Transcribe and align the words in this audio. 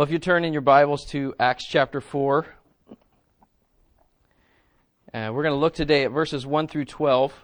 Well, 0.00 0.06
if 0.06 0.12
you 0.12 0.18
turn 0.18 0.46
in 0.46 0.54
your 0.54 0.62
Bibles 0.62 1.04
to 1.10 1.34
Acts 1.38 1.66
chapter 1.66 2.00
4, 2.00 2.46
uh, 5.12 5.30
we're 5.30 5.42
going 5.42 5.52
to 5.52 5.60
look 5.60 5.74
today 5.74 6.04
at 6.04 6.10
verses 6.10 6.46
1 6.46 6.68
through 6.68 6.86
12. 6.86 7.34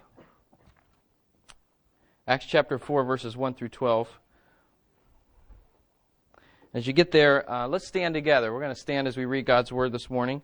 Acts 2.26 2.46
chapter 2.46 2.78
4, 2.78 3.04
verses 3.04 3.36
1 3.36 3.52
through 3.52 3.68
12. 3.68 4.08
As 6.72 6.86
you 6.86 6.94
get 6.94 7.10
there, 7.10 7.44
uh, 7.52 7.68
let's 7.68 7.86
stand 7.86 8.14
together. 8.14 8.50
We're 8.54 8.60
going 8.60 8.74
to 8.74 8.80
stand 8.80 9.06
as 9.06 9.18
we 9.18 9.26
read 9.26 9.44
God's 9.44 9.70
Word 9.70 9.92
this 9.92 10.08
morning. 10.08 10.40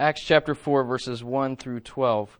Acts 0.00 0.24
chapter 0.24 0.56
4, 0.56 0.82
verses 0.82 1.22
1 1.22 1.54
through 1.58 1.78
12. 1.78 2.39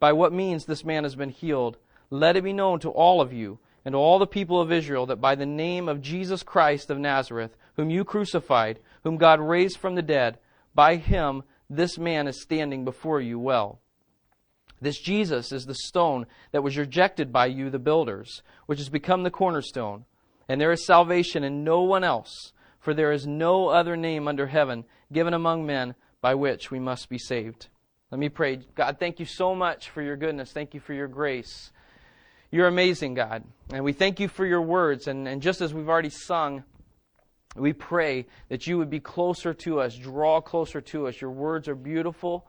by 0.00 0.12
what 0.12 0.32
means 0.32 0.64
this 0.64 0.84
man 0.84 1.04
has 1.04 1.16
been 1.16 1.30
healed. 1.30 1.78
Let 2.10 2.36
it 2.36 2.44
be 2.44 2.52
known 2.52 2.80
to 2.80 2.90
all 2.90 3.20
of 3.20 3.32
you 3.32 3.58
and 3.84 3.92
to 3.92 3.98
all 3.98 4.18
the 4.18 4.26
people 4.26 4.60
of 4.60 4.72
Israel 4.72 5.06
that 5.06 5.20
by 5.20 5.34
the 5.34 5.46
name 5.46 5.88
of 5.88 6.02
Jesus 6.02 6.42
Christ 6.42 6.90
of 6.90 6.98
Nazareth, 6.98 7.56
whom 7.76 7.90
you 7.90 8.04
crucified, 8.04 8.78
whom 9.04 9.16
God 9.16 9.40
raised 9.40 9.78
from 9.78 9.94
the 9.94 10.02
dead, 10.02 10.38
by 10.74 10.96
him 10.96 11.42
this 11.70 11.98
man 11.98 12.26
is 12.26 12.40
standing 12.40 12.84
before 12.84 13.20
you 13.20 13.38
well. 13.38 13.80
This 14.80 14.98
Jesus 14.98 15.52
is 15.52 15.66
the 15.66 15.74
stone 15.74 16.26
that 16.52 16.62
was 16.62 16.78
rejected 16.78 17.32
by 17.32 17.46
you, 17.46 17.68
the 17.68 17.78
builders, 17.78 18.42
which 18.66 18.78
has 18.78 18.88
become 18.88 19.22
the 19.22 19.30
cornerstone. 19.30 20.04
And 20.48 20.60
there 20.60 20.72
is 20.72 20.86
salvation 20.86 21.42
in 21.44 21.64
no 21.64 21.82
one 21.82 22.04
else, 22.04 22.52
for 22.78 22.94
there 22.94 23.12
is 23.12 23.26
no 23.26 23.68
other 23.68 23.96
name 23.96 24.28
under 24.28 24.46
heaven 24.46 24.84
given 25.12 25.34
among 25.34 25.66
men 25.66 25.94
by 26.20 26.34
which 26.34 26.70
we 26.70 26.78
must 26.78 27.08
be 27.08 27.18
saved. 27.18 27.68
Let 28.10 28.18
me 28.18 28.30
pray. 28.30 28.60
God, 28.74 28.98
thank 28.98 29.20
you 29.20 29.26
so 29.26 29.54
much 29.54 29.90
for 29.90 30.00
your 30.00 30.16
goodness. 30.16 30.50
Thank 30.50 30.72
you 30.72 30.80
for 30.80 30.94
your 30.94 31.08
grace. 31.08 31.70
You're 32.50 32.68
amazing, 32.68 33.12
God. 33.12 33.44
And 33.70 33.84
we 33.84 33.92
thank 33.92 34.18
you 34.18 34.28
for 34.28 34.46
your 34.46 34.62
words. 34.62 35.08
And, 35.08 35.28
and 35.28 35.42
just 35.42 35.60
as 35.60 35.74
we've 35.74 35.88
already 35.88 36.08
sung, 36.08 36.64
we 37.54 37.74
pray 37.74 38.26
that 38.48 38.66
you 38.66 38.78
would 38.78 38.88
be 38.88 39.00
closer 39.00 39.52
to 39.52 39.80
us, 39.80 39.94
draw 39.94 40.40
closer 40.40 40.80
to 40.80 41.06
us. 41.08 41.20
Your 41.20 41.30
words 41.30 41.68
are 41.68 41.74
beautiful, 41.74 42.46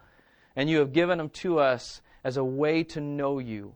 and 0.55 0.69
you 0.69 0.79
have 0.79 0.93
given 0.93 1.17
them 1.17 1.29
to 1.29 1.59
us 1.59 2.01
as 2.23 2.37
a 2.37 2.43
way 2.43 2.83
to 2.83 3.01
know 3.01 3.39
you. 3.39 3.75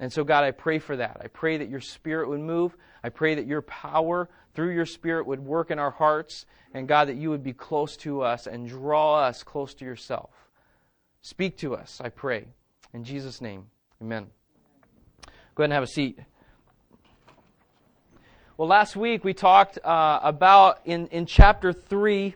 And 0.00 0.12
so, 0.12 0.24
God, 0.24 0.44
I 0.44 0.50
pray 0.50 0.78
for 0.78 0.96
that. 0.96 1.18
I 1.24 1.28
pray 1.28 1.56
that 1.56 1.70
your 1.70 1.80
Spirit 1.80 2.28
would 2.28 2.40
move. 2.40 2.76
I 3.02 3.08
pray 3.08 3.34
that 3.34 3.46
your 3.46 3.62
power 3.62 4.28
through 4.54 4.74
your 4.74 4.86
Spirit 4.86 5.26
would 5.26 5.40
work 5.40 5.70
in 5.70 5.78
our 5.78 5.90
hearts. 5.90 6.44
And, 6.74 6.86
God, 6.86 7.08
that 7.08 7.16
you 7.16 7.30
would 7.30 7.42
be 7.42 7.54
close 7.54 7.96
to 7.98 8.20
us 8.20 8.46
and 8.46 8.68
draw 8.68 9.20
us 9.20 9.42
close 9.42 9.74
to 9.74 9.84
yourself. 9.84 10.47
Speak 11.22 11.56
to 11.58 11.74
us, 11.74 12.00
I 12.02 12.08
pray. 12.08 12.46
In 12.94 13.04
Jesus' 13.04 13.40
name, 13.40 13.66
amen. 14.00 14.26
Go 15.54 15.62
ahead 15.62 15.70
and 15.70 15.72
have 15.72 15.82
a 15.82 15.88
seat. 15.88 16.18
Well, 18.56 18.68
last 18.68 18.96
week 18.96 19.24
we 19.24 19.34
talked 19.34 19.78
uh, 19.84 20.20
about 20.22 20.80
in, 20.84 21.06
in 21.08 21.26
chapter 21.26 21.72
3, 21.72 22.34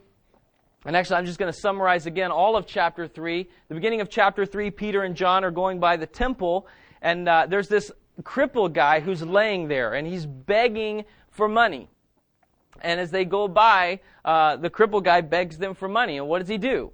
and 0.84 0.97
actually 0.97 1.16
I'm 1.16 1.26
just 1.26 1.38
going 1.38 1.53
to 1.53 1.59
summarize 1.59 2.06
again 2.06 2.31
all 2.31 2.56
of 2.56 2.66
chapter 2.66 3.09
3. 3.09 3.48
The 3.69 3.75
beginning 3.75 4.00
of 4.00 4.09
chapter 4.09 4.44
3, 4.44 4.71
Peter 4.71 5.03
and 5.03 5.16
John 5.16 5.44
are 5.44 5.50
going 5.50 5.81
by 5.81 5.97
the 5.97 6.06
temple, 6.06 6.66
and 7.00 7.28
uh, 7.28 7.47
there's 7.48 7.69
this 7.69 7.91
crippled 8.25 8.75
guy 8.75 9.00
who's 9.00 9.22
laying 9.22 9.69
there, 9.69 9.94
and 9.94 10.06
he's 10.06 10.26
begging 10.26 11.04
for 11.31 11.48
money. 11.48 11.88
And 12.81 13.00
as 13.00 13.10
they 13.10 13.25
go 13.25 13.48
by, 13.48 14.00
uh, 14.25 14.56
the 14.56 14.71
crippled 14.71 15.04
guy 15.04 15.21
begs 15.21 15.59
them 15.59 15.75
for 15.75 15.88
money. 15.88 16.19
And 16.19 16.28
what 16.28 16.41
does 16.41 16.48
he 16.48 16.59
do? 16.59 16.92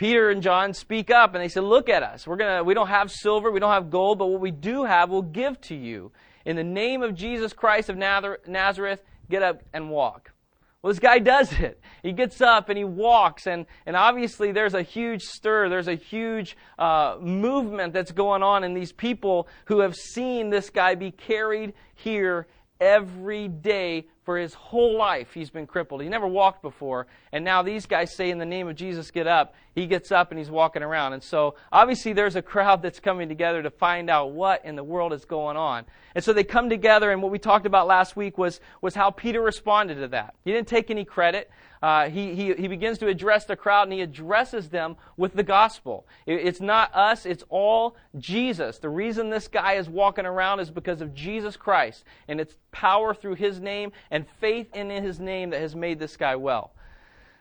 Peter 0.00 0.30
and 0.30 0.42
John 0.42 0.72
speak 0.72 1.10
up 1.10 1.34
and 1.34 1.44
they 1.44 1.48
say, 1.48 1.60
Look 1.60 1.90
at 1.90 2.02
us. 2.02 2.26
We're 2.26 2.36
gonna, 2.36 2.64
we 2.64 2.72
don't 2.72 2.88
have 2.88 3.10
silver, 3.10 3.50
we 3.50 3.60
don't 3.60 3.74
have 3.74 3.90
gold, 3.90 4.18
but 4.18 4.28
what 4.28 4.40
we 4.40 4.50
do 4.50 4.84
have, 4.84 5.10
we'll 5.10 5.20
give 5.20 5.60
to 5.60 5.74
you. 5.74 6.10
In 6.46 6.56
the 6.56 6.64
name 6.64 7.02
of 7.02 7.14
Jesus 7.14 7.52
Christ 7.52 7.90
of 7.90 7.98
Nazareth, 7.98 9.04
get 9.28 9.42
up 9.42 9.62
and 9.74 9.90
walk. 9.90 10.32
Well, 10.80 10.90
this 10.90 11.00
guy 11.00 11.18
does 11.34 11.52
it. 11.52 11.82
He 12.02 12.12
gets 12.12 12.40
up 12.40 12.70
and 12.70 12.78
he 12.78 12.84
walks, 12.84 13.46
and, 13.46 13.66
and 13.84 13.94
obviously 13.94 14.52
there's 14.52 14.72
a 14.72 14.80
huge 14.80 15.20
stir, 15.20 15.68
there's 15.68 15.88
a 15.88 15.96
huge 15.96 16.56
uh, 16.78 17.18
movement 17.20 17.92
that's 17.92 18.12
going 18.12 18.42
on 18.42 18.64
in 18.64 18.72
these 18.72 18.92
people 18.92 19.48
who 19.66 19.80
have 19.80 19.94
seen 19.94 20.48
this 20.48 20.70
guy 20.70 20.94
be 20.94 21.10
carried 21.10 21.74
here 21.94 22.46
every 22.80 23.48
day 23.48 24.06
for 24.22 24.38
his 24.38 24.54
whole 24.54 24.96
life 24.96 25.34
he's 25.34 25.50
been 25.50 25.66
crippled. 25.66 26.02
He 26.02 26.08
never 26.08 26.26
walked 26.26 26.62
before. 26.62 27.06
And 27.32 27.44
now 27.44 27.62
these 27.62 27.86
guys 27.86 28.14
say, 28.14 28.30
in 28.30 28.38
the 28.38 28.46
name 28.46 28.68
of 28.68 28.76
Jesus, 28.76 29.10
get 29.10 29.26
up. 29.26 29.54
He 29.74 29.86
gets 29.86 30.12
up 30.12 30.30
and 30.30 30.38
he's 30.38 30.50
walking 30.50 30.82
around. 30.82 31.12
And 31.12 31.22
so 31.22 31.56
obviously 31.72 32.12
there's 32.12 32.36
a 32.36 32.42
crowd 32.42 32.82
that's 32.82 33.00
coming 33.00 33.28
together 33.28 33.62
to 33.62 33.70
find 33.70 34.08
out 34.08 34.32
what 34.32 34.64
in 34.64 34.76
the 34.76 34.84
world 34.84 35.12
is 35.12 35.24
going 35.24 35.56
on. 35.56 35.84
And 36.14 36.24
so 36.24 36.32
they 36.32 36.44
come 36.44 36.68
together, 36.68 37.12
and 37.12 37.22
what 37.22 37.30
we 37.30 37.38
talked 37.38 37.66
about 37.66 37.86
last 37.86 38.16
week 38.16 38.36
was, 38.36 38.60
was 38.80 38.94
how 38.94 39.10
Peter 39.10 39.40
responded 39.40 39.96
to 39.96 40.08
that. 40.08 40.34
He 40.44 40.52
didn't 40.52 40.68
take 40.68 40.90
any 40.90 41.04
credit 41.04 41.50
uh, 41.82 42.10
he, 42.10 42.34
he, 42.34 42.52
he 42.54 42.68
begins 42.68 42.98
to 42.98 43.06
address 43.06 43.46
the 43.46 43.56
crowd 43.56 43.84
and 43.84 43.92
he 43.92 44.02
addresses 44.02 44.68
them 44.68 44.96
with 45.16 45.32
the 45.34 45.42
gospel. 45.42 46.06
It, 46.26 46.34
it's 46.34 46.60
not 46.60 46.94
us, 46.94 47.24
it's 47.24 47.44
all 47.48 47.96
Jesus. 48.18 48.78
The 48.78 48.90
reason 48.90 49.30
this 49.30 49.48
guy 49.48 49.74
is 49.74 49.88
walking 49.88 50.26
around 50.26 50.60
is 50.60 50.70
because 50.70 51.00
of 51.00 51.14
Jesus 51.14 51.56
Christ 51.56 52.04
and 52.28 52.40
it's 52.40 52.56
power 52.70 53.14
through 53.14 53.36
his 53.36 53.60
name 53.60 53.92
and 54.10 54.26
faith 54.40 54.74
in 54.74 54.90
his 54.90 55.18
name 55.18 55.50
that 55.50 55.60
has 55.60 55.74
made 55.74 55.98
this 55.98 56.16
guy 56.16 56.36
well. 56.36 56.72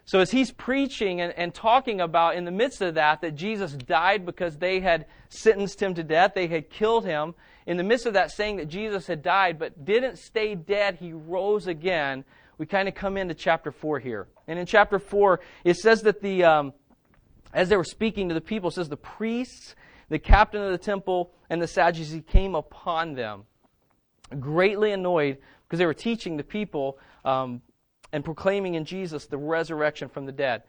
So 0.05 0.19
as 0.21 0.31
he's 0.31 0.51
preaching 0.51 1.21
and, 1.21 1.31
and, 1.33 1.53
talking 1.53 2.01
about 2.01 2.35
in 2.35 2.43
the 2.43 2.49
midst 2.49 2.81
of 2.81 2.95
that, 2.95 3.21
that 3.21 3.35
Jesus 3.35 3.73
died 3.73 4.25
because 4.25 4.57
they 4.57 4.79
had 4.79 5.05
sentenced 5.27 5.79
him 5.79 5.93
to 5.93 6.03
death, 6.03 6.31
they 6.33 6.47
had 6.47 6.71
killed 6.71 7.05
him, 7.05 7.35
in 7.67 7.77
the 7.77 7.83
midst 7.83 8.07
of 8.07 8.13
that 8.13 8.31
saying 8.31 8.55
that 8.55 8.69
Jesus 8.69 9.05
had 9.05 9.21
died 9.21 9.59
but 9.59 9.85
didn't 9.85 10.17
stay 10.17 10.55
dead, 10.55 10.95
he 10.95 11.13
rose 11.13 11.67
again, 11.67 12.25
we 12.59 12.65
kind 12.65 12.87
of 12.89 12.93
come 12.93 13.17
into 13.17 13.33
chapter 13.33 13.71
4 13.71 13.99
here. 13.99 14.27
And 14.47 14.59
in 14.59 14.65
chapter 14.65 14.99
4, 14.99 15.39
it 15.63 15.77
says 15.77 16.01
that 16.03 16.21
the, 16.21 16.43
um, 16.43 16.73
as 17.53 17.69
they 17.69 17.77
were 17.77 17.85
speaking 17.85 18.27
to 18.27 18.35
the 18.35 18.41
people, 18.41 18.69
it 18.69 18.73
says 18.73 18.89
the 18.89 18.97
priests, 18.97 19.75
the 20.09 20.19
captain 20.19 20.61
of 20.61 20.71
the 20.71 20.77
temple, 20.77 21.31
and 21.49 21.61
the 21.61 21.67
Sadducees 21.67 22.21
came 22.27 22.55
upon 22.55 23.13
them, 23.13 23.45
greatly 24.39 24.91
annoyed 24.91 25.37
because 25.63 25.79
they 25.79 25.85
were 25.85 25.93
teaching 25.93 26.35
the 26.35 26.43
people 26.43 26.99
um, 27.23 27.61
and 28.11 28.25
proclaiming 28.25 28.75
in 28.75 28.83
Jesus 28.83 29.25
the 29.25 29.37
resurrection 29.37 30.09
from 30.09 30.25
the 30.25 30.31
dead. 30.33 30.63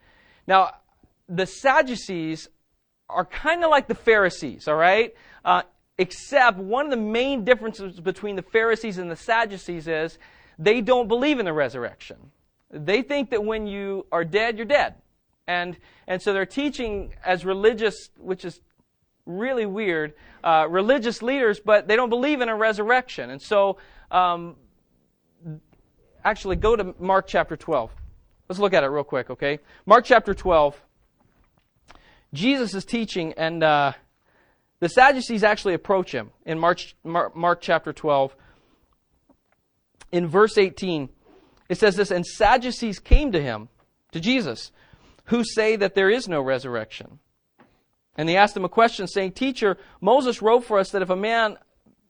Now, 0.46 0.70
the 1.28 1.46
Sadducees 1.46 2.48
are 3.08 3.24
kind 3.24 3.64
of 3.64 3.70
like 3.70 3.88
the 3.88 3.96
Pharisees, 3.96 4.68
all 4.68 4.76
right? 4.76 5.12
Uh, 5.44 5.62
except 5.98 6.58
one 6.58 6.84
of 6.84 6.90
the 6.92 6.96
main 6.96 7.44
differences 7.44 7.98
between 7.98 8.36
the 8.36 8.42
Pharisees 8.42 8.98
and 8.98 9.10
the 9.10 9.16
Sadducees 9.16 9.88
is 9.88 10.18
they 10.60 10.82
don't 10.82 11.08
believe 11.08 11.38
in 11.38 11.46
the 11.46 11.52
resurrection. 11.52 12.30
They 12.70 13.02
think 13.02 13.30
that 13.30 13.42
when 13.42 13.66
you 13.66 14.06
are 14.12 14.24
dead, 14.24 14.58
you're 14.58 14.66
dead. 14.66 14.94
And, 15.46 15.76
and 16.06 16.22
so 16.22 16.32
they're 16.32 16.46
teaching 16.46 17.14
as 17.24 17.44
religious, 17.44 18.10
which 18.18 18.44
is 18.44 18.60
really 19.24 19.66
weird, 19.66 20.12
uh, 20.44 20.66
religious 20.68 21.22
leaders, 21.22 21.58
but 21.58 21.88
they 21.88 21.96
don't 21.96 22.10
believe 22.10 22.42
in 22.42 22.48
a 22.48 22.54
resurrection. 22.54 23.30
And 23.30 23.40
so, 23.40 23.78
um, 24.10 24.56
actually, 26.24 26.56
go 26.56 26.76
to 26.76 26.94
Mark 27.00 27.26
chapter 27.26 27.56
12. 27.56 27.90
Let's 28.48 28.60
look 28.60 28.74
at 28.74 28.84
it 28.84 28.88
real 28.88 29.02
quick, 29.02 29.30
okay? 29.30 29.60
Mark 29.86 30.04
chapter 30.04 30.34
12. 30.34 30.80
Jesus 32.34 32.74
is 32.74 32.84
teaching, 32.84 33.32
and 33.32 33.64
uh, 33.64 33.92
the 34.78 34.88
Sadducees 34.88 35.42
actually 35.42 35.74
approach 35.74 36.12
him 36.12 36.30
in 36.44 36.58
Mark, 36.58 36.80
Mark 37.02 37.60
chapter 37.60 37.92
12 37.92 38.36
in 40.12 40.26
verse 40.26 40.58
18, 40.58 41.08
It 41.68 41.78
says 41.78 41.96
this, 41.96 42.10
and 42.10 42.26
Sadducees 42.26 42.98
came 42.98 43.32
to 43.32 43.42
him, 43.42 43.68
to 44.12 44.20
Jesus, 44.20 44.72
who 45.26 45.44
say 45.44 45.76
that 45.76 45.94
there 45.94 46.10
is 46.10 46.28
no 46.28 46.40
resurrection. 46.42 47.18
And 48.16 48.28
they 48.28 48.36
asked 48.36 48.56
him 48.56 48.64
a 48.64 48.68
question, 48.68 49.06
saying, 49.06 49.32
Teacher, 49.32 49.76
Moses 50.00 50.42
wrote 50.42 50.64
for 50.64 50.78
us 50.78 50.90
that 50.90 51.02
if 51.02 51.10
a 51.10 51.16
man 51.16 51.56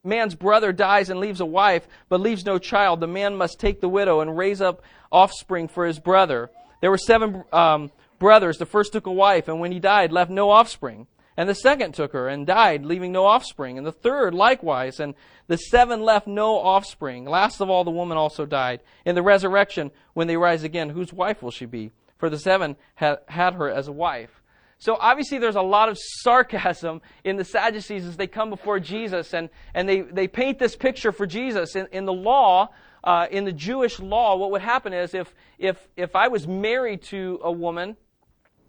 man's 0.03 0.35
brother 0.35 0.73
dies 0.73 1.11
and 1.11 1.21
leaves 1.21 1.41
a 1.41 1.47
wife, 1.47 1.87
but 2.09 2.21
leaves 2.21 2.47
no 2.47 2.59
child, 2.59 3.01
the 3.01 3.07
man 3.07 3.37
must 3.37 3.61
take 3.61 3.81
the 3.81 3.89
widow 3.89 4.21
and 4.21 4.37
raise 4.37 4.61
up 4.61 4.83
offspring 5.13 5.69
for 5.69 5.87
his 5.87 5.99
brother. 5.99 6.51
There 6.81 6.91
were 6.91 6.99
seven 6.99 7.45
um, 7.53 7.91
brothers. 8.19 8.59
The 8.59 8.67
first 8.67 8.93
took 8.93 9.07
a 9.07 9.13
wife, 9.13 9.49
and 9.49 9.61
when 9.61 9.73
he 9.73 9.79
died, 9.79 10.13
left 10.13 10.31
no 10.31 10.51
offspring. 10.51 11.07
And 11.41 11.49
the 11.49 11.55
second 11.55 11.95
took 11.95 12.13
her 12.13 12.29
and 12.29 12.47
died, 12.47 12.85
leaving 12.85 13.13
no 13.13 13.25
offspring. 13.25 13.79
And 13.79 13.87
the 13.87 13.93
third 13.93 14.35
likewise. 14.35 15.01
And 15.01 15.15
the 15.47 15.57
seven 15.57 16.03
left 16.03 16.27
no 16.27 16.59
offspring. 16.59 17.25
Last 17.25 17.63
of 17.63 17.71
all, 17.71 17.83
the 17.83 17.91
woman 17.91 18.19
also 18.19 18.45
died. 18.45 18.81
In 19.07 19.15
the 19.15 19.23
resurrection, 19.23 19.91
when 20.13 20.27
they 20.27 20.37
rise 20.37 20.65
again, 20.65 20.91
whose 20.91 21.15
wife 21.15 21.43
will 21.43 21.51
she 21.51 21.65
be? 21.65 21.93
For 22.19 22.29
the 22.29 22.39
seven 22.39 22.77
had, 22.95 23.21
had 23.27 23.55
her 23.55 23.71
as 23.71 23.89
a 23.89 23.93
wife. 23.93 24.43
So 24.77 24.99
obviously 25.01 25.39
there's 25.39 25.57
a 25.57 25.63
lot 25.63 25.89
of 25.89 25.97
sarcasm 25.99 27.01
in 27.25 27.37
the 27.37 27.45
Sadducees 27.47 28.05
as 28.05 28.19
they 28.19 28.27
come 28.27 28.51
before 28.51 28.79
Jesus 28.79 29.33
and, 29.33 29.49
and 29.73 29.89
they, 29.89 30.03
they 30.03 30.29
paint 30.29 30.59
this 30.59 30.77
picture 30.77 31.11
for 31.11 31.27
Jesus. 31.27 31.75
In, 31.75 31.87
in 31.91 32.05
the 32.05 32.13
law, 32.13 32.69
uh, 33.03 33.29
in 33.31 33.47
the 33.47 33.53
Jewish 33.53 33.99
law, 33.99 34.37
what 34.37 34.51
would 34.51 34.61
happen 34.61 34.93
is 34.93 35.15
if, 35.15 35.35
if, 35.59 35.89
if 35.97 36.15
I 36.15 36.29
was 36.29 36.47
married 36.47 37.01
to 37.05 37.41
a 37.43 37.51
woman 37.51 37.97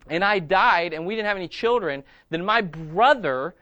and 0.07 0.24
I 0.24 0.39
died 0.39 0.94
and 0.94 1.06
we 1.06 1.15
didn't 1.15 1.27
have 1.27 1.38
any 1.38 1.48
children, 1.48 2.03
then 2.30 2.44
my 2.44 2.62
brother, 2.62 3.56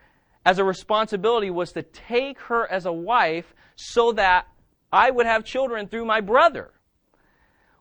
as 0.45 0.59
a 0.59 0.63
responsibility, 0.63 1.50
was 1.50 1.71
to 1.74 1.83
take 1.83 2.39
her 2.41 2.69
as 2.71 2.86
a 2.86 2.94
wife 2.94 3.53
so 3.75 4.12
that 4.13 4.47
I 4.91 5.12
would 5.12 5.25
have 5.25 5.44
children 5.44 5.88
through 5.88 6.06
my 6.06 6.21
brother. 6.21 6.71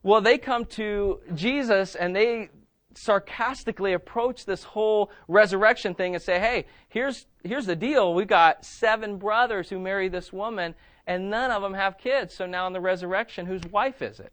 Well, 0.03 0.21
they 0.21 0.39
come 0.39 0.65
to 0.67 1.21
Jesus 1.35 1.95
and 1.95 2.15
they 2.15 2.51
sarcastically 2.95 3.93
approach 3.93 4.45
this 4.45 4.65
whole 4.65 5.11
resurrection 5.29 5.95
thing 5.95 6.15
and 6.15 6.23
say, 6.23 6.39
hey, 6.39 6.67
here's, 6.89 7.27
here's 7.45 7.67
the 7.67 7.77
deal. 7.77 8.13
We've 8.13 8.27
got 8.27 8.65
seven 8.65 9.19
brothers 9.19 9.69
who 9.71 9.79
marry 9.79 10.09
this 10.09 10.33
woman, 10.33 10.75
and 11.07 11.31
none 11.31 11.51
of 11.51 11.63
them 11.63 11.75
have 11.75 11.97
kids. 11.97 12.35
So 12.35 12.47
now 12.47 12.67
in 12.67 12.73
the 12.73 12.81
resurrection, 12.81 13.47
whose 13.47 13.63
wife 13.71 14.03
is 14.03 14.21
it? 14.21 14.33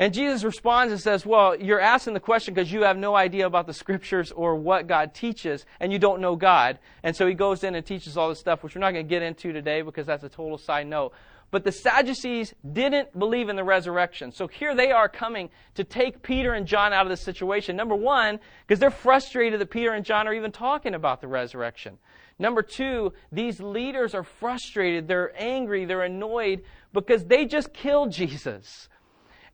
And 0.00 0.14
Jesus 0.14 0.44
responds 0.44 0.92
and 0.92 1.00
says, 1.00 1.26
Well, 1.26 1.60
you're 1.60 1.78
asking 1.78 2.14
the 2.14 2.20
question 2.20 2.54
because 2.54 2.72
you 2.72 2.84
have 2.84 2.96
no 2.96 3.14
idea 3.14 3.46
about 3.46 3.66
the 3.66 3.74
scriptures 3.74 4.32
or 4.32 4.56
what 4.56 4.86
God 4.86 5.12
teaches, 5.12 5.66
and 5.78 5.92
you 5.92 5.98
don't 5.98 6.22
know 6.22 6.36
God. 6.36 6.78
And 7.02 7.14
so 7.14 7.26
he 7.26 7.34
goes 7.34 7.62
in 7.64 7.74
and 7.74 7.84
teaches 7.84 8.16
all 8.16 8.30
this 8.30 8.40
stuff, 8.40 8.64
which 8.64 8.74
we're 8.74 8.80
not 8.80 8.92
going 8.92 9.04
to 9.04 9.08
get 9.08 9.20
into 9.20 9.52
today 9.52 9.82
because 9.82 10.06
that's 10.06 10.24
a 10.24 10.30
total 10.30 10.56
side 10.56 10.86
note. 10.86 11.12
But 11.50 11.64
the 11.64 11.72
Sadducees 11.72 12.54
didn't 12.72 13.18
believe 13.18 13.50
in 13.50 13.56
the 13.56 13.64
resurrection. 13.64 14.32
So 14.32 14.46
here 14.46 14.74
they 14.74 14.90
are 14.90 15.08
coming 15.08 15.50
to 15.74 15.84
take 15.84 16.22
Peter 16.22 16.54
and 16.54 16.66
John 16.66 16.94
out 16.94 17.04
of 17.04 17.10
this 17.10 17.20
situation. 17.20 17.76
Number 17.76 17.96
one, 17.96 18.40
because 18.66 18.80
they're 18.80 18.90
frustrated 18.90 19.60
that 19.60 19.68
Peter 19.68 19.92
and 19.92 20.04
John 20.04 20.26
are 20.26 20.32
even 20.32 20.50
talking 20.50 20.94
about 20.94 21.20
the 21.20 21.28
resurrection. 21.28 21.98
Number 22.38 22.62
two, 22.62 23.12
these 23.30 23.60
leaders 23.60 24.14
are 24.14 24.24
frustrated. 24.24 25.08
They're 25.08 25.32
angry. 25.36 25.84
They're 25.84 26.04
annoyed 26.04 26.62
because 26.94 27.26
they 27.26 27.44
just 27.44 27.74
killed 27.74 28.12
Jesus. 28.12 28.88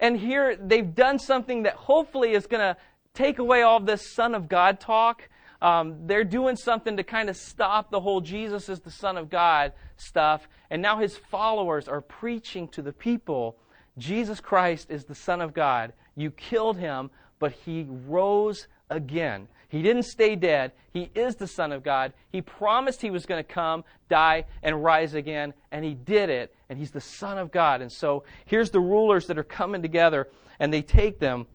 And 0.01 0.19
here 0.19 0.57
they've 0.57 0.95
done 0.95 1.19
something 1.19 1.63
that 1.65 1.75
hopefully 1.75 2.33
is 2.33 2.47
going 2.47 2.61
to 2.61 2.77
take 3.15 3.39
away 3.39 3.63
all 3.63 3.81
this 3.81 4.13
Son 4.15 4.35
of 4.35 4.49
God 4.49 4.79
talk 4.81 5.29
um, 5.63 6.07
they're 6.07 6.25
doing 6.25 6.57
something 6.57 6.97
to 6.97 7.03
kind 7.03 7.31
of 7.31 7.37
stop 7.37 7.91
the 7.91 8.01
whole 8.01 8.21
Jesus 8.21 8.69
is 8.69 8.81
the 8.81 8.91
Son 8.91 9.17
of 9.17 9.31
God 9.31 9.73
stuff. 9.97 10.49
And 10.71 10.83
now 10.83 10.99
his 10.99 11.17
followers 11.17 11.89
are 11.89 12.01
preaching 12.01 12.69
to 12.69 12.83
the 12.83 12.93
people 12.93 13.57
Jesus 13.99 14.41
Christ 14.41 14.91
is 14.91 15.05
the 15.05 15.15
Son 15.15 15.41
of 15.41 15.55
God. 15.55 15.95
You 16.17 16.31
killed 16.31 16.77
him, 16.77 17.11
but 17.39 17.53
he 17.53 17.87
rose 17.89 18.69
again. 18.91 19.49
He 19.69 19.83
didn't 19.83 20.05
stay 20.05 20.37
dead. 20.37 20.73
He 20.93 21.11
is 21.15 21.37
the 21.37 21.47
Son 21.47 21.73
of 21.73 21.83
God. 21.83 22.13
He 22.31 22.41
promised 22.41 23.03
he 23.03 23.11
was 23.11 23.27
going 23.27 23.43
to 23.43 23.53
come, 23.53 23.85
die, 24.09 24.45
and 24.63 24.83
rise 24.83 25.15
again, 25.15 25.55
and 25.73 25.85
he 25.85 25.95
did 25.95 26.31
it, 26.31 26.55
and 26.69 26.79
he's 26.79 26.93
the 26.93 27.01
Son 27.01 27.39
of 27.39 27.51
God. 27.51 27.81
And 27.81 27.91
so 27.91 28.25
here's 28.45 28.71
the 28.71 28.81
rulers 28.81 29.27
that 29.27 29.39
are 29.39 29.45
coming 29.45 29.83
together, 29.83 30.29
and 30.61 30.73
they 30.73 30.83
take 30.83 31.19
them. 31.19 31.47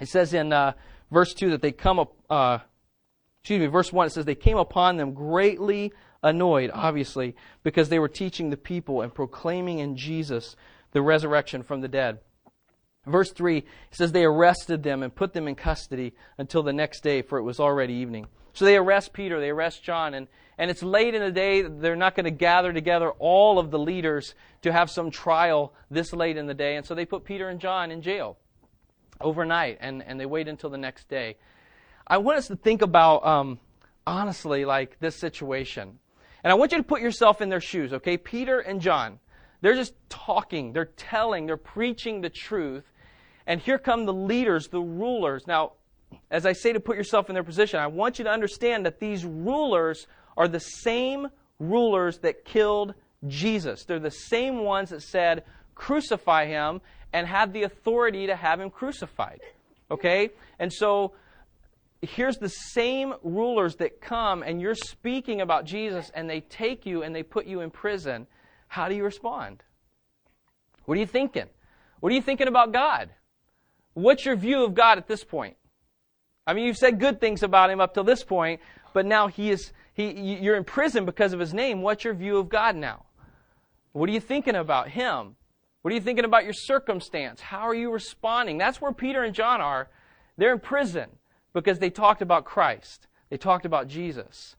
It 0.00 0.08
says 0.08 0.34
in 0.34 0.52
uh, 0.52 0.72
verse 1.10 1.32
2 1.34 1.50
that 1.50 1.62
they 1.62 1.72
come 1.72 1.98
up. 1.98 2.12
Uh, 2.28 2.58
excuse 3.40 3.60
me, 3.60 3.66
verse 3.66 3.92
1, 3.92 4.08
it 4.08 4.10
says, 4.10 4.24
They 4.26 4.34
came 4.34 4.58
upon 4.58 4.96
them 4.96 5.14
greatly 5.14 5.92
annoyed, 6.22 6.70
obviously, 6.72 7.34
because 7.62 7.88
they 7.88 7.98
were 7.98 8.08
teaching 8.08 8.50
the 8.50 8.56
people 8.56 9.00
and 9.00 9.14
proclaiming 9.14 9.78
in 9.78 9.96
Jesus 9.96 10.56
the 10.92 11.02
resurrection 11.02 11.62
from 11.62 11.80
the 11.80 11.88
dead. 11.88 12.18
Verse 13.06 13.32
3 13.32 13.58
it 13.58 13.64
says, 13.92 14.12
They 14.12 14.24
arrested 14.24 14.82
them 14.82 15.02
and 15.02 15.14
put 15.14 15.32
them 15.32 15.48
in 15.48 15.54
custody 15.54 16.14
until 16.38 16.62
the 16.62 16.72
next 16.72 17.02
day, 17.02 17.22
for 17.22 17.38
it 17.38 17.42
was 17.42 17.60
already 17.60 17.94
evening. 17.94 18.26
So 18.52 18.64
they 18.64 18.76
arrest 18.76 19.12
Peter, 19.12 19.40
they 19.40 19.50
arrest 19.50 19.82
John, 19.82 20.14
and, 20.14 20.26
and 20.58 20.70
it's 20.70 20.82
late 20.82 21.14
in 21.14 21.22
the 21.22 21.30
day. 21.30 21.62
They're 21.62 21.96
not 21.96 22.14
going 22.14 22.24
to 22.24 22.30
gather 22.30 22.72
together 22.72 23.10
all 23.12 23.58
of 23.58 23.70
the 23.70 23.78
leaders 23.78 24.34
to 24.62 24.72
have 24.72 24.90
some 24.90 25.10
trial 25.10 25.72
this 25.90 26.12
late 26.12 26.36
in 26.36 26.46
the 26.46 26.54
day. 26.54 26.76
And 26.76 26.84
so 26.84 26.94
they 26.94 27.06
put 27.06 27.24
Peter 27.24 27.48
and 27.48 27.60
John 27.60 27.90
in 27.90 28.02
jail 28.02 28.36
overnight, 29.20 29.78
and, 29.80 30.02
and 30.02 30.18
they 30.18 30.26
wait 30.26 30.48
until 30.48 30.70
the 30.70 30.78
next 30.78 31.08
day. 31.08 31.36
I 32.06 32.18
want 32.18 32.38
us 32.38 32.48
to 32.48 32.56
think 32.56 32.82
about, 32.82 33.24
um, 33.24 33.58
honestly, 34.06 34.64
like 34.64 34.98
this 34.98 35.16
situation. 35.16 35.98
And 36.42 36.50
I 36.50 36.54
want 36.54 36.72
you 36.72 36.78
to 36.78 36.84
put 36.84 37.02
yourself 37.02 37.40
in 37.40 37.50
their 37.50 37.60
shoes, 37.60 37.92
okay? 37.92 38.16
Peter 38.16 38.58
and 38.58 38.80
John. 38.80 39.20
They're 39.60 39.74
just 39.74 39.94
talking, 40.08 40.72
they're 40.72 40.86
telling, 40.96 41.46
they're 41.46 41.56
preaching 41.56 42.20
the 42.20 42.30
truth. 42.30 42.84
And 43.46 43.60
here 43.60 43.78
come 43.78 44.06
the 44.06 44.12
leaders, 44.12 44.68
the 44.68 44.80
rulers. 44.80 45.46
Now, 45.46 45.72
as 46.30 46.46
I 46.46 46.52
say 46.52 46.72
to 46.72 46.80
put 46.80 46.96
yourself 46.96 47.28
in 47.28 47.34
their 47.34 47.44
position, 47.44 47.80
I 47.80 47.86
want 47.86 48.18
you 48.18 48.24
to 48.24 48.30
understand 48.30 48.86
that 48.86 49.00
these 49.00 49.24
rulers 49.24 50.06
are 50.36 50.48
the 50.48 50.60
same 50.60 51.28
rulers 51.58 52.18
that 52.18 52.44
killed 52.44 52.94
Jesus. 53.26 53.84
They're 53.84 53.98
the 53.98 54.10
same 54.10 54.64
ones 54.64 54.90
that 54.90 55.02
said, 55.02 55.44
crucify 55.74 56.46
him, 56.46 56.80
and 57.12 57.26
had 57.26 57.52
the 57.52 57.64
authority 57.64 58.26
to 58.26 58.36
have 58.36 58.60
him 58.60 58.70
crucified. 58.70 59.40
Okay? 59.90 60.30
And 60.58 60.72
so 60.72 61.12
here's 62.02 62.38
the 62.38 62.48
same 62.48 63.14
rulers 63.22 63.76
that 63.76 64.00
come 64.00 64.42
and 64.42 64.60
you're 64.60 64.74
speaking 64.74 65.40
about 65.40 65.64
Jesus 65.64 66.10
and 66.14 66.30
they 66.30 66.40
take 66.40 66.86
you 66.86 67.02
and 67.02 67.14
they 67.14 67.22
put 67.22 67.46
you 67.46 67.60
in 67.60 67.70
prison. 67.70 68.26
How 68.70 68.88
do 68.88 68.94
you 68.94 69.02
respond? 69.02 69.64
What 70.84 70.96
are 70.96 71.00
you 71.00 71.06
thinking? 71.06 71.46
What 71.98 72.12
are 72.12 72.14
you 72.14 72.22
thinking 72.22 72.46
about 72.46 72.72
God? 72.72 73.10
What's 73.94 74.24
your 74.24 74.36
view 74.36 74.64
of 74.64 74.74
God 74.74 74.96
at 74.96 75.08
this 75.08 75.24
point? 75.24 75.56
I 76.46 76.54
mean, 76.54 76.66
you've 76.66 76.76
said 76.76 77.00
good 77.00 77.20
things 77.20 77.42
about 77.42 77.70
him 77.70 77.80
up 77.80 77.94
till 77.94 78.04
this 78.04 78.22
point, 78.22 78.60
but 78.94 79.06
now 79.06 79.26
he 79.26 79.50
is 79.50 79.72
he 79.92 80.12
you're 80.12 80.54
in 80.54 80.62
prison 80.62 81.04
because 81.04 81.32
of 81.32 81.40
his 81.40 81.52
name. 81.52 81.82
What's 81.82 82.04
your 82.04 82.14
view 82.14 82.38
of 82.38 82.48
God 82.48 82.76
now? 82.76 83.06
What 83.90 84.08
are 84.08 84.12
you 84.12 84.20
thinking 84.20 84.54
about 84.54 84.90
him? 84.90 85.34
What 85.82 85.90
are 85.90 85.94
you 85.96 86.00
thinking 86.00 86.24
about 86.24 86.44
your 86.44 86.52
circumstance? 86.52 87.40
How 87.40 87.62
are 87.62 87.74
you 87.74 87.90
responding? 87.90 88.56
That's 88.56 88.80
where 88.80 88.92
Peter 88.92 89.24
and 89.24 89.34
John 89.34 89.60
are. 89.60 89.88
They're 90.36 90.52
in 90.52 90.60
prison 90.60 91.10
because 91.52 91.80
they 91.80 91.90
talked 91.90 92.22
about 92.22 92.44
Christ. 92.44 93.08
They 93.30 93.36
talked 93.36 93.66
about 93.66 93.88
Jesus. 93.88 94.54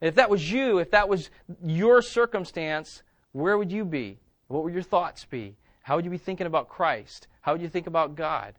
And 0.00 0.08
if 0.08 0.14
that 0.14 0.30
was 0.30 0.50
you, 0.50 0.78
if 0.78 0.90
that 0.92 1.10
was 1.10 1.28
your 1.62 2.00
circumstance, 2.00 3.02
where 3.32 3.56
would 3.56 3.70
you 3.70 3.84
be? 3.84 4.18
What 4.48 4.64
would 4.64 4.74
your 4.74 4.82
thoughts 4.82 5.24
be? 5.24 5.56
How 5.82 5.96
would 5.96 6.04
you 6.04 6.10
be 6.10 6.18
thinking 6.18 6.46
about 6.46 6.68
Christ? 6.68 7.28
How 7.40 7.52
would 7.52 7.62
you 7.62 7.68
think 7.68 7.86
about 7.86 8.16
God? 8.16 8.54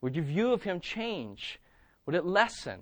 Would 0.00 0.14
your 0.14 0.24
view 0.24 0.52
of 0.52 0.62
Him 0.62 0.80
change? 0.80 1.60
Would 2.04 2.14
it 2.14 2.24
lessen? 2.24 2.80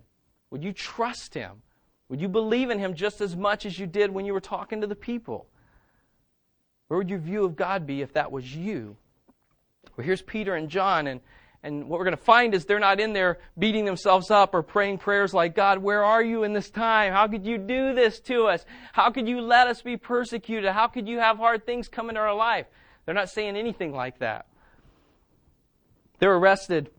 Would 0.51 0.65
you 0.65 0.73
trust 0.73 1.35
Him? 1.35 1.63
Would 2.09 2.21
you 2.21 2.29
believe 2.29 2.71
in 2.71 2.79
Him 2.79 2.95
just 2.95 3.21
as 3.21 3.37
much 3.37 3.67
as 3.67 3.79
you 3.79 3.87
did 3.87 4.11
when 4.11 4.27
you 4.27 4.33
were 4.33 4.41
talking 4.41 4.81
to 4.81 4.87
the 4.87 4.95
people? 4.95 5.47
Where 6.89 6.99
would 6.99 7.11
your 7.11 7.19
view 7.19 7.45
of 7.45 7.57
God 7.57 7.87
be 7.87 8.03
if 8.03 8.13
that 8.13 8.31
was 8.31 8.55
you? 8.55 8.97
Well, 9.97 10.05
here's 10.05 10.23
Peter 10.23 10.55
and 10.55 10.69
John, 10.69 11.07
and 11.07 11.21
and 11.65 11.89
what 11.89 11.99
we're 11.99 12.05
going 12.05 12.17
to 12.17 12.23
find 12.23 12.55
is 12.55 12.67
they're 12.67 12.79
not 12.79 13.01
in 13.01 13.15
there 13.15 13.39
beating 13.59 13.87
themselves 13.87 14.31
up 14.31 14.53
or 14.53 14.63
praying 14.63 14.99
prayers 14.99 15.33
like, 15.33 15.57
God, 15.57 15.79
where 15.79 16.05
are 16.05 16.23
you 16.23 16.45
in 16.45 16.53
this 16.53 16.69
time? 16.69 17.15
How 17.15 17.27
could 17.27 17.47
you 17.47 17.57
do 17.57 17.95
this 17.95 18.21
to 18.21 18.49
us? 18.49 18.67
How 18.93 19.11
could 19.11 19.27
you 19.27 19.41
let 19.41 19.67
us 19.67 19.81
be 19.81 19.97
persecuted? 19.97 20.71
How 20.71 20.89
could 20.89 21.09
you 21.09 21.21
have 21.21 21.39
hard 21.39 21.65
things 21.65 21.89
come 21.89 22.11
into 22.11 22.21
our 22.21 22.35
life? 22.35 22.67
They're 23.05 23.15
not 23.15 23.31
saying 23.31 23.57
anything 23.57 23.95
like 23.95 24.19
that. 24.19 24.45
They're 26.19 26.37
arrested 26.37 26.91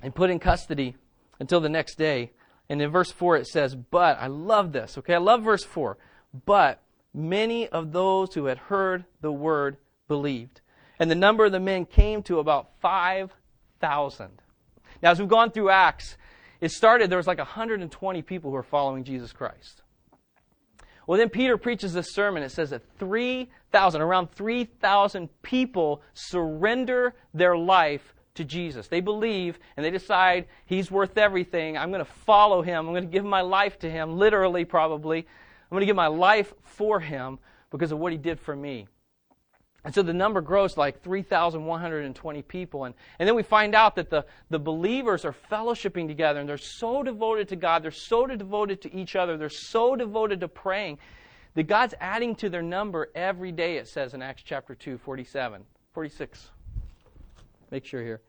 and 0.00 0.14
put 0.14 0.30
in 0.30 0.38
custody 0.38 0.94
until 1.40 1.60
the 1.60 1.68
next 1.68 1.96
day. 1.96 2.30
And 2.68 2.80
in 2.80 2.92
verse 2.92 3.10
4 3.10 3.38
it 3.38 3.48
says, 3.48 3.74
But, 3.74 4.18
I 4.20 4.28
love 4.28 4.70
this, 4.70 4.98
okay? 4.98 5.14
I 5.14 5.18
love 5.18 5.42
verse 5.42 5.64
4. 5.64 5.98
But 6.46 6.80
many 7.12 7.66
of 7.66 7.90
those 7.90 8.34
who 8.34 8.44
had 8.44 8.58
heard 8.58 9.04
the 9.20 9.32
word 9.32 9.78
believed. 10.06 10.60
And 11.00 11.10
the 11.10 11.16
number 11.16 11.44
of 11.44 11.50
the 11.50 11.58
men 11.58 11.86
came 11.86 12.22
to 12.24 12.38
about 12.38 12.68
five 12.80 13.32
thousand. 13.80 14.42
Now, 15.02 15.10
as 15.10 15.18
we've 15.18 15.28
gone 15.28 15.50
through 15.50 15.70
Acts, 15.70 16.16
it 16.60 16.70
started, 16.70 17.10
there 17.10 17.16
was 17.16 17.26
like 17.26 17.38
120 17.38 18.22
people 18.22 18.50
who 18.50 18.54
were 18.54 18.62
following 18.62 19.04
Jesus 19.04 19.32
Christ. 19.32 19.82
Well, 21.06 21.18
then 21.18 21.30
Peter 21.30 21.56
preaches 21.56 21.92
this 21.92 22.12
sermon. 22.12 22.42
It 22.42 22.50
says 22.50 22.70
that 22.70 22.82
3,000 22.98 23.50
3,000, 23.70 24.00
around 24.00 24.32
3,000 24.32 25.28
people 25.42 26.02
surrender 26.12 27.14
their 27.32 27.56
life 27.56 28.14
to 28.34 28.44
Jesus. 28.44 28.88
They 28.88 29.00
believe 29.00 29.58
and 29.76 29.84
they 29.84 29.90
decide 29.90 30.46
he's 30.66 30.90
worth 30.90 31.16
everything. 31.16 31.76
I'm 31.76 31.90
going 31.90 32.04
to 32.04 32.10
follow 32.10 32.62
him. 32.62 32.86
I'm 32.86 32.92
going 32.92 33.04
to 33.04 33.10
give 33.10 33.24
my 33.24 33.42
life 33.42 33.78
to 33.80 33.90
him, 33.90 34.18
literally, 34.18 34.64
probably. 34.64 35.18
I'm 35.18 35.70
going 35.70 35.82
to 35.82 35.86
give 35.86 35.96
my 35.96 36.08
life 36.08 36.52
for 36.62 36.98
him 36.98 37.38
because 37.70 37.92
of 37.92 37.98
what 37.98 38.10
he 38.10 38.18
did 38.18 38.40
for 38.40 38.56
me. 38.56 38.88
And 39.84 39.94
so 39.94 40.02
the 40.02 40.12
number 40.12 40.40
grows 40.40 40.76
like 40.76 41.02
3,120 41.02 42.42
people. 42.42 42.84
And, 42.84 42.94
and 43.18 43.26
then 43.26 43.34
we 43.34 43.42
find 43.42 43.74
out 43.74 43.96
that 43.96 44.10
the, 44.10 44.26
the 44.50 44.58
believers 44.58 45.24
are 45.24 45.34
fellowshipping 45.50 46.06
together 46.06 46.40
and 46.40 46.48
they're 46.48 46.58
so 46.58 47.02
devoted 47.02 47.48
to 47.48 47.56
God. 47.56 47.82
They're 47.82 47.90
so 47.90 48.26
devoted 48.26 48.82
to 48.82 48.94
each 48.94 49.16
other. 49.16 49.38
They're 49.38 49.48
so 49.48 49.96
devoted 49.96 50.40
to 50.40 50.48
praying 50.48 50.98
that 51.54 51.64
God's 51.64 51.94
adding 52.00 52.34
to 52.36 52.50
their 52.50 52.62
number 52.62 53.10
every 53.14 53.52
day, 53.52 53.76
it 53.76 53.88
says 53.88 54.14
in 54.14 54.22
Acts 54.22 54.42
chapter 54.42 54.74
2, 54.74 54.98
47, 54.98 55.62
46. 55.92 56.50
Make 57.70 57.84
sure 57.84 58.02
here. 58.02 58.20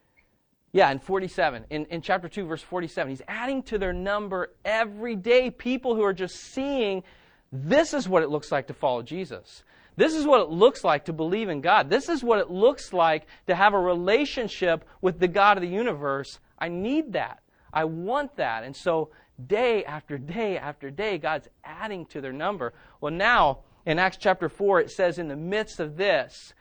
Yeah, 0.74 0.89
in 0.89 1.00
47, 1.00 1.65
in, 1.70 1.86
in 1.88 2.01
chapter 2.01 2.29
2, 2.29 2.46
verse 2.46 2.62
47, 2.62 3.10
he's 3.10 3.22
adding 3.27 3.62
to 3.63 3.77
their 3.77 3.91
number 3.91 4.53
every 4.63 5.17
day 5.17 5.51
people 5.51 5.96
who 5.96 6.03
are 6.03 6.13
just 6.13 6.36
seeing 6.36 7.03
this 7.51 7.93
is 7.93 8.08
what 8.08 8.24
it 8.24 8.29
looks 8.29 8.51
like 8.51 8.67
to 8.67 8.74
follow 8.74 9.01
Jesus. 9.01 9.63
This 10.01 10.15
is 10.15 10.25
what 10.25 10.41
it 10.41 10.50
looks 10.50 10.84
like 10.84 11.05
to 11.05 11.13
believe 11.13 11.48
in 11.48 11.62
God. 11.62 11.88
This 11.88 12.10
is 12.10 12.24
what 12.24 12.39
it 12.39 12.50
looks 12.50 12.91
like 12.91 13.27
to 13.46 13.53
have 13.53 13.75
a 13.75 13.79
relationship 13.79 14.84
with 15.00 15.20
the 15.20 15.27
God 15.27 15.58
of 15.58 15.62
the 15.62 15.70
universe. 15.70 16.39
I 16.58 16.70
need 16.70 17.13
that. 17.13 17.43
I 17.72 17.84
want 17.84 18.36
that. 18.38 18.63
And 18.63 18.75
so, 18.75 19.12
day 19.46 19.86
after 19.86 20.17
day 20.17 20.58
after 20.58 20.89
day, 20.89 21.20
God's 21.20 21.50
adding 21.63 22.08
to 22.08 22.20
their 22.20 22.34
number. 22.34 22.74
Well, 23.00 23.13
now, 23.13 23.60
in 23.86 24.00
Acts 24.00 24.17
chapter 24.17 24.50
4, 24.50 24.79
it 24.79 24.89
says, 24.89 25.20
in 25.20 25.27
the 25.27 25.36
midst 25.36 25.79
of 25.79 25.98
this, 25.98 26.55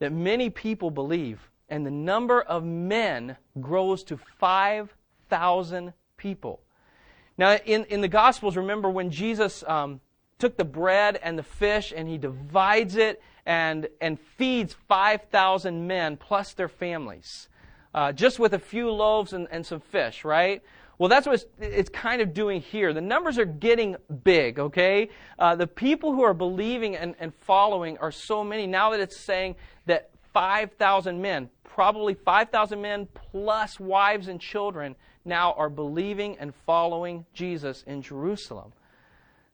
that 0.00 0.10
many 0.12 0.50
people 0.50 0.90
believe 0.90 1.52
and 1.68 1.86
the 1.86 1.92
number 1.92 2.40
of 2.40 2.64
men 2.64 3.36
grows 3.60 4.02
to 4.02 4.16
5,000 4.16 5.92
people. 6.16 6.62
Now, 7.36 7.54
in, 7.64 7.84
in 7.84 8.00
the 8.00 8.08
Gospels, 8.08 8.56
remember 8.56 8.90
when 8.90 9.12
Jesus 9.12 9.62
um, 9.68 10.00
took 10.38 10.56
the 10.56 10.64
bread 10.64 11.18
and 11.22 11.38
the 11.38 11.42
fish 11.42 11.92
and 11.94 12.08
he 12.08 12.18
divides 12.18 12.96
it 12.96 13.22
and, 13.44 13.88
and 14.00 14.20
feeds 14.20 14.74
5,000 14.88 15.86
men 15.86 16.16
plus 16.16 16.52
their 16.52 16.68
families, 16.68 17.48
uh, 17.94 18.12
just 18.12 18.38
with 18.38 18.54
a 18.54 18.58
few 18.58 18.90
loaves 18.90 19.32
and, 19.32 19.48
and 19.50 19.64
some 19.64 19.80
fish, 19.80 20.24
right? 20.24 20.62
Well, 20.98 21.08
that's 21.08 21.26
what 21.26 21.34
it's, 21.34 21.46
it's, 21.60 21.90
kind 21.90 22.20
of 22.20 22.34
doing 22.34 22.60
here. 22.60 22.92
The 22.92 23.00
numbers 23.00 23.38
are 23.38 23.44
getting 23.44 23.96
big, 24.24 24.58
okay? 24.58 25.10
Uh, 25.38 25.54
the 25.54 25.66
people 25.66 26.12
who 26.12 26.22
are 26.22 26.34
believing 26.34 26.96
and, 26.96 27.14
and 27.20 27.32
following 27.34 27.98
are 27.98 28.10
so 28.10 28.42
many 28.42 28.66
now 28.66 28.90
that 28.90 29.00
it's 29.00 29.16
saying 29.16 29.54
that 29.86 30.10
5,000 30.34 31.22
men, 31.22 31.50
probably 31.62 32.14
5,000 32.14 32.82
men 32.82 33.06
plus 33.14 33.78
wives 33.78 34.26
and 34.26 34.40
children, 34.40 34.96
now 35.24 35.52
are 35.52 35.70
believing 35.70 36.36
and 36.38 36.52
following 36.66 37.24
Jesus 37.32 37.84
in 37.86 38.02
Jerusalem. 38.02 38.72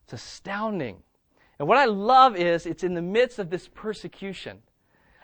It's 0.04 0.12
astounding. 0.12 1.02
And 1.58 1.68
what 1.68 1.78
I 1.78 1.87
love 1.87 2.37
is 2.37 2.66
it's 2.66 2.84
in 2.84 2.94
the 2.94 3.02
midst 3.02 3.38
of 3.38 3.50
this 3.50 3.68
persecution. 3.68 4.62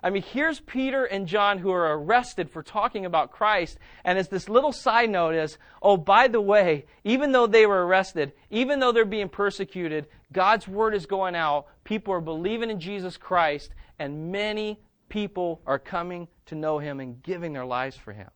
I 0.03 0.09
mean, 0.09 0.23
here's 0.23 0.61
Peter 0.61 1.05
and 1.05 1.27
John 1.27 1.59
who 1.59 1.71
are 1.71 1.99
arrested 1.99 2.51
for 2.51 2.63
talking 2.63 3.05
about 3.05 3.33
Christ. 3.33 3.79
And 4.05 4.19
as 4.19 4.29
this 4.29 4.49
little 4.49 4.73
side 4.73 5.11
note 5.11 5.35
is, 5.35 5.59
oh, 5.83 5.99
by 5.99 6.29
the 6.29 6.41
way, 6.41 6.87
even 7.05 7.33
though 7.33 7.47
they 7.47 7.67
were 7.67 7.87
arrested, 7.87 8.33
even 8.49 8.81
though 8.81 8.93
they're 8.93 9.05
being 9.05 9.29
persecuted, 9.29 10.07
God's 10.33 10.67
word 10.67 10.95
is 10.95 11.05
going 11.05 11.35
out. 11.35 11.67
People 11.85 12.15
are 12.15 12.21
believing 12.23 12.71
in 12.71 12.81
Jesus 12.81 13.19
Christ, 13.19 13.75
and 13.99 14.33
many 14.33 14.81
people 15.11 15.61
are 15.67 15.79
coming 15.79 16.29
to 16.47 16.55
know 16.55 16.79
him 16.79 17.01
and 17.01 17.23
giving 17.23 17.53
their 17.53 17.67
lives 17.67 17.97
for 17.97 18.13
him. 18.13 18.31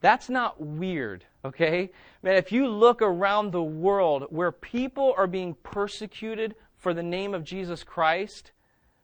That's 0.00 0.30
not 0.30 0.60
weird, 0.60 1.24
okay? 1.44 1.90
Man, 2.22 2.36
if 2.36 2.52
you 2.52 2.68
look 2.68 3.02
around 3.02 3.52
the 3.52 3.62
world 3.62 4.26
where 4.30 4.52
people 4.52 5.14
are 5.16 5.26
being 5.26 5.54
persecuted 5.62 6.54
for 6.76 6.94
the 6.94 7.02
name 7.02 7.34
of 7.34 7.44
Jesus 7.44 7.84
Christ, 7.84 8.52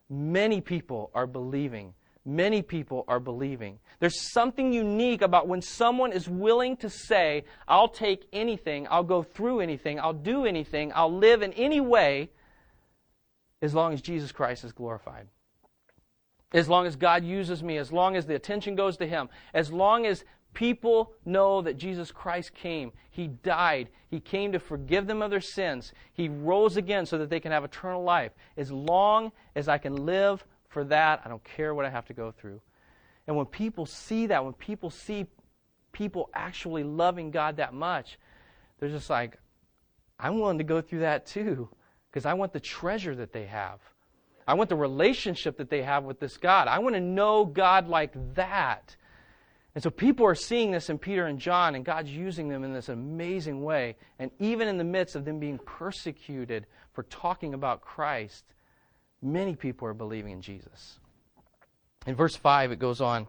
many 0.09 0.61
people 0.61 1.11
are 1.15 1.27
believing. 1.27 1.95
Many 2.25 2.63
people 2.63 3.05
are 3.07 3.21
believing. 3.21 3.79
There's 4.01 4.33
something 4.33 4.73
unique 4.73 5.23
about 5.23 5.47
when 5.47 5.63
someone 5.63 6.13
is 6.13 6.29
willing 6.29 6.77
to 6.79 6.91
say, 6.91 7.45
I'll 7.69 7.89
take 7.89 8.27
anything, 8.33 8.89
I'll 8.91 9.05
go 9.05 9.23
through 9.23 9.61
anything, 9.61 10.01
I'll 10.01 10.13
do 10.13 10.45
anything, 10.45 10.91
I'll 10.95 11.17
live 11.17 11.43
in 11.43 11.53
any 11.53 11.81
way, 11.81 12.31
as 13.63 13.75
long 13.75 13.93
as 13.93 14.03
Jesus 14.03 14.33
Christ 14.33 14.65
is 14.65 14.73
glorified 14.73 15.29
as 16.53 16.69
long 16.69 16.87
as 16.87 16.97
God 16.97 17.25
uses 17.25 17.63
me, 17.63 17.77
as 17.77 17.93
long 17.93 18.17
as 18.17 18.27
the 18.27 18.35
attention 18.35 18.77
goes 18.77 18.97
to 18.99 19.07
Him, 19.07 19.29
as 19.53 19.73
long 19.73 20.07
as 20.07 20.25
people 20.57 21.13
know 21.27 21.61
that 21.61 21.77
Jesus 21.77 22.11
Christ 22.11 22.55
came, 22.55 22.91
He 23.11 23.29
died, 23.29 23.91
He 24.09 24.19
came 24.19 24.53
to 24.53 24.59
forgive 24.59 25.07
them 25.07 25.21
of 25.21 25.31
their 25.31 25.41
sins, 25.41 25.93
He 26.15 26.31
rose 26.31 26.79
again 26.79 27.05
so 27.05 27.19
that 27.19 27.29
they 27.29 27.41
can 27.41 27.53
have 27.53 27.63
eternal 27.63 28.03
life. 28.03 28.33
As 28.57 28.73
long 28.73 29.31
as 29.55 29.69
I 29.69 29.77
can 29.77 30.07
live 30.07 30.45
for 30.69 30.83
that, 30.85 31.21
I 31.25 31.29
don't 31.29 31.45
care 31.45 31.75
what 31.75 31.85
I 31.85 31.91
have 31.91 32.07
to 32.07 32.15
go 32.15 32.33
through. 32.33 32.61
And 33.27 33.37
when 33.37 33.45
people 33.45 33.85
see 33.85 34.27
that, 34.29 34.43
when 34.43 34.55
people 34.55 34.89
see 34.89 35.27
people 35.93 36.31
actually 36.33 36.85
loving 36.85 37.31
God 37.31 37.59
that 37.59 37.75
much, 37.75 38.19
they're 38.81 38.89
just 38.89 39.11
like, 39.11 39.39
I'm 40.19 40.41
willing 40.41 40.59
to 40.59 40.65
go 40.65 40.81
through 40.81 41.01
that 41.01 41.27
too, 41.27 41.69
because 42.11 42.25
I 42.25 42.33
want 42.33 42.55
the 42.55 42.61
treasure 42.61 43.15
that 43.17 43.33
they 43.33 43.45
have. 43.45 43.81
I 44.49 44.55
want 44.55 44.71
the 44.71 44.77
relationship 44.77 45.59
that 45.59 45.69
they 45.69 45.83
have 45.83 46.05
with 46.05 46.19
this 46.19 46.39
God. 46.39 46.67
I 46.67 46.79
want 46.79 46.95
to 46.95 47.01
know 47.01 47.45
God 47.45 47.89
like 47.89 48.13
that. 48.37 48.97
And 49.77 49.83
so 49.83 49.91
people 49.91 50.25
are 50.25 50.35
seeing 50.35 50.71
this 50.71 50.89
in 50.89 50.97
Peter 50.97 51.27
and 51.27 51.39
John, 51.39 51.75
and 51.75 51.85
God's 51.85 52.11
using 52.11 52.49
them 52.49 52.65
in 52.65 52.73
this 52.73 52.89
amazing 52.89 53.63
way. 53.63 53.97
And 54.19 54.31
even 54.39 54.69
in 54.69 54.79
the 54.79 54.85
midst 54.85 55.15
of 55.15 55.27
them 55.27 55.39
being 55.39 55.59
persecuted 55.59 56.67
for 56.95 57.03
talking 57.03 57.53
about 57.53 57.83
Christ, 57.83 58.47
many 59.21 59.55
people 59.55 59.87
are 59.87 59.93
believing 59.93 60.33
in 60.33 60.41
Jesus. 60.41 60.99
In 62.07 62.15
verse 62.15 62.35
5, 62.35 62.73
it 62.73 62.79
goes 62.79 63.03
on. 63.03 63.27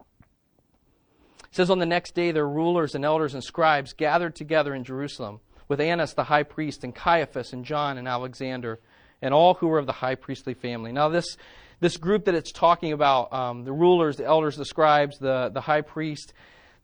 It 0.00 1.52
says, 1.52 1.70
On 1.70 1.78
the 1.78 1.86
next 1.86 2.16
day, 2.16 2.32
their 2.32 2.48
rulers 2.48 2.96
and 2.96 3.04
elders 3.04 3.34
and 3.34 3.44
scribes 3.44 3.92
gathered 3.92 4.34
together 4.34 4.74
in 4.74 4.82
Jerusalem 4.82 5.38
with 5.68 5.80
Annas 5.80 6.14
the 6.14 6.24
high 6.24 6.42
priest, 6.42 6.82
and 6.82 6.92
Caiaphas, 6.92 7.52
and 7.52 7.64
John, 7.64 7.98
and 7.98 8.08
Alexander 8.08 8.80
and 9.24 9.32
all 9.32 9.54
who 9.54 9.68
were 9.68 9.78
of 9.78 9.86
the 9.86 9.92
high 9.92 10.16
priestly 10.16 10.52
family. 10.52 10.92
Now, 10.92 11.08
this, 11.08 11.38
this 11.80 11.96
group 11.96 12.24
that 12.26 12.34
it's 12.34 12.52
talking 12.52 12.92
about, 12.92 13.32
um, 13.32 13.64
the 13.64 13.72
rulers, 13.72 14.16
the 14.16 14.24
elders, 14.24 14.56
the 14.56 14.64
scribes, 14.64 15.18
the, 15.18 15.50
the 15.52 15.60
high 15.60 15.80
priest, 15.80 16.32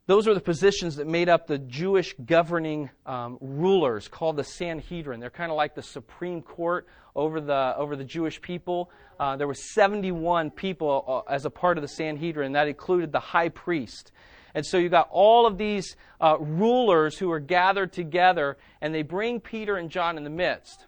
those 0.07 0.27
are 0.27 0.35
the 0.35 0.41
positions 0.41 0.97
that 0.97 1.07
made 1.07 1.29
up 1.29 1.47
the 1.47 1.59
Jewish 1.59 2.17
governing 2.25 2.91
um, 3.07 3.39
rulers 3.41 4.09
called 4.09 4.37
the 4.37 4.45
Sanhedrin. 4.45 5.21
They're 5.21 5.31
kind 5.31 5.53
of 5.53 5.57
like 5.57 5.77
the 5.77 5.85
Supreme 5.85 6.43
Court 6.43 6.89
over 7.15 7.41
the, 7.41 7.77
over 7.77 7.95
the 7.95 8.05
Jewish 8.05 8.43
people. 8.43 8.91
Uh, 9.21 9.37
there 9.37 9.47
were 9.47 9.55
71 9.55 10.51
people 10.51 11.25
uh, 11.29 11.33
as 11.33 11.45
a 11.45 11.51
part 11.51 11.79
of 11.79 11.83
the 11.83 11.89
Sanhedrin, 11.89 12.47
and 12.47 12.55
that 12.57 12.67
included 12.67 13.13
the 13.13 13.21
high 13.21 13.51
priest. 13.51 14.11
And 14.53 14.67
so 14.67 14.79
you 14.79 14.89
got 14.89 15.09
all 15.13 15.47
of 15.47 15.59
these 15.59 15.95
uh, 16.21 16.37
rulers 16.41 17.17
who 17.17 17.31
are 17.31 17.39
gathered 17.39 17.93
together, 17.93 18.57
and 18.81 18.93
they 18.93 19.03
bring 19.03 19.39
Peter 19.39 19.77
and 19.77 19.91
John 19.91 20.17
in 20.17 20.25
the 20.25 20.31
midst. 20.31 20.87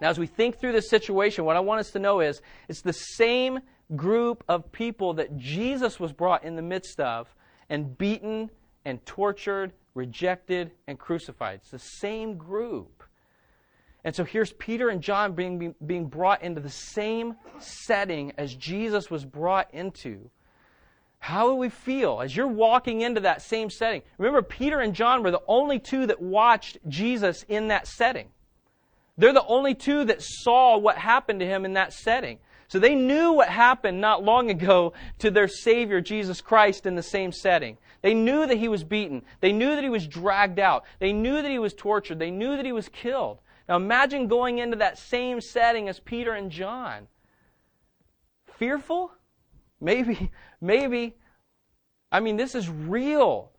Now, 0.00 0.08
as 0.08 0.18
we 0.18 0.26
think 0.26 0.58
through 0.58 0.72
this 0.72 0.88
situation, 0.88 1.44
what 1.44 1.56
I 1.56 1.60
want 1.60 1.80
us 1.80 1.90
to 1.90 1.98
know 1.98 2.20
is 2.20 2.40
it's 2.68 2.82
the 2.82 2.92
same 2.92 3.60
group 3.96 4.42
of 4.48 4.72
people 4.72 5.14
that 5.14 5.36
Jesus 5.36 6.00
was 6.00 6.12
brought 6.12 6.44
in 6.44 6.56
the 6.56 6.62
midst 6.62 7.00
of 7.00 7.34
and 7.68 7.96
beaten 7.98 8.50
and 8.84 9.04
tortured, 9.04 9.72
rejected, 9.94 10.72
and 10.86 10.98
crucified. 10.98 11.60
It's 11.62 11.70
the 11.70 11.78
same 11.78 12.36
group. 12.36 13.02
And 14.04 14.14
so 14.14 14.24
here's 14.24 14.52
Peter 14.54 14.88
and 14.88 15.02
John 15.02 15.34
being, 15.34 15.74
being 15.84 16.06
brought 16.06 16.42
into 16.42 16.60
the 16.60 16.70
same 16.70 17.34
setting 17.58 18.32
as 18.38 18.54
Jesus 18.54 19.10
was 19.10 19.26
brought 19.26 19.72
into. 19.74 20.30
How 21.18 21.48
will 21.48 21.58
we 21.58 21.68
feel 21.68 22.22
as 22.22 22.34
you're 22.34 22.46
walking 22.46 23.02
into 23.02 23.20
that 23.20 23.42
same 23.42 23.68
setting? 23.68 24.00
Remember, 24.16 24.40
Peter 24.40 24.80
and 24.80 24.94
John 24.94 25.22
were 25.22 25.30
the 25.30 25.42
only 25.46 25.78
two 25.78 26.06
that 26.06 26.22
watched 26.22 26.78
Jesus 26.88 27.44
in 27.46 27.68
that 27.68 27.86
setting. 27.86 28.28
They're 29.20 29.34
the 29.34 29.46
only 29.46 29.74
two 29.74 30.04
that 30.06 30.22
saw 30.22 30.78
what 30.78 30.96
happened 30.96 31.40
to 31.40 31.46
him 31.46 31.66
in 31.66 31.74
that 31.74 31.92
setting. 31.92 32.38
So 32.68 32.78
they 32.78 32.94
knew 32.94 33.32
what 33.32 33.48
happened 33.48 34.00
not 34.00 34.24
long 34.24 34.48
ago 34.48 34.94
to 35.18 35.30
their 35.30 35.46
Savior, 35.46 36.00
Jesus 36.00 36.40
Christ, 36.40 36.86
in 36.86 36.94
the 36.94 37.02
same 37.02 37.30
setting. 37.30 37.76
They 38.00 38.14
knew 38.14 38.46
that 38.46 38.56
he 38.56 38.68
was 38.68 38.82
beaten. 38.82 39.22
They 39.40 39.52
knew 39.52 39.74
that 39.74 39.84
he 39.84 39.90
was 39.90 40.06
dragged 40.06 40.58
out. 40.58 40.84
They 41.00 41.12
knew 41.12 41.42
that 41.42 41.50
he 41.50 41.58
was 41.58 41.74
tortured. 41.74 42.18
They 42.18 42.30
knew 42.30 42.56
that 42.56 42.64
he 42.64 42.72
was 42.72 42.88
killed. 42.88 43.40
Now 43.68 43.76
imagine 43.76 44.26
going 44.26 44.58
into 44.58 44.78
that 44.78 44.96
same 44.96 45.42
setting 45.42 45.88
as 45.88 46.00
Peter 46.00 46.32
and 46.32 46.50
John. 46.50 47.06
Fearful? 48.56 49.12
Maybe, 49.82 50.30
maybe. 50.62 51.16
I 52.10 52.20
mean, 52.20 52.38
this 52.38 52.54
is 52.54 52.70
real. 52.70 53.52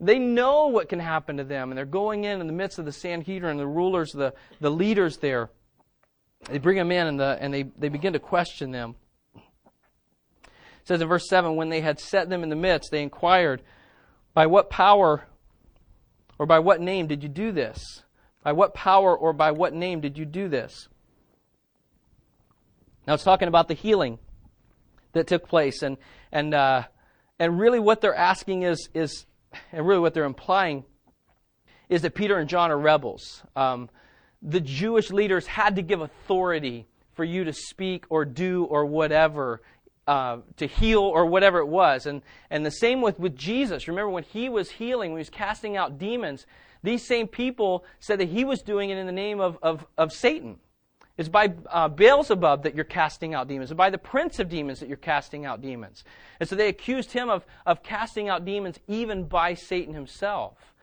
They 0.00 0.18
know 0.18 0.68
what 0.68 0.88
can 0.88 1.00
happen 1.00 1.38
to 1.38 1.44
them, 1.44 1.70
and 1.70 1.78
they're 1.78 1.84
going 1.84 2.24
in 2.24 2.40
in 2.40 2.46
the 2.46 2.52
midst 2.52 2.78
of 2.78 2.84
the 2.84 2.92
Sanhedrin, 2.92 3.56
the 3.56 3.66
rulers, 3.66 4.12
the, 4.12 4.32
the 4.60 4.70
leaders 4.70 5.16
there. 5.16 5.50
They 6.48 6.58
bring 6.58 6.76
them 6.76 6.92
in 6.92 7.06
and, 7.06 7.18
the, 7.18 7.36
and 7.40 7.52
they, 7.52 7.64
they 7.76 7.88
begin 7.88 8.12
to 8.12 8.20
question 8.20 8.70
them. 8.70 8.94
It 9.34 10.52
says 10.84 11.00
in 11.00 11.08
verse 11.08 11.28
7 11.28 11.56
When 11.56 11.68
they 11.68 11.80
had 11.80 11.98
set 11.98 12.28
them 12.28 12.42
in 12.42 12.48
the 12.48 12.56
midst, 12.56 12.90
they 12.92 13.02
inquired, 13.02 13.62
By 14.34 14.46
what 14.46 14.70
power 14.70 15.26
or 16.38 16.46
by 16.46 16.60
what 16.60 16.80
name 16.80 17.08
did 17.08 17.22
you 17.22 17.28
do 17.28 17.50
this? 17.50 18.02
By 18.44 18.52
what 18.52 18.74
power 18.74 19.16
or 19.16 19.32
by 19.32 19.50
what 19.50 19.74
name 19.74 20.00
did 20.00 20.16
you 20.16 20.24
do 20.24 20.48
this? 20.48 20.88
Now 23.06 23.14
it's 23.14 23.24
talking 23.24 23.48
about 23.48 23.68
the 23.68 23.74
healing 23.74 24.18
that 25.12 25.26
took 25.26 25.48
place, 25.48 25.82
and 25.82 25.96
and 26.30 26.54
uh, 26.54 26.84
and 27.38 27.58
really 27.58 27.80
what 27.80 28.00
they're 28.00 28.14
asking 28.14 28.62
is 28.62 28.88
is, 28.94 29.26
and 29.72 29.86
really 29.86 30.00
what 30.00 30.14
they're 30.14 30.24
implying 30.24 30.84
is 31.88 32.02
that 32.02 32.14
Peter 32.14 32.38
and 32.38 32.48
John 32.48 32.70
are 32.70 32.78
rebels. 32.78 33.42
Um, 33.56 33.88
the 34.42 34.60
Jewish 34.60 35.10
leaders 35.10 35.46
had 35.46 35.76
to 35.76 35.82
give 35.82 36.00
authority 36.00 36.86
for 37.14 37.24
you 37.24 37.44
to 37.44 37.52
speak 37.52 38.04
or 38.10 38.24
do 38.24 38.64
or 38.64 38.86
whatever, 38.86 39.62
uh, 40.06 40.38
to 40.56 40.66
heal 40.66 41.00
or 41.00 41.26
whatever 41.26 41.58
it 41.58 41.66
was. 41.66 42.06
And, 42.06 42.22
and 42.50 42.64
the 42.64 42.70
same 42.70 43.00
with, 43.00 43.18
with 43.18 43.36
Jesus. 43.36 43.88
Remember 43.88 44.10
when 44.10 44.22
he 44.22 44.48
was 44.48 44.70
healing, 44.70 45.10
when 45.10 45.18
he 45.18 45.22
was 45.22 45.30
casting 45.30 45.76
out 45.76 45.98
demons, 45.98 46.46
these 46.82 47.06
same 47.06 47.26
people 47.26 47.84
said 47.98 48.20
that 48.20 48.28
he 48.28 48.44
was 48.44 48.62
doing 48.62 48.90
it 48.90 48.98
in 48.98 49.06
the 49.06 49.12
name 49.12 49.40
of, 49.40 49.58
of, 49.62 49.84
of 49.96 50.12
Satan. 50.12 50.58
It's 51.18 51.28
by 51.28 51.52
uh, 51.68 51.88
Beelzebub 51.88 52.62
that 52.62 52.76
you're 52.76 52.84
casting 52.84 53.34
out 53.34 53.48
demons. 53.48 53.72
It's 53.72 53.76
by 53.76 53.90
the 53.90 53.98
prince 53.98 54.38
of 54.38 54.48
demons 54.48 54.78
that 54.78 54.88
you're 54.88 54.96
casting 54.96 55.44
out 55.44 55.60
demons. 55.60 56.04
And 56.38 56.48
so 56.48 56.54
they 56.54 56.68
accused 56.68 57.10
him 57.10 57.28
of, 57.28 57.44
of 57.66 57.82
casting 57.82 58.28
out 58.28 58.44
demons 58.44 58.78
even 58.86 59.24
by 59.24 59.54
Satan 59.54 59.94
himself. 59.94 60.74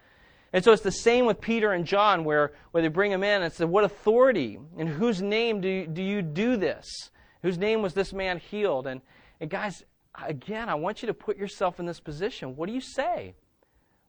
And 0.51 0.63
so 0.63 0.73
it's 0.73 0.83
the 0.83 0.91
same 0.91 1.25
with 1.25 1.39
Peter 1.39 1.71
and 1.71 1.85
John, 1.85 2.25
where, 2.25 2.51
where 2.71 2.83
they 2.83 2.89
bring 2.89 3.11
him 3.11 3.23
in 3.23 3.43
and 3.43 3.51
say, 3.51 3.63
What 3.63 3.85
authority? 3.85 4.59
In 4.77 4.87
whose 4.87 5.21
name 5.21 5.61
do 5.61 5.69
you, 5.69 5.87
do 5.87 6.03
you 6.03 6.21
do 6.21 6.57
this? 6.57 7.11
Whose 7.41 7.57
name 7.57 7.81
was 7.81 7.93
this 7.93 8.11
man 8.11 8.39
healed? 8.39 8.87
And, 8.87 9.01
and 9.39 9.49
guys, 9.49 9.83
again, 10.21 10.67
I 10.67 10.75
want 10.75 11.01
you 11.01 11.07
to 11.07 11.13
put 11.13 11.37
yourself 11.37 11.79
in 11.79 11.85
this 11.85 12.01
position. 12.01 12.57
What 12.57 12.67
do 12.67 12.73
you 12.73 12.81
say? 12.81 13.35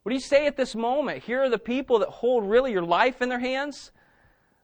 What 0.03 0.09
do 0.09 0.15
you 0.15 0.21
say 0.21 0.45
at 0.45 0.57
this 0.57 0.75
moment? 0.75 1.23
Here 1.23 1.41
are 1.41 1.49
the 1.49 1.57
people 1.57 1.99
that 1.99 2.09
hold 2.09 2.49
really 2.49 2.71
your 2.71 2.85
life 2.85 3.21
in 3.21 3.29
their 3.29 3.39
hands. 3.39 3.91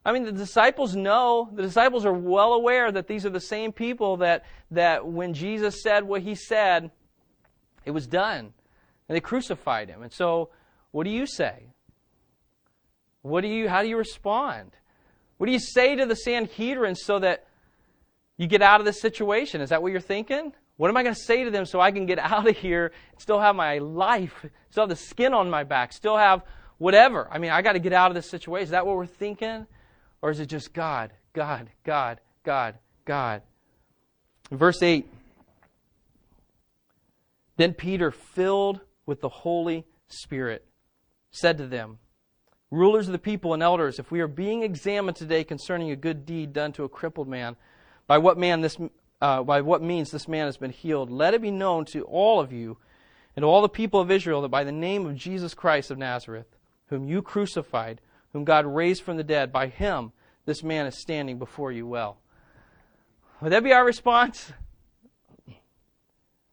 I 0.06 0.12
mean, 0.12 0.24
the 0.24 0.32
disciples 0.32 0.96
know, 0.96 1.50
the 1.54 1.62
disciples 1.62 2.06
are 2.06 2.14
well 2.14 2.54
aware 2.54 2.92
that 2.92 3.08
these 3.08 3.26
are 3.26 3.30
the 3.30 3.40
same 3.40 3.72
people 3.72 4.18
that, 4.18 4.44
that 4.72 5.08
when 5.08 5.34
Jesus 5.34 5.82
said 5.82 6.04
what 6.04 6.22
he 6.22 6.36
said, 6.36 6.92
it 7.86 7.92
was 7.92 8.06
done. 8.06 8.54
And 9.08 9.16
they 9.16 9.22
crucified 9.22 9.90
him. 9.90 10.02
And 10.02 10.12
so, 10.12 10.50
what 10.92 11.06
do 11.06 11.10
you 11.10 11.26
say? 11.26 11.68
What 13.22 13.42
do 13.42 13.48
you, 13.48 13.70
how 13.70 13.82
do 13.82 13.88
you 13.88 13.98
respond? 13.98 14.72
What 15.38 15.48
do 15.48 15.54
you 15.54 15.60
say 15.60 15.96
to 15.96 16.06
the 16.06 16.16
Sanhedrin 16.16 16.96
so 16.96 17.20
that 17.20 17.46
you 18.38 18.48
get 18.48 18.62
out 18.62 18.82
of 18.82 18.86
this 18.86 19.00
situation? 19.00 19.62
Is 19.62 19.70
that 19.70 19.82
what 19.82 19.92
you're 19.92 20.02
thinking? 20.02 20.54
What 20.76 20.90
am 20.90 20.98
I 20.98 21.04
going 21.04 21.16
to 21.16 21.22
say 21.22 21.44
to 21.46 21.52
them 21.52 21.66
so 21.66 21.80
I 21.80 21.92
can 21.92 22.06
get 22.06 22.20
out 22.20 22.48
of 22.48 22.58
here, 22.58 22.92
and 23.12 23.22
still 23.22 23.40
have 23.40 23.56
my 23.56 23.78
life, 23.78 24.46
still 24.70 24.84
have 24.84 24.90
the 24.90 24.96
skin 24.96 25.34
on 25.34 25.50
my 25.50 25.64
back, 25.64 25.94
still 25.94 26.18
have 26.18 26.44
whatever? 26.78 27.30
I 27.32 27.38
mean, 27.38 27.52
I 27.52 27.62
got 27.62 27.74
to 27.74 27.80
get 27.80 27.94
out 27.94 28.12
of 28.12 28.16
this 28.16 28.30
situation. 28.30 28.66
Is 28.66 28.70
that 28.72 28.86
what 28.86 28.98
we're 28.98 29.06
thinking? 29.06 29.66
Or 30.24 30.32
is 30.32 30.40
it 30.40 30.46
just 30.46 30.74
God, 30.74 31.12
God, 31.34 31.70
God, 31.84 32.22
God, 32.46 32.76
God? 33.04 33.42
verse 34.50 34.82
8 34.82 35.06
Then 37.58 37.74
Peter, 37.74 38.10
filled 38.10 38.80
with 39.06 39.20
the 39.20 39.28
Holy 39.28 39.86
Spirit, 40.08 40.66
said 41.30 41.58
to 41.58 41.68
them, 41.68 42.00
Rulers 42.72 43.10
of 43.10 43.12
the 43.12 43.20
people 43.20 43.54
and 43.54 43.62
elders, 43.62 44.00
if 44.00 44.12
we 44.12 44.22
are 44.22 44.28
being 44.30 44.64
examined 44.64 45.18
today 45.18 45.44
concerning 45.44 45.92
a 45.92 45.96
good 45.98 46.26
deed 46.26 46.54
done 46.54 46.72
to 46.72 46.86
a 46.86 46.90
crippled 46.90 47.28
man, 47.28 47.58
by 48.08 48.18
what 48.18 48.38
man 48.38 48.62
this 48.62 48.78
uh, 49.22 49.44
by 49.44 49.60
what 49.60 49.82
means 49.82 50.10
this 50.10 50.30
man 50.30 50.46
has 50.46 50.56
been 50.56 50.72
healed, 50.72 51.12
let 51.12 51.34
it 51.34 51.42
be 51.42 51.52
known 51.52 51.84
to 51.86 52.04
all 52.04 52.40
of 52.40 52.54
you 52.54 52.78
and 53.36 53.44
to 53.44 53.48
all 53.48 53.62
the 53.62 53.68
people 53.68 54.00
of 54.00 54.10
Israel 54.10 54.42
that 54.42 54.48
by 54.48 54.64
the 54.64 54.72
name 54.72 55.06
of 55.06 55.18
Jesus 55.18 55.54
Christ 55.54 55.92
of 55.92 55.98
Nazareth, 55.98 56.48
whom 56.88 57.10
you 57.10 57.22
crucified, 57.22 58.00
whom 58.34 58.44
God 58.44 58.66
raised 58.66 59.04
from 59.04 59.18
the 59.18 59.24
dead, 59.24 59.52
by 59.52 59.68
him 59.68 60.12
this 60.46 60.64
man 60.64 60.86
is 60.88 61.00
standing 61.00 61.40
before 61.40 61.72
you 61.72 61.88
well. 61.88 62.18
Would 63.42 63.52
that 63.52 63.64
be 63.64 63.74
our 63.74 63.86
response? 63.86 64.52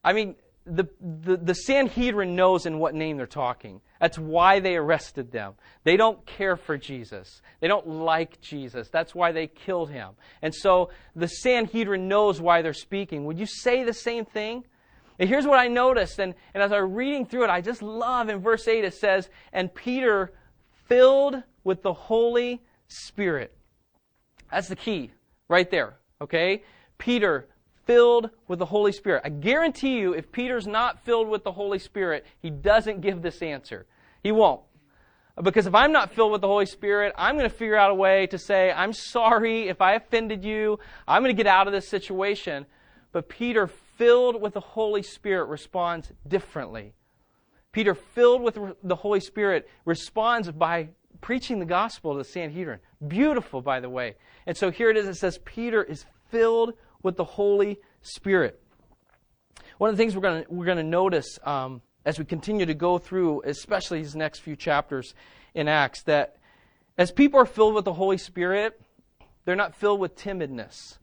I 0.05 0.13
mean, 0.13 0.37
the, 0.65 0.89
the, 1.01 1.37
the 1.37 1.55
Sanhedrin 1.55 2.37
knows 2.37 2.67
in 2.67 2.79
what 2.79 2.95
name 2.95 3.17
they're 3.17 3.27
talking. 3.27 3.81
That's 4.01 4.19
why 4.19 4.61
they 4.61 4.77
arrested 4.77 5.33
them. 5.33 5.55
They 5.85 5.97
don't 5.97 6.25
care 6.27 6.57
for 6.57 6.79
Jesus. 6.79 7.43
They 7.61 7.69
don't 7.69 7.87
like 7.87 8.41
Jesus. 8.41 8.89
That's 8.89 9.15
why 9.15 9.33
they 9.33 9.47
killed 9.47 9.91
him. 9.91 10.11
And 10.43 10.55
so 10.55 10.91
the 11.17 11.29
Sanhedrin 11.29 12.09
knows 12.09 12.41
why 12.41 12.63
they're 12.63 12.73
speaking. 12.73 13.25
Would 13.25 13.39
you 13.39 13.47
say 13.47 13.83
the 13.85 13.93
same 13.93 14.25
thing? 14.25 14.65
And 15.19 15.29
here's 15.29 15.47
what 15.47 15.59
I 15.59 15.69
noticed, 15.69 16.19
and, 16.19 16.35
and 16.55 16.63
as 16.63 16.73
I 16.73 16.81
was 16.81 16.91
reading 16.91 17.27
through 17.27 17.45
it, 17.45 17.51
I 17.51 17.61
just 17.61 17.83
love 17.83 18.31
in 18.31 18.39
verse 18.39 18.67
8 18.67 18.85
it 18.85 18.95
says, 18.95 19.29
And 19.53 19.75
Peter 19.75 20.33
filled 20.87 21.43
with 21.65 21.83
the 21.83 21.93
Holy 21.93 22.63
Spirit. 22.89 23.57
That's 24.51 24.69
the 24.69 24.77
key 24.77 25.11
right 25.49 25.71
there, 25.71 25.95
okay? 26.21 26.63
Peter 26.99 27.47
filled 27.87 28.31
with 28.47 28.59
the 28.59 28.67
Holy 28.67 28.93
Spirit. 28.93 29.23
I 29.25 29.31
guarantee 29.31 29.99
you, 29.99 30.13
if 30.13 30.31
Peter's 30.31 30.67
not 30.67 31.05
filled 31.05 31.29
with 31.29 31.45
the 31.45 31.53
Holy 31.53 31.79
Spirit, 31.79 32.25
he 32.41 32.51
doesn't 32.51 33.01
give 33.01 33.23
this 33.23 33.43
answer. 33.43 33.87
He 34.23 34.33
won't. 34.33 34.61
Because 35.43 35.67
if 35.67 35.75
I'm 35.75 35.93
not 35.93 36.13
filled 36.13 36.33
with 36.33 36.41
the 36.41 36.47
Holy 36.47 36.67
Spirit, 36.67 37.15
I'm 37.17 37.37
going 37.37 37.49
to 37.49 37.55
figure 37.55 37.77
out 37.77 37.91
a 37.91 37.95
way 37.95 38.27
to 38.27 38.39
say, 38.39 38.71
I'm 38.71 38.93
sorry 38.93 39.69
if 39.69 39.81
I 39.81 39.95
offended 39.95 40.45
you. 40.45 40.79
I'm 41.09 41.23
going 41.23 41.35
to 41.35 41.43
get 41.43 41.47
out 41.47 41.67
of 41.67 41.73
this 41.73 41.89
situation. 41.89 42.67
But 43.13 43.29
Peter, 43.29 43.67
filled 43.67 44.41
with 44.41 44.55
the 44.55 44.61
Holy 44.61 45.03
Spirit, 45.03 45.47
responds 45.47 46.13
differently. 46.29 46.95
Peter, 47.73 47.95
filled 47.95 48.43
with 48.43 48.59
the 48.83 48.97
Holy 48.97 49.21
Spirit, 49.21 49.69
responds 49.85 50.51
by 50.51 50.89
preaching 51.21 51.59
the 51.59 51.67
gospel 51.67 52.13
to 52.13 52.19
the 52.19 52.25
Sanhedrin. 52.25 52.81
Beautiful, 53.07 53.63
by 53.63 53.81
the 53.81 53.91
way. 53.91 54.17
And 54.47 54.57
so 54.57 54.71
here 54.71 54.91
it 54.91 54.97
is. 54.97 55.07
It 55.07 55.15
says, 55.15 55.39
Peter 55.45 55.83
is 55.83 56.05
filled 56.31 56.75
with 57.03 57.17
the 57.17 57.25
Holy 57.25 57.79
Spirit. 58.03 58.61
One 59.79 59.91
of 59.91 59.97
the 59.97 60.03
things 60.03 60.15
we're 60.15 60.23
going 60.23 60.45
we're 60.49 60.75
to 60.75 60.83
notice 60.83 61.39
um, 61.45 61.83
as 62.05 62.19
we 62.19 62.25
continue 62.25 62.67
to 62.67 62.75
go 62.75 62.99
through, 62.99 63.43
especially 63.45 64.03
these 64.03 64.15
next 64.15 64.41
few 64.41 64.57
chapters 64.57 65.15
in 65.55 65.69
Acts, 65.69 66.03
that 66.03 66.37
as 66.99 67.11
people 67.11 67.41
are 67.41 67.47
filled 67.47 67.75
with 67.75 67.85
the 67.85 67.95
Holy 67.95 68.19
Spirit, 68.19 68.81
they're 69.45 69.57
not 69.57 69.75
filled 69.75 70.01
with 70.01 70.17
timidness. 70.17 70.99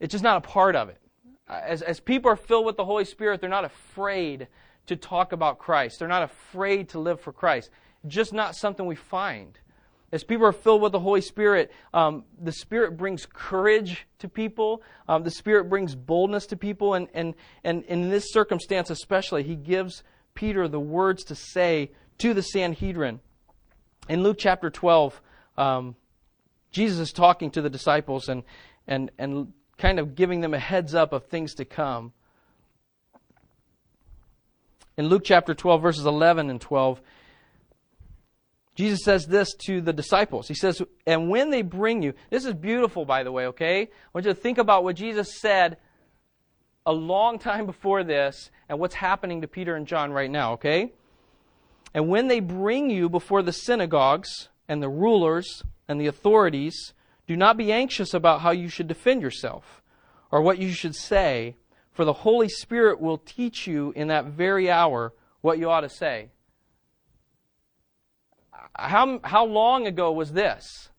It's 0.00 0.12
just 0.12 0.24
not 0.24 0.36
a 0.36 0.40
part 0.40 0.76
of 0.76 0.88
it. 0.88 0.98
As, 1.48 1.80
as 1.82 2.00
people 2.00 2.30
are 2.30 2.36
filled 2.36 2.66
with 2.66 2.76
the 2.76 2.84
Holy 2.84 3.04
Spirit, 3.04 3.40
they're 3.40 3.48
not 3.48 3.64
afraid 3.64 4.48
to 4.86 4.96
talk 4.96 5.32
about 5.32 5.58
Christ. 5.58 5.98
They're 5.98 6.08
not 6.08 6.22
afraid 6.22 6.88
to 6.90 6.98
live 6.98 7.20
for 7.20 7.32
Christ. 7.32 7.70
Just 8.08 8.32
not 8.32 8.56
something 8.56 8.86
we 8.86 8.94
find. 8.94 9.58
As 10.10 10.24
people 10.24 10.46
are 10.46 10.52
filled 10.52 10.80
with 10.80 10.92
the 10.92 11.00
Holy 11.00 11.20
Spirit, 11.20 11.70
um, 11.92 12.24
the 12.40 12.52
Spirit 12.52 12.96
brings 12.96 13.26
courage 13.26 14.06
to 14.20 14.28
people. 14.28 14.82
Um, 15.06 15.22
the 15.22 15.30
Spirit 15.30 15.68
brings 15.68 15.94
boldness 15.94 16.46
to 16.46 16.56
people. 16.56 16.94
And, 16.94 17.08
and, 17.12 17.34
and 17.62 17.84
in 17.84 18.08
this 18.08 18.32
circumstance, 18.32 18.88
especially, 18.88 19.42
He 19.42 19.54
gives 19.54 20.02
Peter 20.34 20.66
the 20.66 20.80
words 20.80 21.24
to 21.24 21.34
say 21.34 21.90
to 22.18 22.32
the 22.32 22.42
Sanhedrin. 22.42 23.20
In 24.08 24.22
Luke 24.22 24.38
chapter 24.38 24.70
12, 24.70 25.20
um, 25.58 25.94
Jesus 26.70 26.98
is 26.98 27.12
talking 27.12 27.50
to 27.50 27.60
the 27.60 27.68
disciples 27.68 28.28
and, 28.28 28.44
and, 28.86 29.10
and 29.18 29.52
kind 29.76 29.98
of 29.98 30.14
giving 30.14 30.40
them 30.40 30.54
a 30.54 30.58
heads 30.58 30.94
up 30.94 31.12
of 31.12 31.26
things 31.26 31.54
to 31.54 31.66
come. 31.66 32.12
In 34.96 35.08
Luke 35.08 35.22
chapter 35.24 35.54
12, 35.54 35.82
verses 35.82 36.06
11 36.06 36.50
and 36.50 36.60
12, 36.60 37.00
Jesus 38.78 39.00
says 39.02 39.26
this 39.26 39.54
to 39.66 39.80
the 39.80 39.92
disciples. 39.92 40.46
He 40.46 40.54
says, 40.54 40.80
And 41.04 41.30
when 41.30 41.50
they 41.50 41.62
bring 41.62 42.00
you, 42.00 42.14
this 42.30 42.44
is 42.44 42.54
beautiful, 42.54 43.04
by 43.04 43.24
the 43.24 43.32
way, 43.32 43.46
okay? 43.48 43.82
I 43.82 43.88
want 44.14 44.24
you 44.24 44.32
to 44.32 44.40
think 44.40 44.56
about 44.56 44.84
what 44.84 44.94
Jesus 44.94 45.40
said 45.40 45.78
a 46.86 46.92
long 46.92 47.40
time 47.40 47.66
before 47.66 48.04
this 48.04 48.52
and 48.68 48.78
what's 48.78 48.94
happening 48.94 49.40
to 49.40 49.48
Peter 49.48 49.74
and 49.74 49.84
John 49.84 50.12
right 50.12 50.30
now, 50.30 50.52
okay? 50.52 50.92
And 51.92 52.08
when 52.08 52.28
they 52.28 52.38
bring 52.38 52.88
you 52.88 53.08
before 53.08 53.42
the 53.42 53.52
synagogues 53.52 54.48
and 54.68 54.80
the 54.80 54.88
rulers 54.88 55.64
and 55.88 56.00
the 56.00 56.06
authorities, 56.06 56.94
do 57.26 57.34
not 57.34 57.56
be 57.56 57.72
anxious 57.72 58.14
about 58.14 58.42
how 58.42 58.52
you 58.52 58.68
should 58.68 58.86
defend 58.86 59.22
yourself 59.22 59.82
or 60.30 60.40
what 60.40 60.58
you 60.58 60.70
should 60.70 60.94
say, 60.94 61.56
for 61.90 62.04
the 62.04 62.12
Holy 62.12 62.48
Spirit 62.48 63.00
will 63.00 63.18
teach 63.18 63.66
you 63.66 63.92
in 63.96 64.06
that 64.06 64.26
very 64.26 64.70
hour 64.70 65.14
what 65.40 65.58
you 65.58 65.68
ought 65.68 65.80
to 65.80 65.88
say 65.88 66.30
how, 68.74 69.20
how 69.24 69.44
long 69.44 69.86
ago 69.86 70.12
was 70.12 70.32
this? 70.32 70.90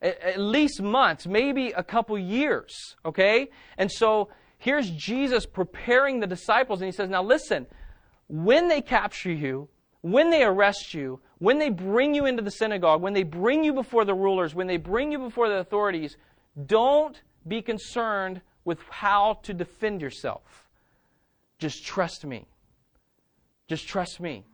At, 0.00 0.20
at 0.20 0.40
least 0.40 0.80
months, 0.82 1.26
maybe 1.26 1.72
a 1.72 1.82
couple 1.82 2.18
years, 2.18 2.96
okay? 3.04 3.48
And 3.76 3.90
so 3.90 4.28
here's 4.58 4.90
Jesus 4.90 5.46
preparing 5.46 6.20
the 6.20 6.26
disciples, 6.26 6.80
and 6.80 6.86
he 6.86 6.92
says, 6.92 7.08
Now 7.08 7.22
listen, 7.22 7.66
when 8.28 8.68
they 8.68 8.80
capture 8.80 9.32
you, 9.32 9.68
when 10.00 10.30
they 10.30 10.42
arrest 10.42 10.94
you, 10.94 11.20
when 11.38 11.58
they 11.58 11.70
bring 11.70 12.14
you 12.14 12.26
into 12.26 12.42
the 12.42 12.50
synagogue, 12.50 13.00
when 13.00 13.14
they 13.14 13.22
bring 13.22 13.64
you 13.64 13.72
before 13.72 14.04
the 14.04 14.14
rulers, 14.14 14.54
when 14.54 14.66
they 14.66 14.76
bring 14.76 15.12
you 15.12 15.18
before 15.18 15.48
the 15.48 15.58
authorities, 15.58 16.16
don't 16.66 17.20
be 17.46 17.62
concerned 17.62 18.40
with 18.64 18.80
how 18.90 19.38
to 19.42 19.54
defend 19.54 20.00
yourself. 20.00 20.68
Just 21.58 21.84
trust 21.84 22.24
me. 22.24 22.46
Just 23.66 23.88
trust 23.88 24.20
me. 24.20 24.44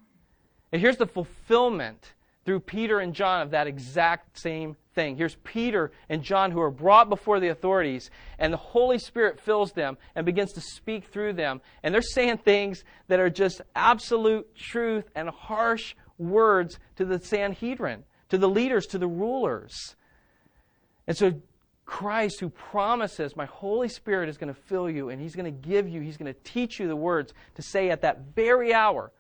And 0.73 0.81
here's 0.81 0.97
the 0.97 1.07
fulfillment 1.07 2.15
through 2.45 2.61
Peter 2.61 3.01
and 3.01 3.15
John 3.15 3.43
of 3.43 3.51
that 3.51 3.67
exact 3.67 4.39
same 4.39 4.77
thing. 4.95 5.17
Here's 5.17 5.37
Peter 5.37 5.93
and 6.09 6.23
John 6.23 6.51
who 6.51 6.61
are 6.61 6.71
brought 6.71 7.09
before 7.09 7.41
the 7.41 7.49
authorities, 7.49 8.11
and 8.39 8.53
the 8.53 8.59
Holy 8.59 8.99
Spirit 8.99 9.41
fills 9.41 9.73
them 9.73 9.97
and 10.15 10.27
begins 10.27 10.53
to 10.53 10.61
speak 10.61 11.05
through 11.05 11.35
them. 11.35 11.61
And 11.83 11.95
they're 11.95 12.03
saying 12.03 12.39
things 12.39 12.85
that 13.09 13.21
are 13.21 13.31
just 13.31 13.63
absolute 13.75 14.55
truth 14.55 15.09
and 15.15 15.29
harsh 15.29 15.95
words 16.19 16.79
to 16.97 17.05
the 17.05 17.19
Sanhedrin, 17.19 18.05
to 18.29 18.39
the 18.39 18.49
leaders, 18.49 18.87
to 18.87 18.99
the 18.99 19.09
rulers. 19.09 19.97
And 21.07 21.17
so 21.17 21.33
Christ, 21.87 22.41
who 22.41 22.49
promises, 22.49 23.37
My 23.37 23.47
Holy 23.47 23.89
Spirit 23.89 24.29
is 24.29 24.39
going 24.39 24.53
to 24.53 24.61
fill 24.61 24.89
you, 24.89 25.11
and 25.11 25.21
He's 25.21 25.35
going 25.35 25.45
to 25.45 25.69
give 25.69 25.89
you, 25.89 26.01
He's 26.01 26.17
going 26.17 26.33
to 26.33 26.41
teach 26.41 26.79
you 26.79 26.89
the 26.89 26.97
words 26.97 27.33
to 27.57 27.63
say 27.63 27.91
at 27.91 28.03
that 28.03 28.21
very 28.35 28.73
hour, 28.73 29.11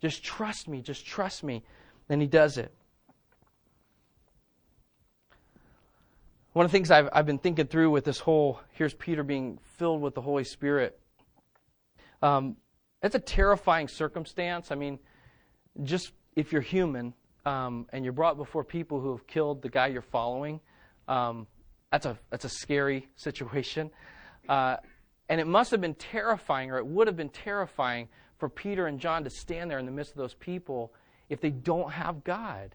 just 0.00 0.22
trust 0.22 0.68
me, 0.68 0.80
just 0.80 1.04
trust 1.04 1.42
me. 1.42 1.62
Then 2.08 2.20
He 2.20 2.26
does 2.26 2.58
it. 2.58 2.72
One 6.54 6.64
of 6.64 6.72
the 6.72 6.76
things 6.76 6.90
I've, 6.90 7.08
I've 7.12 7.26
been 7.26 7.38
thinking 7.38 7.68
through 7.68 7.90
with 7.90 8.04
this 8.04 8.18
whole 8.18 8.60
here's 8.72 8.92
Peter 8.94 9.22
being 9.22 9.58
filled 9.76 10.00
with 10.00 10.14
the 10.14 10.20
Holy 10.20 10.42
Spirit. 10.42 10.98
Um, 12.20 12.56
it's 13.02 13.14
a 13.14 13.20
terrifying 13.20 13.86
circumstance. 13.86 14.72
I 14.72 14.74
mean, 14.74 14.98
just 15.84 16.10
if 16.34 16.52
you're 16.52 16.62
human 16.62 17.14
um, 17.46 17.86
and 17.92 18.02
you're 18.02 18.12
brought 18.12 18.36
before 18.36 18.64
people 18.64 19.00
who 19.00 19.12
have 19.12 19.26
killed 19.26 19.62
the 19.62 19.68
guy 19.68 19.86
you're 19.86 20.02
following, 20.02 20.58
um, 21.06 21.46
that's 21.92 22.06
a 22.06 22.18
that's 22.30 22.44
a 22.44 22.48
scary 22.48 23.08
situation. 23.16 23.90
Uh, 24.48 24.78
and 25.28 25.40
it 25.40 25.46
must 25.46 25.70
have 25.70 25.80
been 25.80 25.94
terrifying, 25.94 26.70
or 26.70 26.78
it 26.78 26.86
would 26.86 27.06
have 27.06 27.16
been 27.16 27.28
terrifying 27.28 28.08
for 28.38 28.48
Peter 28.48 28.86
and 28.86 28.98
John 28.98 29.24
to 29.24 29.30
stand 29.30 29.70
there 29.70 29.78
in 29.78 29.86
the 29.86 29.92
midst 29.92 30.12
of 30.12 30.18
those 30.18 30.34
people 30.34 30.92
if 31.28 31.40
they 31.40 31.50
don't 31.50 31.92
have 31.92 32.24
God 32.24 32.74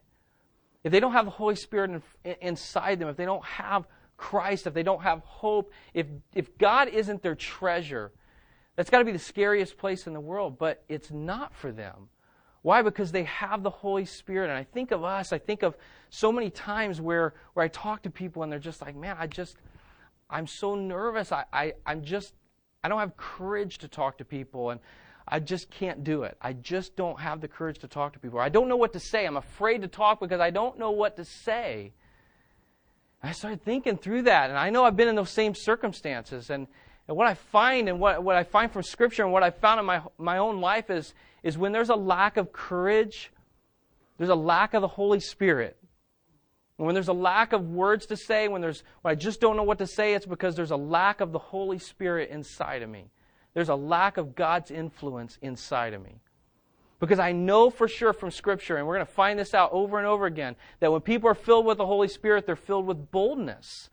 if 0.83 0.91
they 0.91 0.99
don't 0.99 1.13
have 1.13 1.25
the 1.25 1.31
Holy 1.31 1.55
Spirit 1.55 2.01
in, 2.23 2.35
inside 2.41 2.99
them, 2.99 3.07
if 3.07 3.15
they 3.15 3.25
don't 3.25 3.43
have 3.45 3.87
Christ, 4.17 4.67
if 4.67 4.73
they 4.73 4.83
don't 4.83 5.01
have 5.01 5.19
hope, 5.21 5.71
if, 5.93 6.07
if 6.35 6.57
God 6.57 6.89
isn't 6.89 7.21
their 7.21 7.35
treasure, 7.35 8.11
that's 8.75 8.89
got 8.89 8.99
to 8.99 9.05
be 9.05 9.11
the 9.11 9.19
scariest 9.19 9.77
place 9.77 10.07
in 10.07 10.13
the 10.13 10.19
world, 10.19 10.57
but 10.57 10.83
it's 10.89 11.11
not 11.11 11.55
for 11.55 11.71
them. 11.71 12.09
Why? 12.63 12.81
Because 12.81 13.11
they 13.11 13.23
have 13.23 13.63
the 13.63 13.69
Holy 13.69 14.05
Spirit. 14.05 14.49
And 14.49 14.57
I 14.57 14.63
think 14.63 14.91
of 14.91 15.03
us, 15.03 15.33
I 15.33 15.37
think 15.37 15.63
of 15.63 15.75
so 16.09 16.31
many 16.31 16.49
times 16.49 17.01
where, 17.01 17.33
where 17.53 17.65
I 17.65 17.67
talk 17.67 18.03
to 18.03 18.09
people 18.09 18.43
and 18.43 18.51
they're 18.51 18.59
just 18.59 18.81
like, 18.81 18.95
man, 18.95 19.15
I 19.19 19.27
just, 19.27 19.57
I'm 20.29 20.47
so 20.47 20.75
nervous. 20.75 21.31
I, 21.31 21.45
I, 21.51 21.73
I'm 21.85 22.03
just, 22.03 22.33
I 22.83 22.89
don't 22.89 22.99
have 22.99 23.15
courage 23.17 23.79
to 23.79 23.87
talk 23.87 24.17
to 24.17 24.25
people. 24.25 24.69
And 24.69 24.79
I 25.27 25.39
just 25.39 25.69
can't 25.69 26.03
do 26.03 26.23
it. 26.23 26.37
I 26.41 26.53
just 26.53 26.95
don't 26.95 27.19
have 27.19 27.41
the 27.41 27.47
courage 27.47 27.79
to 27.79 27.87
talk 27.87 28.13
to 28.13 28.19
people. 28.19 28.39
I 28.39 28.49
don't 28.49 28.67
know 28.67 28.75
what 28.75 28.93
to 28.93 28.99
say. 28.99 29.25
I'm 29.25 29.37
afraid 29.37 29.81
to 29.81 29.87
talk 29.87 30.19
because 30.19 30.41
I 30.41 30.49
don't 30.49 30.77
know 30.77 30.91
what 30.91 31.15
to 31.17 31.25
say. 31.25 31.93
I 33.21 33.31
started 33.31 33.63
thinking 33.63 33.97
through 33.97 34.23
that, 34.23 34.49
and 34.49 34.59
I 34.59 34.69
know 34.69 34.83
I've 34.83 34.97
been 34.97 35.07
in 35.07 35.15
those 35.15 35.29
same 35.29 35.55
circumstances. 35.55 36.49
And, 36.49 36.67
and 37.07 37.15
what 37.15 37.27
I 37.27 37.35
find 37.35 37.87
and 37.87 37.99
what, 37.99 38.21
what 38.21 38.35
I 38.35 38.43
find 38.43 38.71
from 38.71 38.83
Scripture 38.83 39.23
and 39.23 39.31
what 39.31 39.43
I 39.43 39.49
found 39.51 39.79
in 39.79 39.85
my, 39.85 40.01
my 40.17 40.39
own 40.39 40.59
life 40.59 40.89
is, 40.89 41.13
is 41.41 41.57
when 41.57 41.71
there's 41.71 41.89
a 41.89 41.95
lack 41.95 42.35
of 42.35 42.51
courage, 42.51 43.31
there's 44.17 44.29
a 44.29 44.35
lack 44.35 44.73
of 44.73 44.81
the 44.81 44.89
Holy 44.89 45.21
Spirit. 45.21 45.77
And 46.77 46.85
when 46.85 46.95
there's 46.95 47.07
a 47.07 47.13
lack 47.13 47.53
of 47.53 47.69
words 47.69 48.07
to 48.07 48.17
say, 48.17 48.49
when, 48.49 48.61
there's, 48.61 48.83
when 49.03 49.13
I 49.13 49.15
just 49.15 49.39
don't 49.39 49.55
know 49.55 49.63
what 49.63 49.77
to 49.77 49.87
say, 49.87 50.15
it's 50.15 50.25
because 50.25 50.55
there's 50.55 50.71
a 50.71 50.75
lack 50.75 51.21
of 51.21 51.31
the 51.31 51.39
Holy 51.39 51.79
Spirit 51.79 52.29
inside 52.29 52.81
of 52.81 52.89
me. 52.89 53.09
There's 53.53 53.69
a 53.69 53.75
lack 53.75 54.17
of 54.17 54.35
God's 54.35 54.71
influence 54.71 55.37
inside 55.41 55.93
of 55.93 56.03
me. 56.03 56.21
Because 56.99 57.19
I 57.19 57.33
know 57.33 57.69
for 57.69 57.87
sure 57.87 58.13
from 58.13 58.31
Scripture, 58.31 58.77
and 58.77 58.87
we're 58.87 58.95
going 58.95 59.05
to 59.05 59.11
find 59.11 59.37
this 59.37 59.53
out 59.53 59.71
over 59.73 59.97
and 59.97 60.07
over 60.07 60.25
again, 60.25 60.55
that 60.79 60.91
when 60.91 61.01
people 61.01 61.29
are 61.29 61.35
filled 61.35 61.65
with 61.65 61.77
the 61.77 61.85
Holy 61.85 62.07
Spirit, 62.07 62.45
they're 62.45 62.55
filled 62.55 62.85
with 62.85 63.11
boldness. 63.11 63.89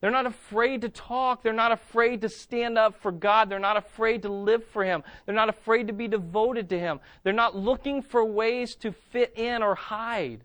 They're 0.00 0.12
not 0.12 0.26
afraid 0.26 0.80
to 0.82 0.88
talk. 0.88 1.42
They're 1.42 1.52
not 1.52 1.72
afraid 1.72 2.20
to 2.22 2.28
stand 2.28 2.78
up 2.78 3.00
for 3.00 3.12
God. 3.12 3.48
They're 3.48 3.58
not 3.58 3.76
afraid 3.76 4.22
to 4.22 4.28
live 4.28 4.64
for 4.64 4.84
Him. 4.84 5.02
They're 5.26 5.34
not 5.34 5.48
afraid 5.48 5.88
to 5.88 5.92
be 5.92 6.08
devoted 6.08 6.68
to 6.70 6.78
Him. 6.78 7.00
They're 7.24 7.32
not 7.32 7.56
looking 7.56 8.00
for 8.00 8.24
ways 8.24 8.74
to 8.76 8.92
fit 8.92 9.32
in 9.36 9.62
or 9.62 9.74
hide. 9.74 10.44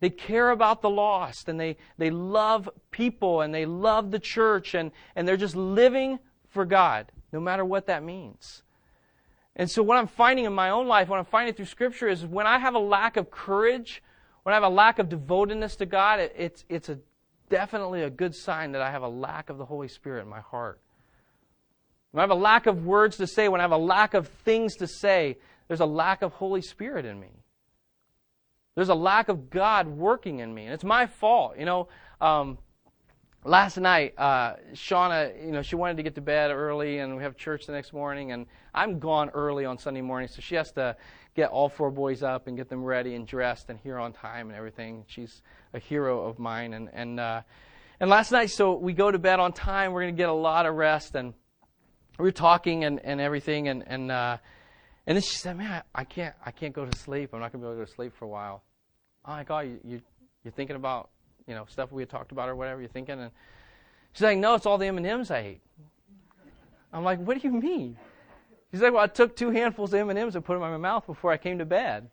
They 0.00 0.10
care 0.10 0.50
about 0.50 0.80
the 0.80 0.90
lost 0.90 1.48
and 1.48 1.58
they, 1.58 1.76
they 1.96 2.10
love 2.10 2.70
people 2.92 3.40
and 3.40 3.52
they 3.52 3.66
love 3.66 4.12
the 4.12 4.20
church 4.20 4.74
and, 4.74 4.92
and 5.16 5.26
they're 5.26 5.36
just 5.36 5.56
living 5.56 6.20
for 6.48 6.64
God 6.64 7.10
no 7.32 7.40
matter 7.40 7.64
what 7.64 7.86
that 7.86 8.02
means. 8.02 8.62
And 9.56 9.70
so, 9.70 9.82
what 9.82 9.96
I'm 9.96 10.06
finding 10.06 10.44
in 10.44 10.52
my 10.52 10.70
own 10.70 10.86
life, 10.86 11.08
what 11.08 11.18
I'm 11.18 11.24
finding 11.24 11.54
through 11.54 11.66
Scripture, 11.66 12.08
is 12.08 12.24
when 12.24 12.46
I 12.46 12.58
have 12.58 12.74
a 12.74 12.78
lack 12.78 13.16
of 13.16 13.30
courage, 13.30 14.02
when 14.44 14.52
I 14.52 14.56
have 14.56 14.62
a 14.62 14.68
lack 14.68 14.98
of 14.98 15.08
devotedness 15.08 15.76
to 15.76 15.86
God, 15.86 16.20
it, 16.20 16.34
it's, 16.36 16.64
it's 16.68 16.88
a, 16.88 16.98
definitely 17.48 18.02
a 18.02 18.10
good 18.10 18.34
sign 18.34 18.72
that 18.72 18.82
I 18.82 18.90
have 18.90 19.02
a 19.02 19.08
lack 19.08 19.50
of 19.50 19.58
the 19.58 19.64
Holy 19.64 19.88
Spirit 19.88 20.22
in 20.22 20.28
my 20.28 20.40
heart. 20.40 20.80
When 22.12 22.20
I 22.20 22.22
have 22.22 22.30
a 22.30 22.34
lack 22.34 22.66
of 22.66 22.86
words 22.86 23.16
to 23.18 23.26
say, 23.26 23.48
when 23.48 23.60
I 23.60 23.64
have 23.64 23.72
a 23.72 23.76
lack 23.76 24.14
of 24.14 24.28
things 24.28 24.76
to 24.76 24.86
say, 24.86 25.38
there's 25.66 25.80
a 25.80 25.86
lack 25.86 26.22
of 26.22 26.32
Holy 26.34 26.62
Spirit 26.62 27.04
in 27.04 27.20
me. 27.20 27.28
There's 28.74 28.88
a 28.88 28.94
lack 28.94 29.28
of 29.28 29.50
God 29.50 29.88
working 29.88 30.38
in 30.38 30.54
me. 30.54 30.64
And 30.64 30.72
it's 30.72 30.84
my 30.84 31.06
fault. 31.06 31.58
You 31.58 31.64
know, 31.64 31.88
um, 32.20 32.58
last 33.48 33.78
night, 33.78 34.14
uh, 34.18 34.54
Shauna, 34.74 35.44
you 35.44 35.50
know, 35.50 35.62
she 35.62 35.74
wanted 35.74 35.96
to 35.96 36.02
get 36.02 36.14
to 36.16 36.20
bed 36.20 36.50
early, 36.50 36.98
and 36.98 37.16
we 37.16 37.22
have 37.22 37.36
church 37.36 37.66
the 37.66 37.72
next 37.72 37.92
morning. 37.92 38.32
And 38.32 38.46
I'm 38.74 38.98
gone 38.98 39.30
early 39.30 39.64
on 39.64 39.78
Sunday 39.78 40.02
morning, 40.02 40.28
so 40.28 40.40
she 40.40 40.54
has 40.54 40.70
to 40.72 40.96
get 41.34 41.50
all 41.50 41.68
four 41.68 41.90
boys 41.90 42.22
up 42.22 42.46
and 42.46 42.56
get 42.56 42.68
them 42.68 42.84
ready 42.84 43.14
and 43.14 43.26
dressed 43.26 43.70
and 43.70 43.78
here 43.78 43.98
on 43.98 44.12
time 44.12 44.48
and 44.48 44.56
everything. 44.56 45.04
She's 45.08 45.42
a 45.72 45.78
hero 45.78 46.26
of 46.26 46.38
mine. 46.38 46.74
And 46.74 46.90
and 46.92 47.18
uh, 47.18 47.42
and 47.98 48.10
last 48.10 48.30
night, 48.30 48.50
so 48.50 48.74
we 48.74 48.92
go 48.92 49.10
to 49.10 49.18
bed 49.18 49.40
on 49.40 49.52
time. 49.52 49.92
We're 49.92 50.02
going 50.02 50.14
to 50.14 50.18
get 50.20 50.28
a 50.28 50.32
lot 50.32 50.66
of 50.66 50.74
rest, 50.74 51.14
and 51.14 51.32
we 52.18 52.28
are 52.28 52.32
talking 52.32 52.84
and 52.84 53.00
and 53.02 53.20
everything, 53.20 53.68
and 53.68 53.82
and 53.86 54.12
uh, 54.12 54.36
and 55.06 55.16
then 55.16 55.22
she 55.22 55.36
said, 55.36 55.56
"Man, 55.56 55.82
I, 55.94 56.00
I 56.00 56.04
can't 56.04 56.34
I 56.44 56.50
can't 56.50 56.74
go 56.74 56.84
to 56.84 56.98
sleep. 56.98 57.30
I'm 57.32 57.40
not 57.40 57.52
going 57.52 57.62
to 57.62 57.66
be 57.66 57.72
able 57.72 57.80
to 57.80 57.84
go 57.84 57.86
to 57.86 57.94
sleep 57.94 58.14
for 58.14 58.26
a 58.26 58.28
while." 58.28 58.62
I'm 59.24 59.38
like, 59.38 59.50
"Oh, 59.50 59.60
you, 59.60 59.80
you 59.84 60.00
you're 60.44 60.52
thinking 60.52 60.76
about 60.76 61.10
you 61.48 61.54
know, 61.54 61.64
stuff 61.68 61.90
we 61.90 62.02
had 62.02 62.10
talked 62.10 62.30
about 62.30 62.48
or 62.48 62.54
whatever 62.54 62.80
you're 62.80 62.90
thinking. 62.90 63.18
And 63.18 63.30
she's 64.12 64.22
like, 64.22 64.38
no, 64.38 64.54
it's 64.54 64.66
all 64.66 64.78
the 64.78 64.86
M&Ms 64.86 65.30
I 65.30 65.38
ate. 65.38 65.60
I'm 66.92 67.04
like, 67.04 67.18
what 67.18 67.40
do 67.40 67.48
you 67.48 67.54
mean? 67.54 67.96
She's 68.70 68.82
like, 68.82 68.92
well, 68.92 69.02
I 69.02 69.06
took 69.06 69.34
two 69.34 69.50
handfuls 69.50 69.92
of 69.94 70.00
M&Ms 70.00 70.36
and 70.36 70.44
put 70.44 70.54
them 70.54 70.62
in 70.62 70.70
my 70.70 70.76
mouth 70.76 71.06
before 71.06 71.32
I 71.32 71.38
came 71.38 71.58
to 71.58 71.64
bed. 71.64 72.10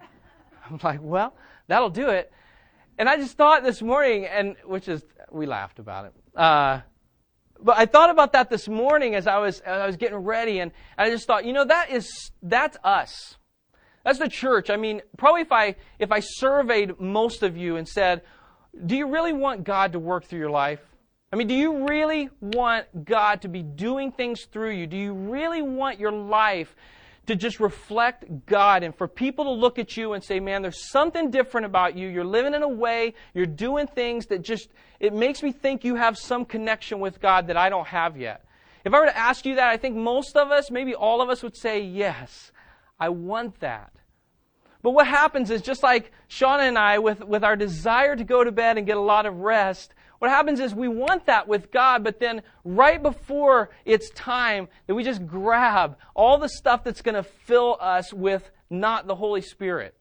I'm 0.70 0.78
like, 0.82 1.00
well, 1.02 1.34
that'll 1.66 1.90
do 1.90 2.10
it. 2.10 2.30
And 2.98 3.08
I 3.08 3.16
just 3.16 3.36
thought 3.36 3.62
this 3.62 3.80
morning, 3.80 4.26
and 4.26 4.54
which 4.66 4.86
is 4.86 5.02
we 5.30 5.46
laughed 5.46 5.78
about 5.78 6.06
it. 6.06 6.12
Uh, 6.38 6.82
but 7.58 7.78
I 7.78 7.86
thought 7.86 8.10
about 8.10 8.32
that 8.32 8.50
this 8.50 8.68
morning 8.68 9.14
as 9.14 9.26
I 9.26 9.38
was 9.38 9.60
as 9.60 9.80
I 9.80 9.86
was 9.86 9.96
getting 9.96 10.18
ready, 10.18 10.58
and, 10.58 10.72
and 10.98 11.08
I 11.08 11.10
just 11.10 11.26
thought, 11.26 11.46
you 11.46 11.54
know, 11.54 11.64
that 11.64 11.90
is 11.90 12.30
that's 12.42 12.76
us. 12.84 13.36
That's 14.04 14.18
the 14.18 14.28
church. 14.28 14.68
I 14.68 14.76
mean, 14.76 15.00
probably 15.16 15.42
if 15.42 15.52
I 15.52 15.76
if 15.98 16.12
I 16.12 16.20
surveyed 16.20 17.00
most 17.00 17.42
of 17.42 17.56
you 17.56 17.76
and 17.76 17.88
said, 17.88 18.22
do 18.86 18.96
you 18.96 19.08
really 19.08 19.32
want 19.32 19.64
God 19.64 19.92
to 19.92 19.98
work 19.98 20.24
through 20.24 20.38
your 20.38 20.50
life? 20.50 20.80
I 21.32 21.36
mean, 21.36 21.46
do 21.46 21.54
you 21.54 21.86
really 21.86 22.28
want 22.40 23.04
God 23.04 23.42
to 23.42 23.48
be 23.48 23.62
doing 23.62 24.12
things 24.12 24.44
through 24.44 24.72
you? 24.72 24.86
Do 24.86 24.96
you 24.96 25.14
really 25.14 25.62
want 25.62 25.98
your 25.98 26.12
life 26.12 26.74
to 27.26 27.36
just 27.36 27.60
reflect 27.60 28.24
God 28.46 28.82
and 28.82 28.94
for 28.94 29.06
people 29.06 29.44
to 29.44 29.50
look 29.50 29.78
at 29.78 29.96
you 29.96 30.12
and 30.12 30.22
say, 30.22 30.40
man, 30.40 30.62
there's 30.62 30.90
something 30.90 31.30
different 31.30 31.66
about 31.66 31.96
you. 31.96 32.08
You're 32.08 32.24
living 32.24 32.52
in 32.52 32.62
a 32.62 32.68
way, 32.68 33.14
you're 33.32 33.46
doing 33.46 33.86
things 33.86 34.26
that 34.26 34.42
just, 34.42 34.68
it 34.98 35.14
makes 35.14 35.42
me 35.42 35.52
think 35.52 35.84
you 35.84 35.94
have 35.94 36.18
some 36.18 36.44
connection 36.44 36.98
with 36.98 37.20
God 37.20 37.46
that 37.46 37.56
I 37.56 37.68
don't 37.68 37.86
have 37.86 38.16
yet. 38.16 38.44
If 38.84 38.92
I 38.92 38.98
were 38.98 39.06
to 39.06 39.16
ask 39.16 39.46
you 39.46 39.54
that, 39.54 39.70
I 39.70 39.76
think 39.76 39.96
most 39.96 40.36
of 40.36 40.50
us, 40.50 40.70
maybe 40.70 40.94
all 40.94 41.22
of 41.22 41.28
us 41.28 41.42
would 41.42 41.56
say, 41.56 41.80
yes, 41.80 42.50
I 42.98 43.10
want 43.10 43.60
that. 43.60 43.92
But 44.82 44.90
what 44.90 45.06
happens 45.06 45.50
is 45.50 45.62
just 45.62 45.82
like 45.82 46.12
Shauna 46.28 46.68
and 46.68 46.76
I, 46.76 46.98
with, 46.98 47.20
with 47.20 47.44
our 47.44 47.56
desire 47.56 48.16
to 48.16 48.24
go 48.24 48.42
to 48.42 48.50
bed 48.50 48.78
and 48.78 48.86
get 48.86 48.96
a 48.96 49.00
lot 49.00 49.26
of 49.26 49.36
rest, 49.36 49.94
what 50.18 50.30
happens 50.30 50.60
is 50.60 50.74
we 50.74 50.88
want 50.88 51.26
that 51.26 51.48
with 51.48 51.72
God, 51.72 52.04
but 52.04 52.20
then 52.20 52.42
right 52.64 53.02
before 53.02 53.70
it's 53.84 54.10
time, 54.10 54.68
that 54.86 54.94
we 54.94 55.02
just 55.02 55.26
grab 55.26 55.96
all 56.14 56.38
the 56.38 56.48
stuff 56.48 56.84
that's 56.84 57.02
going 57.02 57.16
to 57.16 57.24
fill 57.24 57.76
us 57.80 58.12
with 58.12 58.50
not 58.70 59.06
the 59.06 59.16
Holy 59.16 59.40
Spirit. 59.40 59.96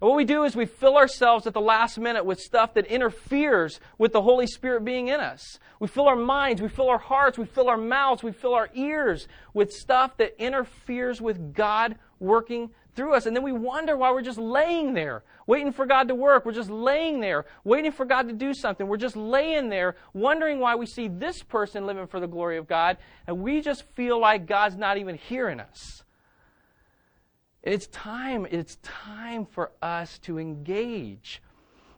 And 0.00 0.08
what 0.10 0.16
we 0.16 0.26
do 0.26 0.44
is 0.44 0.54
we 0.54 0.66
fill 0.66 0.98
ourselves 0.98 1.46
at 1.46 1.54
the 1.54 1.62
last 1.62 1.98
minute 1.98 2.26
with 2.26 2.40
stuff 2.40 2.74
that 2.74 2.86
interferes 2.86 3.80
with 3.96 4.12
the 4.12 4.20
Holy 4.20 4.46
Spirit 4.46 4.84
being 4.84 5.08
in 5.08 5.18
us. 5.18 5.58
We 5.80 5.88
fill 5.88 6.08
our 6.08 6.16
minds, 6.16 6.60
we 6.60 6.68
fill 6.68 6.90
our 6.90 6.98
hearts, 6.98 7.38
we 7.38 7.46
fill 7.46 7.68
our 7.68 7.78
mouths, 7.78 8.22
we 8.22 8.32
fill 8.32 8.52
our 8.52 8.68
ears 8.74 9.28
with 9.54 9.72
stuff 9.72 10.18
that 10.18 10.34
interferes 10.38 11.22
with 11.22 11.54
God 11.54 11.96
working 12.20 12.70
through 12.94 13.14
us. 13.14 13.26
And 13.26 13.34
then 13.34 13.42
we 13.42 13.52
wonder 13.52 13.96
why 13.96 14.10
we're 14.12 14.22
just 14.22 14.38
laying 14.38 14.94
there, 14.94 15.24
waiting 15.46 15.72
for 15.72 15.86
God 15.86 16.08
to 16.08 16.14
work. 16.14 16.44
We're 16.44 16.52
just 16.52 16.70
laying 16.70 17.20
there, 17.20 17.46
waiting 17.64 17.92
for 17.92 18.04
God 18.04 18.28
to 18.28 18.34
do 18.34 18.54
something. 18.54 18.86
We're 18.86 18.96
just 18.96 19.16
laying 19.16 19.68
there, 19.68 19.96
wondering 20.12 20.60
why 20.60 20.74
we 20.74 20.86
see 20.86 21.08
this 21.08 21.42
person 21.42 21.86
living 21.86 22.06
for 22.06 22.20
the 22.20 22.26
glory 22.26 22.56
of 22.56 22.66
God, 22.66 22.96
and 23.26 23.40
we 23.40 23.60
just 23.60 23.84
feel 23.94 24.20
like 24.20 24.46
God's 24.46 24.76
not 24.76 24.98
even 24.98 25.16
hearing 25.16 25.60
us. 25.60 26.04
It's 27.62 27.86
time, 27.86 28.46
it's 28.50 28.76
time 28.82 29.46
for 29.46 29.72
us 29.80 30.18
to 30.20 30.38
engage. 30.38 31.42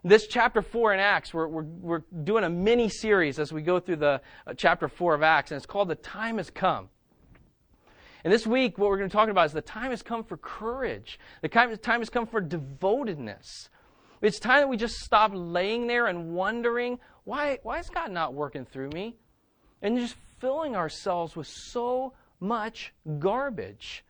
This 0.03 0.27
chapter 0.27 0.61
4 0.61 0.93
in 0.93 0.99
Acts, 1.01 1.33
we're, 1.33 1.47
we're, 1.47 1.63
we're 1.63 2.03
doing 2.23 2.45
a 2.45 2.49
mini 2.49 2.87
series 2.87 3.39
as 3.39 3.51
we 3.51 3.61
go 3.61 3.79
through 3.79 3.97
the 3.97 4.21
uh, 4.45 4.53
chapter 4.55 4.87
4 4.87 5.15
of 5.15 5.23
Acts, 5.23 5.51
and 5.51 5.57
it's 5.57 5.65
called 5.65 5.89
The 5.89 5.95
Time 5.95 6.37
Has 6.37 6.49
Come. 6.49 6.87
And 8.23 8.33
this 8.33 8.47
week, 8.47 8.77
what 8.77 8.89
we're 8.89 8.97
going 8.97 9.09
to 9.09 9.15
talk 9.15 9.29
about 9.29 9.45
is 9.45 9.53
the 9.53 9.61
time 9.61 9.91
has 9.91 10.01
come 10.01 10.23
for 10.23 10.37
courage. 10.37 11.19
The 11.41 11.49
time, 11.49 11.99
has 11.99 12.09
come 12.09 12.25
for 12.25 12.41
devotedness. 12.41 13.69
It's 14.21 14.39
time 14.39 14.61
that 14.61 14.69
we 14.69 14.77
just 14.77 14.95
stop 14.95 15.31
laying 15.33 15.87
there 15.87 16.07
and 16.07 16.33
wondering, 16.33 16.99
why, 17.23 17.59
why 17.63 17.79
is 17.79 17.89
God 17.89 18.11
not 18.11 18.33
working 18.33 18.65
through 18.65 18.89
me? 18.89 19.15
And 19.81 19.99
just 19.99 20.15
filling 20.39 20.75
ourselves 20.75 21.35
with 21.35 21.47
so 21.47 22.13
much 22.39 22.93
garbage 23.19 24.03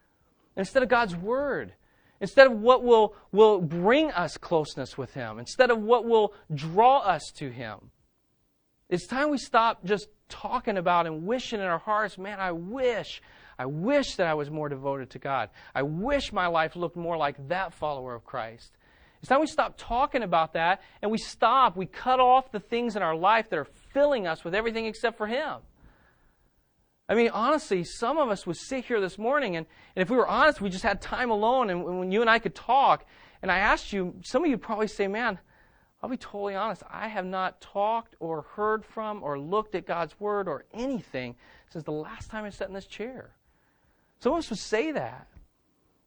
instead 0.55 0.83
of 0.83 0.89
God's 0.89 1.15
Word, 1.15 1.73
instead 2.21 2.47
of 2.47 2.53
what 2.53 2.83
will, 2.83 3.15
will 3.31 3.59
bring 3.59 4.11
us 4.11 4.37
closeness 4.37 4.97
with 4.97 5.13
Him, 5.13 5.39
instead 5.39 5.69
of 5.69 5.81
what 5.81 6.05
will 6.05 6.33
draw 6.53 6.99
us 6.99 7.31
to 7.35 7.49
Him. 7.49 7.91
It's 8.89 9.05
time 9.05 9.29
we 9.29 9.37
stop 9.37 9.83
just 9.83 10.07
talking 10.29 10.77
about 10.77 11.05
and 11.05 11.25
wishing 11.25 11.59
in 11.59 11.65
our 11.65 11.79
hearts, 11.79 12.17
man, 12.17 12.39
I 12.39 12.53
wish, 12.53 13.21
I 13.59 13.65
wish 13.65 14.15
that 14.15 14.27
I 14.27 14.33
was 14.33 14.51
more 14.51 14.69
devoted 14.69 15.09
to 15.11 15.19
God. 15.19 15.49
I 15.73 15.81
wish 15.81 16.31
my 16.31 16.47
life 16.47 16.75
looked 16.75 16.95
more 16.95 17.17
like 17.17 17.47
that 17.49 17.73
follower 17.73 18.13
of 18.13 18.23
Christ. 18.23 18.77
It's 19.19 19.29
time 19.29 19.41
we 19.41 19.47
stop 19.47 19.75
talking 19.77 20.21
about 20.21 20.53
that 20.53 20.81
and 21.01 21.11
we 21.11 21.17
stop, 21.17 21.75
we 21.75 21.87
cut 21.87 22.19
off 22.19 22.51
the 22.51 22.59
things 22.59 22.95
in 22.95 23.01
our 23.01 23.15
life 23.15 23.49
that 23.49 23.57
are 23.57 23.67
filling 23.93 24.27
us 24.27 24.43
with 24.43 24.53
everything 24.53 24.85
except 24.85 25.17
for 25.17 25.27
Him. 25.27 25.57
I 27.09 27.15
mean, 27.15 27.29
honestly, 27.29 27.83
some 27.83 28.17
of 28.17 28.29
us 28.29 28.45
would 28.45 28.57
sit 28.57 28.85
here 28.85 28.99
this 28.99 29.17
morning, 29.17 29.55
and, 29.55 29.65
and 29.95 30.01
if 30.01 30.09
we 30.09 30.17
were 30.17 30.27
honest, 30.27 30.59
we 30.59 30.69
just 30.69 30.83
had 30.83 31.01
time 31.01 31.31
alone, 31.31 31.69
and 31.69 31.99
when 31.99 32.11
you 32.11 32.19
and 32.19 32.29
I 32.29 32.37
could 32.37 32.53
talk, 32.53 33.05
and 33.41 33.49
I 33.49 33.59
asked 33.59 33.93
you, 33.93 34.15
some 34.23 34.43
of 34.43 34.49
you 34.49 34.57
probably 34.57 34.87
say, 34.87 35.07
man, 35.07 35.39
I'll 36.03 36.09
be 36.09 36.17
totally 36.17 36.55
honest, 36.55 36.83
I 36.89 37.07
have 37.07 37.25
not 37.25 37.61
talked 37.61 38.15
or 38.19 38.41
heard 38.41 38.83
from 38.83 39.23
or 39.23 39.39
looked 39.39 39.73
at 39.73 39.85
God's 39.85 40.19
Word 40.19 40.49
or 40.49 40.65
anything 40.73 41.35
since 41.69 41.85
the 41.85 41.91
last 41.91 42.29
time 42.29 42.43
I 42.43 42.49
sat 42.49 42.67
in 42.67 42.73
this 42.73 42.85
chair. 42.85 43.31
Some 44.19 44.33
of 44.33 44.39
us 44.39 44.49
would 44.49 44.59
say 44.59 44.91
that. 44.91 45.27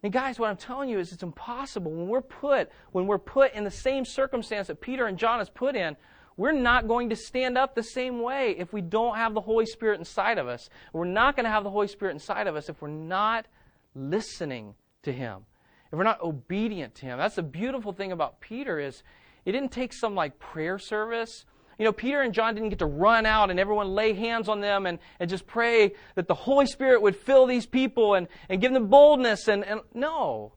And 0.02 0.12
guys, 0.12 0.38
what 0.38 0.48
I'm 0.48 0.56
telling 0.56 0.88
you 0.88 0.98
is 0.98 1.12
it's 1.12 1.22
impossible. 1.22 1.92
When 1.92 2.08
we're 2.08 2.22
put, 2.22 2.70
when 2.92 3.06
we're 3.06 3.18
put 3.18 3.52
in 3.52 3.64
the 3.64 3.70
same 3.70 4.04
circumstance 4.04 4.68
that 4.68 4.80
Peter 4.80 5.06
and 5.06 5.18
John 5.18 5.38
has 5.38 5.50
put 5.50 5.76
in, 5.76 5.96
we're 6.36 6.52
not 6.52 6.88
going 6.88 7.10
to 7.10 7.16
stand 7.16 7.58
up 7.58 7.74
the 7.74 7.82
same 7.82 8.22
way 8.22 8.54
if 8.56 8.72
we 8.72 8.80
don't 8.80 9.16
have 9.16 9.34
the 9.34 9.42
Holy 9.42 9.66
Spirit 9.66 9.98
inside 9.98 10.38
of 10.38 10.48
us. 10.48 10.70
We're 10.94 11.04
not 11.04 11.36
going 11.36 11.44
to 11.44 11.50
have 11.50 11.64
the 11.64 11.70
Holy 11.70 11.88
Spirit 11.88 12.12
inside 12.12 12.46
of 12.46 12.56
us 12.56 12.70
if 12.70 12.80
we're 12.80 12.88
not 12.88 13.46
listening 13.94 14.74
to 15.02 15.12
Him, 15.12 15.44
if 15.92 15.98
we're 15.98 16.04
not 16.04 16.22
obedient 16.22 16.94
to 16.96 17.06
Him. 17.06 17.18
That's 17.18 17.34
the 17.34 17.42
beautiful 17.42 17.92
thing 17.92 18.10
about 18.10 18.40
Peter 18.40 18.78
is 18.78 19.02
it 19.44 19.52
didn't 19.52 19.72
take 19.72 19.92
some 19.92 20.14
like 20.14 20.38
prayer 20.38 20.78
service. 20.78 21.44
You 21.80 21.86
know, 21.86 21.92
Peter 21.92 22.20
and 22.20 22.34
John 22.34 22.54
didn't 22.54 22.68
get 22.68 22.80
to 22.80 22.86
run 22.86 23.24
out 23.24 23.50
and 23.50 23.58
everyone 23.58 23.94
lay 23.94 24.12
hands 24.12 24.50
on 24.50 24.60
them 24.60 24.84
and, 24.84 24.98
and 25.18 25.30
just 25.30 25.46
pray 25.46 25.94
that 26.14 26.28
the 26.28 26.34
Holy 26.34 26.66
Spirit 26.66 27.00
would 27.00 27.16
fill 27.16 27.46
these 27.46 27.64
people 27.64 28.12
and, 28.12 28.28
and 28.50 28.60
give 28.60 28.74
them 28.74 28.88
boldness. 28.88 29.48
And, 29.48 29.64
and 29.64 29.80
no. 29.94 30.52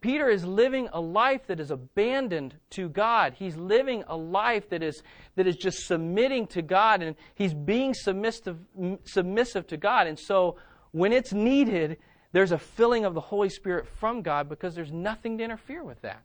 Peter 0.00 0.28
is 0.28 0.44
living 0.44 0.88
a 0.92 1.00
life 1.00 1.46
that 1.46 1.60
is 1.60 1.70
abandoned 1.70 2.56
to 2.70 2.88
God. 2.88 3.34
He's 3.38 3.54
living 3.54 4.02
a 4.08 4.16
life 4.16 4.68
that 4.70 4.82
is, 4.82 5.04
that 5.36 5.46
is 5.46 5.54
just 5.54 5.86
submitting 5.86 6.48
to 6.48 6.60
God 6.60 7.02
and 7.02 7.14
he's 7.36 7.54
being 7.54 7.94
submissive, 7.94 8.58
submissive 9.04 9.68
to 9.68 9.76
God. 9.76 10.08
And 10.08 10.18
so 10.18 10.56
when 10.90 11.12
it's 11.12 11.32
needed, 11.32 11.98
there's 12.32 12.50
a 12.50 12.58
filling 12.58 13.04
of 13.04 13.14
the 13.14 13.20
Holy 13.20 13.48
Spirit 13.48 13.86
from 13.86 14.22
God 14.22 14.48
because 14.48 14.74
there's 14.74 14.90
nothing 14.90 15.38
to 15.38 15.44
interfere 15.44 15.84
with 15.84 16.02
that. 16.02 16.24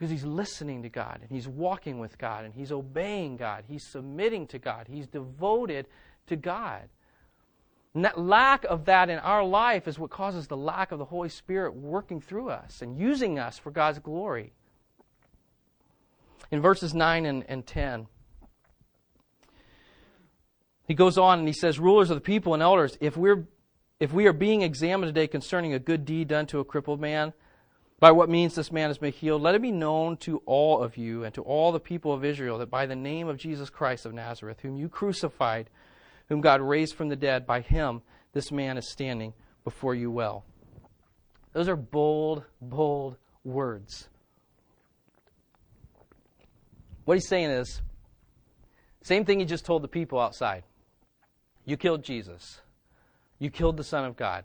Because 0.00 0.10
he's 0.10 0.24
listening 0.24 0.82
to 0.84 0.88
God 0.88 1.18
and 1.20 1.30
he's 1.30 1.46
walking 1.46 1.98
with 1.98 2.16
God 2.16 2.46
and 2.46 2.54
he's 2.54 2.72
obeying 2.72 3.36
God. 3.36 3.64
He's 3.68 3.86
submitting 3.86 4.46
to 4.46 4.58
God. 4.58 4.86
He's 4.88 5.06
devoted 5.06 5.86
to 6.28 6.36
God. 6.36 6.88
And 7.94 8.06
that 8.06 8.18
lack 8.18 8.64
of 8.64 8.86
that 8.86 9.10
in 9.10 9.18
our 9.18 9.44
life 9.44 9.86
is 9.86 9.98
what 9.98 10.08
causes 10.08 10.46
the 10.46 10.56
lack 10.56 10.90
of 10.90 10.98
the 10.98 11.04
Holy 11.04 11.28
Spirit 11.28 11.74
working 11.74 12.18
through 12.18 12.48
us 12.48 12.80
and 12.80 12.98
using 12.98 13.38
us 13.38 13.58
for 13.58 13.70
God's 13.70 13.98
glory. 13.98 14.54
In 16.50 16.62
verses 16.62 16.94
9 16.94 17.26
and, 17.26 17.44
and 17.46 17.66
10, 17.66 18.06
he 20.88 20.94
goes 20.94 21.18
on 21.18 21.40
and 21.40 21.46
he 21.46 21.52
says, 21.52 21.78
Rulers 21.78 22.08
of 22.08 22.16
the 22.16 22.22
people 22.22 22.54
and 22.54 22.62
elders, 22.62 22.96
if, 23.02 23.18
we're, 23.18 23.46
if 24.00 24.14
we 24.14 24.26
are 24.26 24.32
being 24.32 24.62
examined 24.62 25.14
today 25.14 25.26
concerning 25.26 25.74
a 25.74 25.78
good 25.78 26.06
deed 26.06 26.28
done 26.28 26.46
to 26.46 26.58
a 26.58 26.64
crippled 26.64 27.02
man, 27.02 27.34
by 28.00 28.10
what 28.10 28.30
means 28.30 28.54
this 28.54 28.72
man 28.72 28.88
has 28.88 28.96
been 28.96 29.12
healed, 29.12 29.42
let 29.42 29.54
it 29.54 29.60
be 29.60 29.70
known 29.70 30.16
to 30.16 30.42
all 30.46 30.82
of 30.82 30.96
you 30.96 31.22
and 31.22 31.34
to 31.34 31.42
all 31.42 31.70
the 31.70 31.78
people 31.78 32.14
of 32.14 32.24
Israel 32.24 32.56
that 32.58 32.70
by 32.70 32.86
the 32.86 32.96
name 32.96 33.28
of 33.28 33.36
Jesus 33.36 33.68
Christ 33.68 34.06
of 34.06 34.14
Nazareth, 34.14 34.60
whom 34.60 34.78
you 34.78 34.88
crucified, 34.88 35.68
whom 36.30 36.40
God 36.40 36.62
raised 36.62 36.94
from 36.94 37.10
the 37.10 37.16
dead, 37.16 37.46
by 37.46 37.60
him 37.60 38.00
this 38.32 38.50
man 38.50 38.78
is 38.78 38.90
standing 38.90 39.34
before 39.64 39.94
you 39.94 40.10
well. 40.10 40.44
Those 41.52 41.68
are 41.68 41.76
bold, 41.76 42.44
bold 42.62 43.16
words. 43.44 44.08
What 47.04 47.16
he's 47.16 47.28
saying 47.28 47.50
is, 47.50 47.82
same 49.02 49.24
thing 49.26 49.40
he 49.40 49.46
just 49.46 49.66
told 49.66 49.82
the 49.82 49.88
people 49.88 50.18
outside. 50.18 50.62
You 51.66 51.76
killed 51.76 52.02
Jesus. 52.02 52.60
You 53.38 53.50
killed 53.50 53.76
the 53.76 53.84
Son 53.84 54.04
of 54.04 54.16
God. 54.16 54.44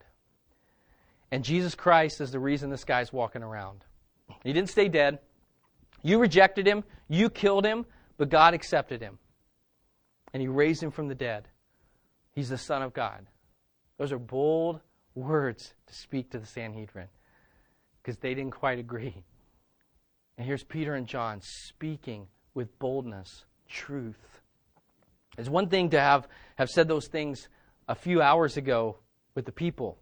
And 1.32 1.44
Jesus 1.44 1.76
Christ 1.76 2.22
is 2.22 2.32
the 2.32 2.40
reason 2.40 2.70
this 2.70 2.84
guy's 2.84 3.12
walking 3.12 3.44
around. 3.44 3.84
He 4.44 4.54
didn't 4.54 4.70
stay 4.70 4.88
dead. 4.88 5.20
You 6.04 6.20
rejected 6.20 6.68
him. 6.68 6.84
You 7.08 7.30
killed 7.30 7.66
him. 7.66 7.86
But 8.18 8.30
God 8.30 8.54
accepted 8.54 9.02
him. 9.02 9.20
And 10.34 10.42
he 10.42 10.48
raised 10.48 10.82
him 10.82 10.92
from 10.92 11.08
the 11.08 11.16
dead. 11.16 11.48
He's 12.34 12.50
the 12.50 12.58
Son 12.58 12.82
of 12.82 12.94
God. 12.94 13.26
Those 13.98 14.12
are 14.12 14.20
bold 14.20 14.82
words 15.16 15.74
to 15.88 15.96
speak 15.96 16.32
to 16.32 16.40
the 16.40 16.46
Sanhedrin 16.46 17.08
because 18.02 18.18
they 18.18 18.34
didn't 18.34 18.52
quite 18.52 18.78
agree. 18.78 19.24
And 20.38 20.46
here's 20.46 20.64
Peter 20.64 20.96
and 20.96 21.08
John 21.08 21.40
speaking 21.42 22.28
with 22.54 22.78
boldness, 22.78 23.46
truth. 23.70 24.42
It's 25.38 25.50
one 25.50 25.70
thing 25.70 25.90
to 25.92 26.00
have, 26.00 26.28
have 26.58 26.70
said 26.70 26.88
those 26.88 27.08
things 27.08 27.48
a 27.88 27.96
few 27.96 28.22
hours 28.22 28.58
ago 28.58 28.98
with 29.34 29.46
the 29.46 29.52
people. 29.52 29.98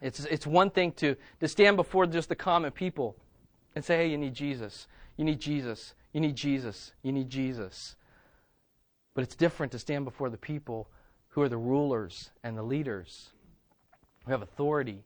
It's, 0.00 0.20
it's 0.20 0.46
one 0.46 0.70
thing 0.70 0.92
to, 0.92 1.16
to 1.40 1.48
stand 1.48 1.76
before 1.76 2.06
just 2.06 2.28
the 2.28 2.36
common 2.36 2.70
people 2.70 3.16
and 3.74 3.84
say, 3.84 3.98
hey, 3.98 4.10
you 4.10 4.18
need 4.18 4.34
Jesus. 4.34 4.88
You 5.16 5.24
need 5.24 5.40
Jesus. 5.40 5.94
You 6.12 6.20
need 6.20 6.36
Jesus. 6.36 6.92
You 7.02 7.12
need 7.12 7.28
Jesus. 7.28 7.96
But 9.14 9.24
it's 9.24 9.34
different 9.34 9.72
to 9.72 9.78
stand 9.78 10.04
before 10.04 10.30
the 10.30 10.38
people 10.38 10.88
who 11.28 11.42
are 11.42 11.48
the 11.48 11.56
rulers 11.56 12.30
and 12.42 12.56
the 12.56 12.62
leaders 12.62 13.30
who 14.24 14.32
have 14.32 14.42
authority 14.42 15.04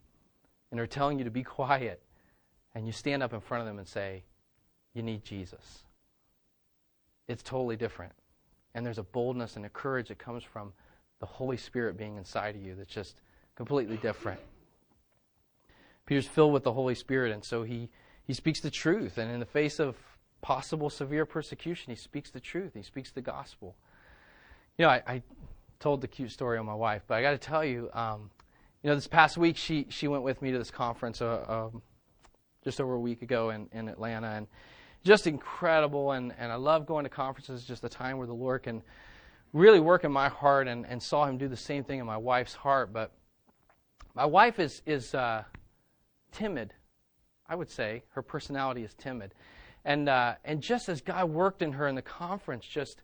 and 0.71 0.79
are 0.79 0.87
telling 0.87 1.17
you 1.17 1.25
to 1.25 1.31
be 1.31 1.43
quiet, 1.43 2.01
and 2.73 2.85
you 2.85 2.91
stand 2.91 3.23
up 3.23 3.33
in 3.33 3.39
front 3.39 3.61
of 3.61 3.67
them 3.67 3.79
and 3.79 3.87
say, 3.87 4.23
You 4.93 5.03
need 5.03 5.23
Jesus. 5.23 5.83
It's 7.27 7.43
totally 7.43 7.75
different. 7.75 8.13
And 8.73 8.85
there's 8.85 8.97
a 8.97 9.03
boldness 9.03 9.55
and 9.55 9.65
a 9.65 9.69
courage 9.69 10.09
that 10.09 10.17
comes 10.17 10.43
from 10.43 10.73
the 11.19 11.25
Holy 11.25 11.57
Spirit 11.57 11.97
being 11.97 12.17
inside 12.17 12.55
of 12.55 12.61
you 12.61 12.75
that's 12.75 12.93
just 12.93 13.21
completely 13.55 13.97
different. 13.97 14.39
Peter's 16.05 16.27
filled 16.27 16.53
with 16.53 16.63
the 16.63 16.73
Holy 16.73 16.95
Spirit, 16.95 17.31
and 17.31 17.43
so 17.43 17.63
he, 17.63 17.89
he 18.23 18.33
speaks 18.33 18.59
the 18.59 18.69
truth. 18.69 19.17
And 19.17 19.31
in 19.31 19.39
the 19.39 19.45
face 19.45 19.79
of 19.79 19.95
possible 20.41 20.89
severe 20.89 21.25
persecution, 21.25 21.91
he 21.91 21.95
speaks 21.95 22.29
the 22.29 22.39
truth. 22.39 22.73
He 22.75 22.83
speaks 22.83 23.11
the 23.11 23.21
gospel. 23.21 23.75
You 24.77 24.85
know, 24.85 24.89
I, 24.89 25.01
I 25.07 25.23
told 25.79 26.01
the 26.01 26.07
cute 26.07 26.31
story 26.31 26.57
on 26.57 26.65
my 26.65 26.75
wife, 26.75 27.03
but 27.07 27.15
I 27.15 27.21
got 27.21 27.31
to 27.31 27.37
tell 27.37 27.65
you, 27.65 27.89
um, 27.93 28.29
you 28.83 28.89
know, 28.89 28.95
this 28.95 29.07
past 29.07 29.37
week 29.37 29.57
she 29.57 29.87
she 29.89 30.07
went 30.07 30.21
with 30.21 30.43
me 30.43 30.51
to 30.51 30.59
this 30.59 30.69
conference 30.69 31.21
uh, 31.21 31.69
um, 31.73 31.81
just 32.63 32.79
over 32.79 32.93
a 32.93 32.99
week 32.99 33.23
ago 33.23 33.49
in, 33.49 33.67
in 33.71 33.89
Atlanta, 33.89 34.27
and 34.27 34.47
just 35.03 35.25
incredible. 35.25 36.11
And, 36.11 36.33
and 36.37 36.51
I 36.51 36.55
love 36.55 36.85
going 36.85 37.03
to 37.05 37.09
conferences. 37.09 37.65
Just 37.65 37.83
a 37.83 37.89
time 37.89 38.17
where 38.17 38.27
the 38.27 38.33
Lord 38.33 38.61
can 38.63 38.83
really 39.53 39.79
work 39.79 40.03
in 40.03 40.11
my 40.11 40.29
heart, 40.29 40.67
and, 40.67 40.85
and 40.85 41.01
saw 41.01 41.25
Him 41.25 41.39
do 41.39 41.47
the 41.47 41.57
same 41.57 41.83
thing 41.83 41.99
in 41.99 42.05
my 42.05 42.17
wife's 42.17 42.53
heart. 42.53 42.93
But 42.93 43.11
my 44.13 44.25
wife 44.25 44.59
is 44.59 44.83
is 44.85 45.15
uh, 45.15 45.43
timid. 46.35 46.73
I 47.47 47.55
would 47.55 47.69
say 47.69 48.03
her 48.09 48.21
personality 48.21 48.83
is 48.83 48.93
timid. 48.93 49.33
And, 49.83 50.09
uh, 50.09 50.35
and 50.43 50.61
just 50.61 50.89
as 50.89 51.01
God 51.01 51.29
worked 51.29 51.61
in 51.61 51.73
her 51.73 51.87
in 51.87 51.95
the 51.95 52.01
conference, 52.01 52.65
just 52.65 53.03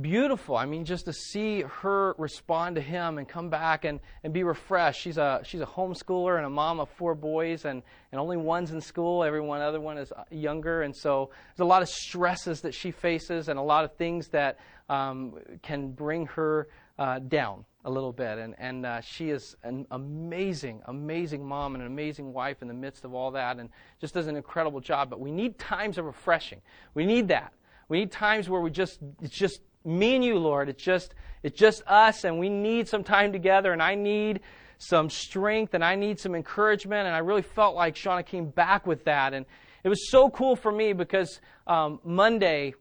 beautiful. 0.00 0.56
I 0.56 0.64
mean, 0.64 0.84
just 0.84 1.04
to 1.04 1.12
see 1.12 1.62
her 1.62 2.14
respond 2.18 2.76
to 2.76 2.82
him 2.82 3.18
and 3.18 3.28
come 3.28 3.50
back 3.50 3.84
and, 3.84 4.00
and 4.24 4.32
be 4.32 4.42
refreshed. 4.42 5.00
She's 5.00 5.18
a, 5.18 5.40
she's 5.44 5.60
a 5.60 5.66
homeschooler 5.66 6.36
and 6.36 6.46
a 6.46 6.50
mom 6.50 6.80
of 6.80 6.88
four 6.90 7.14
boys, 7.14 7.64
and, 7.64 7.82
and 8.12 8.20
only 8.20 8.36
one's 8.36 8.70
in 8.70 8.80
school. 8.80 9.22
Every 9.22 9.40
one 9.40 9.60
other 9.60 9.80
one 9.80 9.98
is 9.98 10.12
younger. 10.30 10.82
And 10.82 10.96
so 10.96 11.30
there's 11.48 11.64
a 11.64 11.68
lot 11.68 11.82
of 11.82 11.88
stresses 11.88 12.62
that 12.62 12.74
she 12.74 12.90
faces 12.90 13.48
and 13.48 13.58
a 13.58 13.62
lot 13.62 13.84
of 13.84 13.94
things 13.96 14.28
that 14.28 14.58
um, 14.88 15.34
can 15.62 15.90
bring 15.90 16.26
her 16.26 16.68
uh, 16.98 17.18
down 17.18 17.64
a 17.88 17.90
little 17.90 18.12
bit. 18.12 18.38
And, 18.38 18.54
and 18.58 18.86
uh, 18.86 19.00
she 19.00 19.30
is 19.30 19.56
an 19.62 19.86
amazing, 19.90 20.82
amazing 20.84 21.44
mom 21.44 21.74
and 21.74 21.82
an 21.82 21.90
amazing 21.90 22.32
wife 22.32 22.62
in 22.62 22.68
the 22.68 22.74
midst 22.74 23.04
of 23.04 23.14
all 23.14 23.30
that 23.32 23.58
and 23.58 23.70
just 24.00 24.14
does 24.14 24.26
an 24.26 24.36
incredible 24.36 24.80
job. 24.80 25.08
But 25.10 25.20
we 25.20 25.32
need 25.32 25.58
times 25.58 25.96
of 25.98 26.04
refreshing. 26.04 26.60
We 26.94 27.06
need 27.06 27.28
that. 27.28 27.52
We 27.88 28.00
need 28.00 28.12
times 28.12 28.48
where 28.48 28.60
we 28.60 28.70
just, 28.70 28.98
it's 29.22 29.34
just 29.34 29.62
me 29.84 30.16
and 30.16 30.24
you, 30.24 30.38
Lord. 30.38 30.68
It's 30.68 30.82
just, 30.82 31.14
it's 31.42 31.58
just 31.58 31.82
us, 31.86 32.24
and 32.24 32.38
we 32.38 32.50
need 32.50 32.88
some 32.88 33.02
time 33.02 33.32
together, 33.32 33.72
and 33.72 33.82
I 33.82 33.94
need 33.94 34.40
some 34.76 35.08
strength, 35.08 35.72
and 35.72 35.82
I 35.82 35.94
need 35.94 36.20
some 36.20 36.34
encouragement. 36.34 37.06
And 37.06 37.16
I 37.16 37.20
really 37.20 37.42
felt 37.42 37.74
like 37.74 37.94
Shauna 37.94 38.26
came 38.26 38.50
back 38.50 38.86
with 38.86 39.04
that. 39.04 39.32
And 39.32 39.46
it 39.82 39.88
was 39.88 40.10
so 40.10 40.28
cool 40.28 40.56
for 40.56 40.70
me 40.70 40.92
because 40.92 41.40
um, 41.66 42.00
Monday, 42.04 42.74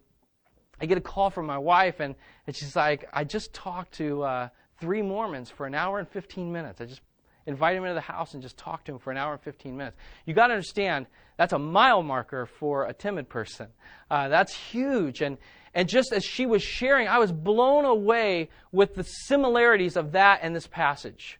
I 0.81 0.85
get 0.85 0.97
a 0.97 1.01
call 1.01 1.29
from 1.29 1.45
my 1.45 1.57
wife, 1.57 2.01
and, 2.01 2.15
and 2.45 2.55
she's 2.55 2.75
like, 2.75 3.07
I 3.13 3.23
just 3.23 3.53
talked 3.53 3.93
to 3.93 4.23
uh, 4.23 4.49
three 4.79 5.01
Mormons 5.01 5.49
for 5.49 5.65
an 5.65 5.75
hour 5.75 5.99
and 5.99 6.07
15 6.07 6.51
minutes. 6.51 6.81
I 6.81 6.85
just 6.85 7.01
invited 7.47 7.77
him 7.77 7.85
into 7.85 7.95
the 7.95 8.01
house 8.01 8.33
and 8.33 8.43
just 8.43 8.57
talked 8.57 8.85
to 8.85 8.93
him 8.93 8.99
for 8.99 9.09
an 9.09 9.17
hour 9.17 9.33
and 9.33 9.41
15 9.41 9.75
minutes. 9.75 9.97
You 10.25 10.33
got 10.33 10.47
to 10.47 10.53
understand, 10.53 11.07
that's 11.37 11.53
a 11.53 11.59
mile 11.59 12.03
marker 12.03 12.45
for 12.45 12.85
a 12.85 12.93
timid 12.93 13.29
person. 13.29 13.67
Uh, 14.11 14.27
that's 14.27 14.53
huge. 14.53 15.21
And, 15.21 15.37
and 15.73 15.87
just 15.87 16.11
as 16.11 16.23
she 16.23 16.45
was 16.45 16.61
sharing, 16.61 17.07
I 17.07 17.19
was 17.19 17.31
blown 17.31 17.85
away 17.85 18.49
with 18.71 18.95
the 18.95 19.03
similarities 19.03 19.95
of 19.95 20.11
that 20.11 20.39
and 20.43 20.55
this 20.55 20.67
passage. 20.67 21.39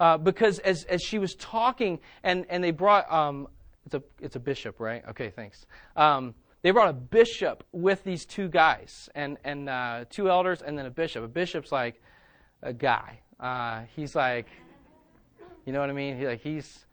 Uh, 0.00 0.18
because 0.18 0.58
as, 0.58 0.84
as 0.84 1.00
she 1.00 1.18
was 1.20 1.34
talking, 1.36 2.00
and, 2.24 2.46
and 2.48 2.62
they 2.62 2.72
brought, 2.72 3.10
um, 3.10 3.46
it's, 3.86 3.94
a, 3.94 4.02
it's 4.20 4.34
a 4.34 4.40
bishop, 4.40 4.80
right? 4.80 5.04
Okay, 5.10 5.30
thanks. 5.30 5.66
Um, 5.94 6.34
they 6.62 6.72
brought 6.72 6.88
a 6.88 6.94
bishop 6.94 7.62
with 7.72 8.02
these 8.02 8.26
two 8.26 8.48
guys, 8.48 9.08
and, 9.14 9.38
and 9.44 9.68
uh, 9.68 10.06
two 10.10 10.28
elders, 10.28 10.62
and 10.62 10.76
then 10.76 10.86
a 10.86 10.90
bishop. 10.90 11.22
A 11.22 11.28
bishop's 11.28 11.70
like 11.70 12.02
a 12.64 12.72
guy. 12.72 13.20
Uh, 13.38 13.82
he's 13.94 14.16
like, 14.16 14.46
you 15.64 15.72
know 15.72 15.80
what 15.80 15.90
I 15.90 15.92
mean? 15.92 16.18
He, 16.18 16.26
like, 16.26 16.40
he's 16.40 16.86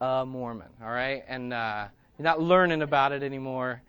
a 0.00 0.26
Mormon, 0.26 0.68
all 0.82 0.90
right? 0.90 1.24
And 1.26 1.52
uh, 1.52 1.86
you're 2.18 2.24
not 2.24 2.40
learning 2.40 2.82
about 2.82 3.12
it 3.12 3.22
anymore. 3.22 3.80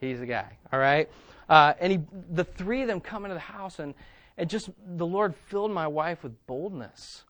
He's 0.00 0.20
a 0.20 0.26
guy, 0.26 0.58
all 0.72 0.78
right? 0.78 1.08
Uh, 1.48 1.74
and 1.78 1.92
he, 1.92 2.00
the 2.30 2.44
three 2.44 2.82
of 2.82 2.88
them 2.88 3.00
come 3.00 3.24
into 3.24 3.34
the 3.34 3.40
house, 3.40 3.78
and, 3.78 3.94
and 4.36 4.48
just 4.48 4.70
the 4.96 5.06
Lord 5.06 5.34
filled 5.48 5.70
my 5.70 5.86
wife 5.86 6.22
with 6.22 6.46
boldness. 6.46 7.24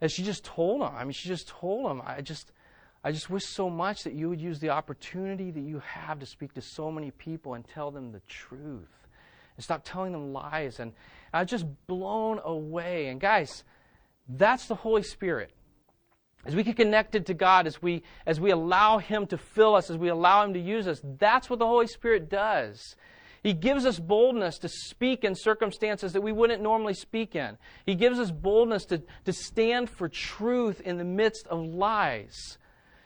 And 0.00 0.10
she 0.10 0.22
just 0.22 0.44
told 0.44 0.82
him, 0.82 0.90
I 0.94 1.04
mean, 1.04 1.12
she 1.12 1.28
just 1.28 1.48
told 1.48 1.90
him, 1.90 2.02
I 2.04 2.20
just, 2.20 2.52
I 3.02 3.12
just 3.12 3.30
wish 3.30 3.44
so 3.44 3.70
much 3.70 4.04
that 4.04 4.12
you 4.12 4.28
would 4.28 4.40
use 4.40 4.58
the 4.58 4.70
opportunity 4.70 5.50
that 5.50 5.60
you 5.60 5.80
have 5.80 6.18
to 6.18 6.26
speak 6.26 6.54
to 6.54 6.60
so 6.60 6.90
many 6.90 7.10
people 7.12 7.54
and 7.54 7.66
tell 7.66 7.90
them 7.90 8.12
the 8.12 8.20
truth. 8.28 9.06
And 9.56 9.64
stop 9.64 9.82
telling 9.84 10.12
them 10.12 10.32
lies. 10.32 10.78
And 10.78 10.92
I 11.32 11.42
was 11.42 11.50
just 11.50 11.66
blown 11.86 12.40
away. 12.44 13.08
And 13.08 13.20
guys, 13.20 13.64
that's 14.28 14.66
the 14.66 14.74
Holy 14.74 15.02
Spirit 15.02 15.52
as 16.48 16.56
we 16.56 16.62
get 16.62 16.76
connected 16.76 17.26
to 17.26 17.34
God, 17.34 17.66
as 17.66 17.82
we, 17.82 18.02
as 18.24 18.40
we 18.40 18.50
allow 18.50 18.98
Him 18.98 19.26
to 19.26 19.36
fill 19.36 19.74
us, 19.74 19.90
as 19.90 19.98
we 19.98 20.08
allow 20.08 20.44
Him 20.44 20.54
to 20.54 20.60
use 20.60 20.86
us, 20.88 21.00
that's 21.18 21.50
what 21.50 21.58
the 21.58 21.66
Holy 21.66 21.86
Spirit 21.86 22.30
does. 22.30 22.96
He 23.42 23.52
gives 23.52 23.84
us 23.84 23.98
boldness 23.98 24.58
to 24.60 24.68
speak 24.68 25.24
in 25.24 25.34
circumstances 25.34 26.12
that 26.12 26.22
we 26.22 26.32
wouldn't 26.32 26.62
normally 26.62 26.94
speak 26.94 27.36
in. 27.36 27.58
He 27.86 27.94
gives 27.94 28.18
us 28.18 28.30
boldness 28.30 28.84
to, 28.86 29.02
to 29.26 29.32
stand 29.32 29.90
for 29.90 30.08
truth 30.08 30.80
in 30.80 30.96
the 30.96 31.04
midst 31.04 31.46
of 31.48 31.60
lies. 31.60 32.58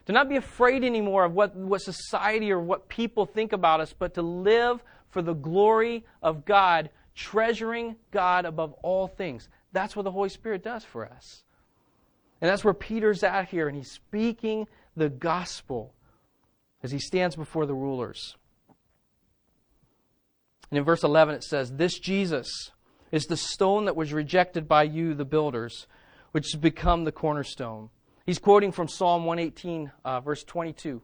To 0.07 0.13
not 0.13 0.29
be 0.29 0.37
afraid 0.37 0.85
anymore 0.85 1.25
of 1.25 1.33
what, 1.33 1.55
what 1.55 1.83
society 1.83 2.51
or 2.51 2.61
what 2.61 2.89
people 2.89 3.27
think 3.27 3.53
about 3.53 3.81
us, 3.81 3.93
but 3.97 4.15
to 4.15 4.23
live 4.23 4.83
for 5.11 5.21
the 5.21 5.35
glory 5.35 6.05
of 6.23 6.45
God, 6.45 6.91
treasuring 7.15 7.97
God 8.11 8.45
above 8.45 8.75
all 8.83 9.07
things. 9.07 9.49
That's 9.73 9.97
what 9.97 10.03
the 10.03 10.11
Holy 10.11 10.29
Spirit 10.29 10.63
does 10.63 10.85
for 10.85 11.07
us. 11.07 11.45
And 12.41 12.51
that's 12.51 12.65
where 12.65 12.75
Peter's 12.75 13.23
at 13.23 13.49
here, 13.49 13.69
and 13.69 13.77
he's 13.77 13.91
speaking 13.91 14.67
the 14.97 15.09
gospel 15.09 15.95
as 16.83 16.91
he 16.91 16.99
stands 16.99 17.37
before 17.37 17.67
the 17.67 17.75
rulers. 17.75 18.37
And 20.71 20.79
in 20.79 20.85
verse 20.85 21.05
11 21.05 21.37
it 21.37 21.45
says, 21.45 21.73
This 21.73 21.99
Jesus 21.99 22.73
is 23.13 23.27
the 23.27 23.37
stone 23.37 23.85
that 23.85 23.95
was 23.95 24.13
rejected 24.13 24.67
by 24.67 24.85
you, 24.85 25.15
the 25.15 25.25
builders, 25.25 25.87
which 26.33 26.47
has 26.53 26.61
become 26.61 27.05
the 27.05 27.13
cornerstone. 27.13 27.91
He's 28.27 28.39
quoting 28.39 28.73
from 28.73 28.89
Psalm 28.89 29.25
118, 29.25 29.93
uh, 30.05 30.21
verse 30.21 30.43
22. 30.45 31.03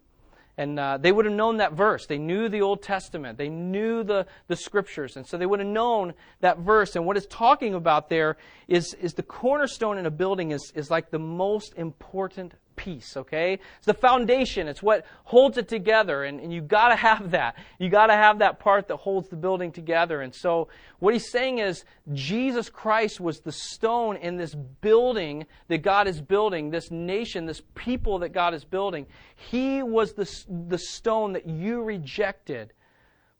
And 0.59 0.79
uh, 0.79 0.99
they 0.99 1.12
would 1.12 1.25
have 1.25 1.35
known 1.35 1.59
that 1.59 1.75
verse. 1.75 2.07
They 2.07 2.18
knew 2.18 2.49
the 2.49 2.62
Old 2.62 2.83
Testament. 2.83 3.38
They 3.38 3.49
knew 3.49 4.03
the, 4.03 4.27
the 4.49 4.57
scriptures. 4.57 5.16
And 5.16 5.25
so 5.25 5.38
they 5.38 5.47
would 5.47 5.61
have 5.61 5.68
known 5.68 6.14
that 6.40 6.59
verse. 6.59 6.97
And 6.97 7.07
what 7.07 7.16
it's 7.16 7.29
talking 7.31 7.75
about 7.75 8.09
there 8.09 8.37
is, 8.66 8.92
is 8.94 9.14
the 9.14 9.23
cornerstone 9.23 9.99
in 9.99 10.07
a 10.07 10.11
building 10.11 10.51
is, 10.51 10.73
is 10.75 10.90
like 10.90 11.12
the 11.12 11.18
most 11.21 11.75
important 11.77 12.55
piece, 12.79 13.17
okay? 13.17 13.59
It's 13.77 13.87
the 13.87 13.93
foundation. 13.93 14.69
It's 14.69 14.83
what 14.83 15.05
holds 15.25 15.59
it 15.59 15.69
together. 15.69 16.25
And, 16.25 16.41
and 16.41 16.51
you 16.51 16.62
gotta 16.62 16.97
have 16.97 17.33
that. 17.33 17.57
You 17.79 17.91
gotta 17.91 18.14
have 18.14 18.38
that 18.38 18.59
part 18.59 18.88
that 18.88 18.97
holds 18.97 19.29
the 19.29 19.37
building 19.37 19.71
together. 19.71 20.23
And 20.23 20.35
so 20.35 20.69
what 21.01 21.12
he's 21.12 21.31
saying 21.31 21.59
is 21.59 21.85
Jesus 22.14 22.71
Christ 22.71 23.21
was 23.21 23.41
the 23.41 23.53
stone 23.53 24.17
in 24.17 24.37
this 24.37 24.55
building 24.55 25.45
that 25.67 25.83
God 25.83 26.09
is 26.09 26.23
building, 26.23 26.71
this 26.71 26.91
nation, 26.91 27.45
this 27.45 27.62
people 27.75 28.21
that 28.21 28.31
God 28.31 28.55
is 28.55 28.64
building. 28.64 29.07
He 29.37 29.83
was 29.83 30.14
the, 30.14 30.31
the 30.69 30.79
stone 30.79 31.35
that 31.35 31.47
you 31.47 31.83
rejected. 31.83 32.73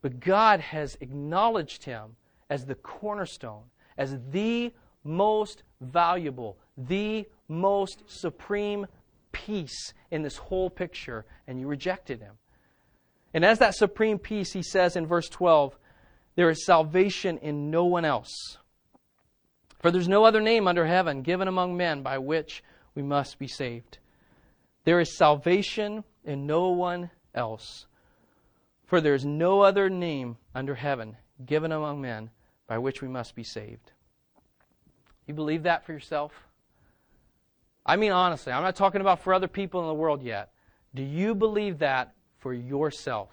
But 0.03 0.21
God 0.21 0.61
has 0.61 0.99
acknowledged 1.01 1.85
him 1.85 2.17
as 2.51 2.67
the 2.67 2.75
cornerstone, 2.75 3.65
as 3.97 4.19
the 4.31 4.73
most 5.05 5.63
valuable, 5.81 6.59
the 6.77 7.27
most 7.49 8.03
supreme 8.07 8.87
piece 9.33 9.93
in 10.11 10.23
this 10.23 10.37
whole 10.37 10.71
picture, 10.71 11.25
and 11.47 11.61
you 11.61 11.67
rejected 11.67 12.21
him. 12.21 12.35
And 13.35 13.45
as 13.45 13.59
that 13.59 13.75
supreme 13.75 14.19
piece, 14.19 14.53
he 14.53 14.63
says 14.63 14.97
in 14.97 15.07
verse 15.07 15.29
12, 15.29 15.79
there 16.35 16.51
is 16.51 16.65
salvation 16.65 17.39
in 17.39 17.71
no 17.71 17.85
one 17.85 18.05
else. 18.05 18.59
For 19.81 19.91
there's 19.91 20.09
no 20.09 20.25
other 20.25 20.41
name 20.41 20.67
under 20.67 20.87
heaven 20.87 21.23
given 21.23 21.49
among 21.49 21.77
men 21.77 22.03
by 22.03 22.19
which 22.19 22.63
we 22.95 23.03
must 23.03 23.39
be 23.39 23.49
saved. 23.49 23.99
There 24.85 25.01
is 25.01 25.17
salvation 25.17 26.05
in 26.25 26.47
no 26.47 26.71
one 26.71 27.11
else. 27.35 27.87
For 28.87 29.01
there 29.01 29.15
is 29.15 29.25
no 29.25 29.61
other 29.61 29.91
name 29.91 30.37
under 30.55 30.75
heaven 30.75 31.17
given 31.45 31.73
among 31.73 32.01
men 32.01 32.31
by 32.67 32.79
which 32.79 33.03
we 33.03 33.09
must 33.09 33.35
be 33.35 33.45
saved. 33.45 33.93
You 35.27 35.35
believe 35.35 35.65
that 35.65 35.85
for 35.85 35.93
yourself? 35.93 36.33
I 37.89 37.97
mean, 37.97 38.13
honestly, 38.13 38.53
I'm 38.53 38.63
not 38.63 38.77
talking 38.77 39.01
about 39.01 39.23
for 39.23 39.33
other 39.33 39.49
people 39.49 39.81
in 39.81 39.87
the 39.87 39.95
world 39.95 40.23
yet. 40.23 40.53
Do 40.95 41.03
you 41.03 41.35
believe 41.35 41.79
that 41.79 42.13
for 42.37 42.53
yourself? 42.53 43.31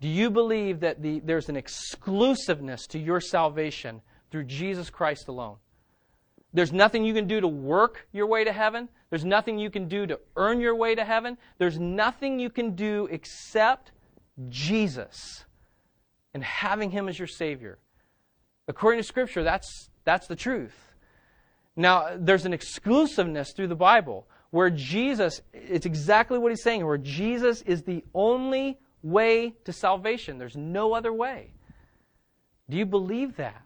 Do 0.00 0.06
you 0.06 0.30
believe 0.30 0.80
that 0.80 1.02
the, 1.02 1.18
there's 1.18 1.48
an 1.48 1.56
exclusiveness 1.56 2.86
to 2.88 3.00
your 3.00 3.20
salvation 3.20 4.00
through 4.30 4.44
Jesus 4.44 4.90
Christ 4.90 5.26
alone? 5.26 5.56
There's 6.54 6.72
nothing 6.72 7.04
you 7.04 7.12
can 7.12 7.26
do 7.26 7.40
to 7.40 7.48
work 7.48 8.06
your 8.12 8.28
way 8.28 8.44
to 8.44 8.52
heaven. 8.52 8.88
There's 9.10 9.24
nothing 9.24 9.58
you 9.58 9.70
can 9.70 9.88
do 9.88 10.06
to 10.06 10.20
earn 10.36 10.60
your 10.60 10.76
way 10.76 10.94
to 10.94 11.04
heaven. 11.04 11.36
There's 11.58 11.80
nothing 11.80 12.38
you 12.38 12.50
can 12.50 12.76
do 12.76 13.08
except 13.10 13.90
Jesus 14.48 15.44
and 16.32 16.44
having 16.44 16.92
Him 16.92 17.08
as 17.08 17.18
your 17.18 17.28
Savior. 17.28 17.78
According 18.68 19.00
to 19.00 19.04
Scripture, 19.04 19.42
that's, 19.42 19.90
that's 20.04 20.28
the 20.28 20.36
truth. 20.36 20.87
Now, 21.78 22.08
there's 22.18 22.44
an 22.44 22.52
exclusiveness 22.52 23.52
through 23.52 23.68
the 23.68 23.76
Bible 23.76 24.26
where 24.50 24.68
Jesus, 24.68 25.40
it's 25.52 25.86
exactly 25.86 26.36
what 26.36 26.50
he's 26.50 26.62
saying, 26.62 26.84
where 26.84 26.98
Jesus 26.98 27.62
is 27.62 27.84
the 27.84 28.04
only 28.12 28.80
way 29.04 29.54
to 29.64 29.72
salvation. 29.72 30.38
There's 30.38 30.56
no 30.56 30.92
other 30.92 31.12
way. 31.12 31.52
Do 32.68 32.76
you 32.76 32.84
believe 32.84 33.36
that? 33.36 33.62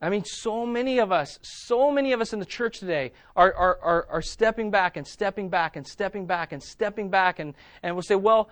I 0.00 0.08
mean, 0.08 0.24
so 0.24 0.64
many 0.64 0.98
of 0.98 1.12
us, 1.12 1.38
so 1.42 1.90
many 1.90 2.12
of 2.12 2.22
us 2.22 2.32
in 2.32 2.38
the 2.38 2.46
church 2.46 2.78
today 2.78 3.12
are, 3.36 3.52
are, 3.52 3.78
are, 3.82 4.06
are, 4.10 4.22
stepping 4.22 4.70
back 4.70 4.96
and 4.96 5.06
stepping 5.06 5.50
back 5.50 5.76
and 5.76 5.86
stepping 5.86 6.24
back 6.24 6.52
and 6.52 6.62
stepping 6.62 7.10
back, 7.10 7.38
and, 7.38 7.52
and 7.82 7.96
we'll 7.96 8.02
say, 8.02 8.14
well, 8.14 8.48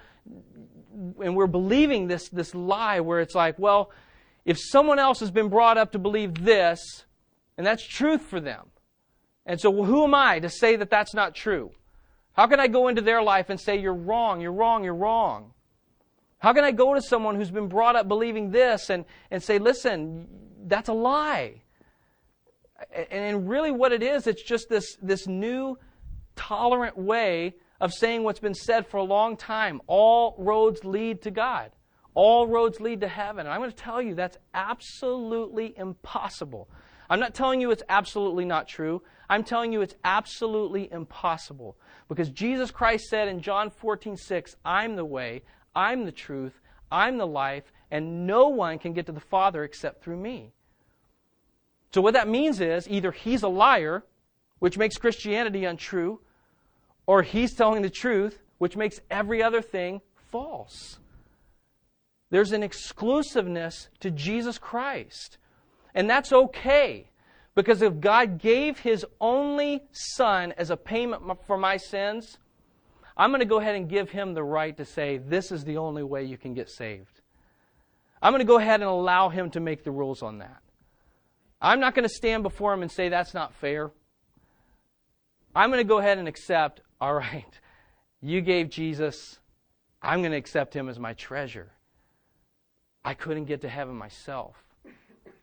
and 1.23 1.35
we're 1.35 1.47
believing 1.47 2.07
this, 2.07 2.29
this 2.29 2.55
lie 2.55 3.01
where 3.01 3.21
it's 3.21 3.35
like, 3.35 3.59
well, 3.59 3.93
if 4.45 4.59
someone 4.59 4.99
else 4.99 5.21
has 5.21 5.31
been 5.31 5.49
brought 5.49 5.79
up 5.79 5.93
to 5.93 5.99
believe 5.99 6.45
this, 6.45 7.06
and 7.57 7.67
that's 7.67 7.87
truth 7.87 8.23
for 8.23 8.41
them. 8.41 8.71
And 9.45 9.61
so, 9.61 9.73
who 9.85 10.05
am 10.05 10.15
I 10.15 10.41
to 10.41 10.49
say 10.49 10.77
that 10.77 10.91
that's 10.91 11.15
not 11.15 11.35
true? 11.35 11.71
How 12.33 12.47
can 12.47 12.61
I 12.61 12.67
go 12.67 12.89
into 12.89 13.01
their 13.01 13.23
life 13.23 13.49
and 13.49 13.61
say, 13.61 13.79
You're 13.79 13.95
wrong, 13.95 14.41
you're 14.41 14.53
wrong, 14.53 14.85
you're 14.85 14.95
wrong? 14.95 15.53
How 16.39 16.53
can 16.53 16.65
I 16.65 16.73
go 16.73 16.95
to 16.95 17.01
someone 17.01 17.37
who's 17.37 17.51
been 17.51 17.69
brought 17.69 17.97
up 17.97 18.09
believing 18.09 18.51
this 18.51 18.91
and, 18.91 19.05
and 19.31 19.43
say, 19.43 19.59
Listen, 19.59 20.29
that's 20.67 20.89
a 20.89 20.93
lie? 20.93 21.63
And 23.11 23.49
really, 23.49 23.71
what 23.71 23.93
it 23.93 24.03
is, 24.03 24.27
it's 24.27 24.43
just 24.43 24.69
this, 24.69 24.97
this 25.01 25.27
new, 25.27 25.79
tolerant 26.35 26.99
way 26.99 27.55
of 27.81 27.93
saying 27.93 28.23
what's 28.23 28.41
been 28.41 28.55
said 28.55 28.87
for 28.87 28.99
a 28.99 29.03
long 29.03 29.37
time. 29.37 29.81
All 29.87 30.35
roads 30.39 30.85
lead 30.85 31.23
to 31.23 31.31
God. 31.31 31.71
All 32.15 32.47
roads 32.47 32.81
lead 32.81 33.01
to 33.01 33.09
heaven. 33.09 33.47
And 33.47 33.49
I'm 33.49 33.61
going 33.61 33.71
to 33.71 33.77
tell 33.77 34.01
you 34.01 34.15
that's 34.15 34.39
absolutely 34.55 35.75
impossible. 35.77 36.69
I'm 37.09 37.21
not 37.21 37.35
telling 37.35 37.61
you 37.61 37.71
it's 37.71 37.83
absolutely 37.89 38.45
not 38.45 38.69
true. 38.69 39.03
I'm 39.29 39.45
telling 39.45 39.73
you 39.73 39.81
it's 39.81 39.95
absolutely 40.05 40.91
impossible. 40.93 41.77
Because 42.09 42.31
Jesus 42.31 42.71
Christ 42.71 43.07
said 43.09 43.29
in 43.29 43.41
John 43.41 43.71
14, 43.71 44.17
6, 44.17 44.57
I'm 44.65 44.97
the 44.97 45.05
way, 45.05 45.43
I'm 45.75 46.05
the 46.05 46.13
truth, 46.13 46.61
I'm 46.91 47.19
the 47.19 47.27
life, 47.27 47.73
and 47.91 48.27
no 48.27 48.49
one 48.49 48.79
can 48.79 48.93
get 48.93 49.07
to 49.07 49.13
the 49.13 49.21
Father 49.21 49.65
except 49.65 50.03
through 50.03 50.17
me. 50.17 50.53
So, 51.93 52.01
what 52.01 52.15
that 52.15 52.29
means 52.29 52.61
is 52.61 52.89
either 52.89 53.13
he's 53.13 53.43
a 53.43 53.49
liar, 53.49 54.05
which 54.59 54.79
makes 54.79 54.97
Christianity 54.97 55.65
untrue, 55.65 56.21
or 57.07 57.23
he's 57.23 57.55
telling 57.55 57.83
the 57.83 57.91
truth, 57.91 58.43
which 58.59 58.77
makes 58.77 59.01
every 59.11 59.43
other 59.43 59.63
thing 59.63 60.01
false. 60.31 60.99
There's 62.31 62.53
an 62.53 62.63
exclusiveness 62.63 63.89
to 64.01 64.11
Jesus 64.11 64.59
Christ. 64.59 65.39
And 65.97 66.09
that's 66.09 66.33
okay. 66.33 67.09
Because 67.55 67.81
if 67.81 67.99
God 67.99 68.39
gave 68.39 68.79
His 68.79 69.05
only 69.19 69.83
Son 69.91 70.53
as 70.59 70.71
a 70.71 70.77
payment 70.77 71.23
for 71.47 71.57
my 71.57 71.79
sins, 71.79 72.39
I'm 73.17 73.31
going 73.31 73.41
to 73.41 73.47
go 73.47 73.59
ahead 73.59 73.75
and 73.75 73.89
give 73.89 74.11
Him 74.11 74.35
the 74.35 74.45
right 74.45 74.77
to 74.77 74.85
say, 74.85 75.17
this 75.17 75.51
is 75.51 75.65
the 75.65 75.79
only 75.79 76.03
way 76.03 76.23
you 76.23 76.37
can 76.37 76.53
get 76.53 76.69
saved. 76.69 77.23
I'm 78.21 78.33
going 78.33 78.41
to 78.41 78.47
go 78.47 78.59
ahead 78.59 78.81
and 78.81 78.91
allow 78.91 79.31
Him 79.31 79.51
to 79.53 79.61
make 79.61 79.85
the 79.85 79.91
rules 79.91 80.23
on 80.23 80.39
that. 80.39 80.63
I'm 81.63 81.81
not 81.81 81.95
going 81.95 82.07
to 82.07 82.15
stand 82.15 82.43
before 82.43 82.75
Him 82.75 82.83
and 82.83 82.93
say, 82.93 83.09
that's 83.09 83.33
not 83.33 83.55
fair. 83.55 83.91
I'm 85.55 85.71
going 85.71 85.83
to 85.83 85.89
go 85.89 85.99
ahead 85.99 86.19
and 86.19 86.29
accept, 86.29 86.83
all 87.01 87.15
right, 87.15 87.59
you 88.21 88.43
gave 88.43 88.69
Jesus, 88.69 89.41
I'm 90.03 90.21
going 90.21 90.33
to 90.33 90.39
accept 90.39 90.77
Him 90.77 90.91
as 90.91 90.99
my 90.99 91.15
treasure. 91.15 91.73
I 93.03 93.15
couldn't 93.15 93.47
get 93.47 93.63
to 93.63 93.69
heaven 93.71 93.95
myself. 93.95 94.66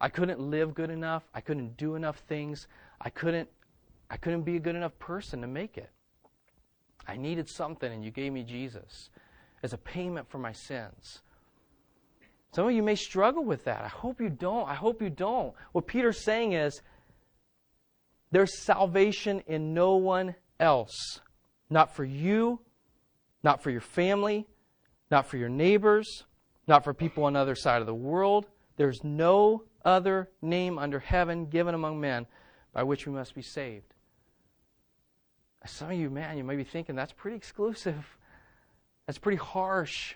I 0.04 0.10
couldn't 0.10 0.42
live 0.42 0.76
good 0.76 0.90
enough. 0.90 1.24
I 1.34 1.40
couldn't 1.40 1.78
do 1.78 1.96
enough 1.96 2.18
things. 2.28 2.68
I 3.00 3.10
couldn't 3.10 3.48
I 4.10 4.18
couldn't 4.18 4.42
be 4.42 4.58
a 4.58 4.60
good 4.60 4.76
enough 4.76 5.00
person 5.00 5.40
to 5.40 5.48
make 5.48 5.78
it. 5.78 5.90
I 7.08 7.16
needed 7.16 7.48
something 7.48 7.90
and 7.90 8.04
you 8.04 8.12
gave 8.12 8.34
me 8.34 8.44
Jesus 8.44 9.10
as 9.64 9.72
a 9.72 9.78
payment 9.78 10.30
for 10.30 10.40
my 10.40 10.52
sins. 10.52 11.22
Some 12.52 12.68
of 12.68 12.74
you 12.74 12.84
may 12.84 12.96
struggle 12.96 13.46
with 13.46 13.64
that. 13.64 13.82
I 13.82 13.88
hope 13.88 14.20
you 14.20 14.30
don't. 14.30 14.68
I 14.68 14.74
hope 14.74 15.02
you 15.02 15.10
don't. 15.10 15.54
What 15.72 15.88
Peter's 15.88 16.22
saying 16.22 16.52
is 16.52 16.82
there's 18.30 18.62
salvation 18.62 19.42
in 19.48 19.74
no 19.74 19.96
one 19.96 20.36
else. 20.60 21.22
Not 21.70 21.96
for 21.96 22.04
you, 22.04 22.60
not 23.42 23.64
for 23.64 23.70
your 23.70 23.80
family, 23.80 24.48
not 25.10 25.28
for 25.28 25.38
your 25.38 25.48
neighbors, 25.48 26.26
not 26.68 26.84
for 26.84 26.94
people 26.94 27.24
on 27.24 27.34
the 27.34 27.40
other 27.40 27.56
side 27.56 27.80
of 27.80 27.88
the 27.88 27.96
world. 27.96 28.48
There's 28.76 29.02
no 29.02 29.64
other 29.86 30.30
name 30.42 30.78
under 30.78 31.00
heaven 31.00 31.46
given 31.48 31.76
among 31.76 32.00
men 32.00 32.26
by 32.74 32.84
which 32.84 33.06
we 33.06 33.14
must 33.14 33.36
be 33.36 33.42
saved. 33.42 33.94
Some 35.66 35.92
of 35.92 35.98
you, 35.98 36.10
man, 36.10 36.38
you 36.38 36.44
may 36.44 36.56
be 36.56 36.64
thinking 36.64 36.96
that's 36.96 37.14
pretty 37.14 37.38
exclusive. 37.38 38.06
That's 39.06 39.18
pretty 39.18 39.38
harsh. 39.38 40.16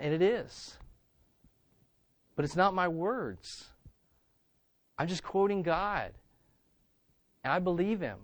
And 0.00 0.12
it 0.12 0.20
is. 0.20 0.76
But 2.34 2.44
it's 2.44 2.56
not 2.56 2.74
my 2.74 2.88
words. 2.88 3.64
I'm 4.98 5.08
just 5.08 5.22
quoting 5.22 5.62
God. 5.62 6.12
And 7.42 7.52
I 7.52 7.58
believe 7.58 8.00
Him. 8.00 8.18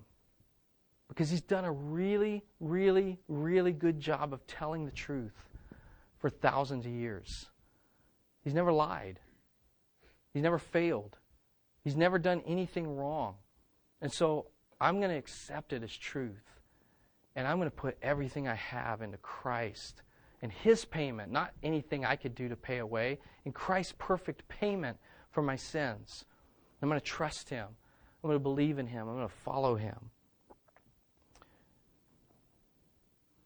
Because 1.09 1.31
He's 1.31 1.41
done 1.41 1.65
a 1.65 1.73
really, 1.73 2.43
really, 2.61 3.19
really 3.29 3.73
good 3.73 3.99
job 3.99 4.33
of 4.33 4.47
telling 4.47 4.85
the 4.85 4.91
truth 4.91 5.49
for 6.19 6.29
thousands 6.29 6.85
of 6.85 6.93
years. 6.93 7.47
He's 8.45 8.55
never 8.55 8.73
lied. 8.73 9.21
He's 10.33 10.43
never 10.43 10.59
failed. 10.59 11.19
He's 11.85 11.97
never 11.97 12.19
done 12.19 12.43
anything 12.47 12.97
wrong. 12.97 13.35
And 14.01 14.13
so 14.13 14.47
I'm 14.81 14.99
going 14.99 15.11
to 15.11 15.17
accept 15.17 15.73
it 15.73 15.83
as 15.83 15.97
truth. 15.97 16.61
And 17.35 17.47
I'm 17.47 17.59
going 17.59 17.71
to 17.71 17.77
put 17.77 17.97
everything 18.03 18.47
I 18.47 18.55
have 18.55 19.03
into 19.03 19.19
Christ 19.19 20.03
and 20.43 20.53
His 20.53 20.85
payment, 20.85 21.33
not 21.33 21.53
anything 21.63 22.05
I 22.05 22.17
could 22.17 22.35
do 22.35 22.49
to 22.49 22.57
pay 22.57 22.79
away, 22.79 23.19
in 23.45 23.53
Christ's 23.53 23.95
perfect 23.99 24.47
payment 24.49 24.99
for 25.31 25.43
my 25.43 25.57
sins. 25.57 26.25
I'm 26.83 26.89
going 26.89 27.01
to 27.01 27.07
trust 27.07 27.49
Him. 27.49 27.67
I'm 28.23 28.29
going 28.29 28.39
to 28.39 28.43
believe 28.43 28.79
in 28.79 28.87
Him. 28.87 29.09
I'm 29.09 29.17
going 29.17 29.29
to 29.29 29.35
follow 29.45 29.77
Him. 29.77 30.11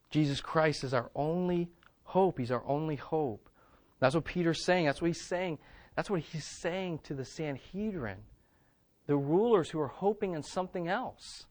Jesus 0.09 0.41
Christ 0.41 0.83
is 0.83 0.93
our 0.93 1.11
only 1.15 1.69
hope. 2.03 2.39
He's 2.39 2.51
our 2.51 2.63
only 2.65 2.95
hope. 2.95 3.49
That's 3.99 4.15
what 4.15 4.25
Peter's 4.25 4.63
saying. 4.63 4.85
That's 4.85 5.01
what 5.01 5.07
he's 5.07 5.21
saying 5.21 5.59
that's 5.97 6.11
what 6.11 6.21
he's 6.21 6.45
saying 6.45 6.99
to 7.05 7.15
the 7.15 7.25
Sanhedrin, 7.25 8.19
the 9.07 9.17
rulers 9.17 9.71
who 9.71 9.79
are 9.79 9.87
hoping 9.87 10.35
in 10.35 10.43
something 10.43 10.87
else. 10.87 11.47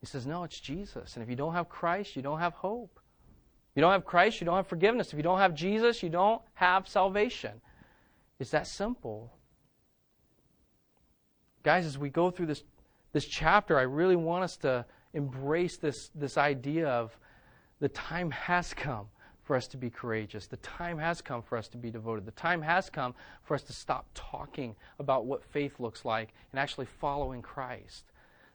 He 0.00 0.06
says, 0.06 0.26
No, 0.26 0.44
it's 0.44 0.60
Jesus. 0.60 1.14
And 1.14 1.22
if 1.22 1.30
you 1.30 1.34
don't 1.34 1.54
have 1.54 1.70
Christ, 1.70 2.14
you 2.14 2.20
don't 2.20 2.40
have 2.40 2.52
hope. 2.52 3.00
If 3.70 3.76
you 3.76 3.80
don't 3.80 3.92
have 3.92 4.04
Christ, 4.04 4.42
you 4.42 4.44
don't 4.44 4.56
have 4.56 4.66
forgiveness. 4.66 5.08
If 5.08 5.16
you 5.16 5.22
don't 5.22 5.38
have 5.38 5.54
Jesus, 5.54 6.02
you 6.02 6.10
don't 6.10 6.42
have 6.52 6.86
salvation. 6.86 7.52
It's 8.38 8.50
that 8.50 8.66
simple. 8.66 9.32
Guys, 11.62 11.86
as 11.86 11.96
we 11.96 12.10
go 12.10 12.30
through 12.30 12.46
this, 12.46 12.64
this 13.14 13.24
chapter, 13.24 13.78
I 13.78 13.82
really 13.82 14.16
want 14.16 14.44
us 14.44 14.58
to 14.58 14.84
embrace 15.14 15.78
this, 15.78 16.10
this 16.14 16.36
idea 16.36 16.86
of 16.86 17.18
the 17.80 17.88
time 17.88 18.30
has 18.30 18.74
come 18.74 19.06
for 19.48 19.56
us 19.56 19.66
to 19.66 19.78
be 19.78 19.88
courageous. 19.88 20.46
The 20.46 20.58
time 20.58 20.98
has 20.98 21.22
come 21.22 21.40
for 21.40 21.56
us 21.56 21.68
to 21.68 21.78
be 21.78 21.90
devoted. 21.90 22.26
The 22.26 22.32
time 22.32 22.60
has 22.60 22.90
come 22.90 23.14
for 23.44 23.54
us 23.54 23.62
to 23.62 23.72
stop 23.72 24.04
talking 24.14 24.76
about 24.98 25.24
what 25.24 25.42
faith 25.42 25.80
looks 25.80 26.04
like 26.04 26.34
and 26.52 26.60
actually 26.60 26.84
following 27.00 27.40
Christ. 27.40 28.04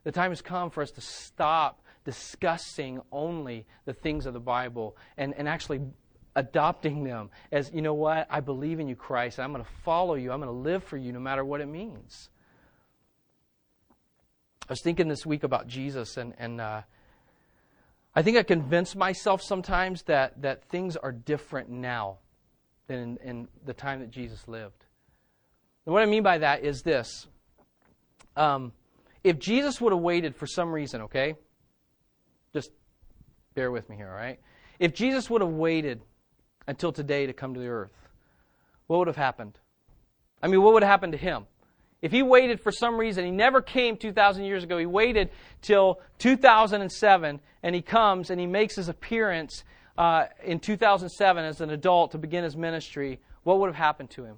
The 0.03 0.11
time 0.11 0.29
has 0.29 0.43
come 0.43 0.69
for 0.69 0.83
us 0.83 0.91
to 0.91 1.01
stop 1.01 1.81
discussing 2.05 3.01
only 3.11 3.65
the 3.85 3.93
things 3.93 4.27
of 4.27 4.33
the 4.33 4.39
Bible 4.39 4.95
and, 5.17 5.33
and 5.33 5.49
actually 5.49 5.81
adopting 6.35 7.03
them 7.03 7.31
as, 7.51 7.71
you 7.73 7.81
know 7.81 7.95
what, 7.95 8.27
I 8.29 8.39
believe 8.39 8.79
in 8.79 8.87
you, 8.87 8.95
Christ, 8.95 9.39
and 9.39 9.45
I'm 9.45 9.51
going 9.51 9.65
to 9.65 9.71
follow 9.83 10.13
you. 10.13 10.31
I'm 10.31 10.41
going 10.41 10.53
to 10.53 10.69
live 10.69 10.83
for 10.83 10.97
you 10.97 11.11
no 11.11 11.19
matter 11.19 11.43
what 11.43 11.59
it 11.59 11.67
means. 11.67 12.29
I 14.69 14.73
was 14.73 14.81
thinking 14.81 15.07
this 15.07 15.25
week 15.25 15.41
about 15.41 15.67
Jesus, 15.67 16.17
and, 16.17 16.35
and 16.37 16.61
uh, 16.61 16.81
I 18.15 18.21
think 18.21 18.37
I 18.37 18.43
convince 18.43 18.95
myself 18.95 19.41
sometimes 19.41 20.03
that, 20.03 20.41
that 20.41 20.63
things 20.65 20.95
are 20.95 21.11
different 21.11 21.69
now 21.69 22.17
than 22.87 22.99
in, 22.99 23.17
in 23.23 23.47
the 23.65 23.73
time 23.73 24.01
that 24.01 24.11
Jesus 24.11 24.47
lived. 24.47 24.85
And 25.85 25.93
what 25.93 26.03
I 26.03 26.05
mean 26.05 26.23
by 26.23 26.37
that 26.37 26.63
is 26.63 26.83
this. 26.83 27.27
Um, 28.37 28.71
if 29.23 29.39
Jesus 29.39 29.81
would 29.81 29.93
have 29.93 30.01
waited 30.01 30.35
for 30.35 30.45
some 30.45 30.71
reason, 30.71 31.01
okay? 31.01 31.35
Just 32.53 32.71
bear 33.55 33.71
with 33.71 33.89
me 33.89 33.95
here, 33.95 34.09
all 34.09 34.15
right? 34.15 34.39
If 34.79 34.93
Jesus 34.93 35.29
would 35.29 35.41
have 35.41 35.51
waited 35.51 36.01
until 36.67 36.91
today 36.91 37.25
to 37.25 37.33
come 37.33 37.53
to 37.53 37.59
the 37.59 37.67
earth, 37.67 37.93
what 38.87 38.99
would 38.99 39.07
have 39.07 39.17
happened? 39.17 39.57
I 40.41 40.47
mean, 40.47 40.61
what 40.61 40.73
would 40.73 40.83
have 40.83 40.89
happened 40.89 41.13
to 41.13 41.17
him? 41.17 41.45
If 42.03 42.11
he 42.11 42.21
waited 42.21 42.59
for 42.59 42.73
some 42.73 42.97
reason, 42.97 43.23
he 43.23 43.31
never 43.31 43.61
came 43.61 43.95
2,000 43.95 44.43
years 44.43 44.65
ago, 44.65 44.77
he 44.77 44.85
waited 44.85 45.29
till 45.61 46.01
2007, 46.19 47.39
and 47.63 47.73
he 47.73 47.81
comes 47.81 48.29
and 48.29 48.41
he 48.41 48.45
makes 48.45 48.75
his 48.75 48.89
appearance 48.89 49.63
uh, 49.97 50.25
in 50.43 50.59
2007 50.59 51.45
as 51.45 51.61
an 51.61 51.69
adult 51.69 52.11
to 52.11 52.17
begin 52.17 52.43
his 52.43 52.57
ministry, 52.57 53.21
what 53.43 53.57
would 53.57 53.67
have 53.67 53.77
happened 53.77 54.09
to 54.09 54.25
him? 54.25 54.35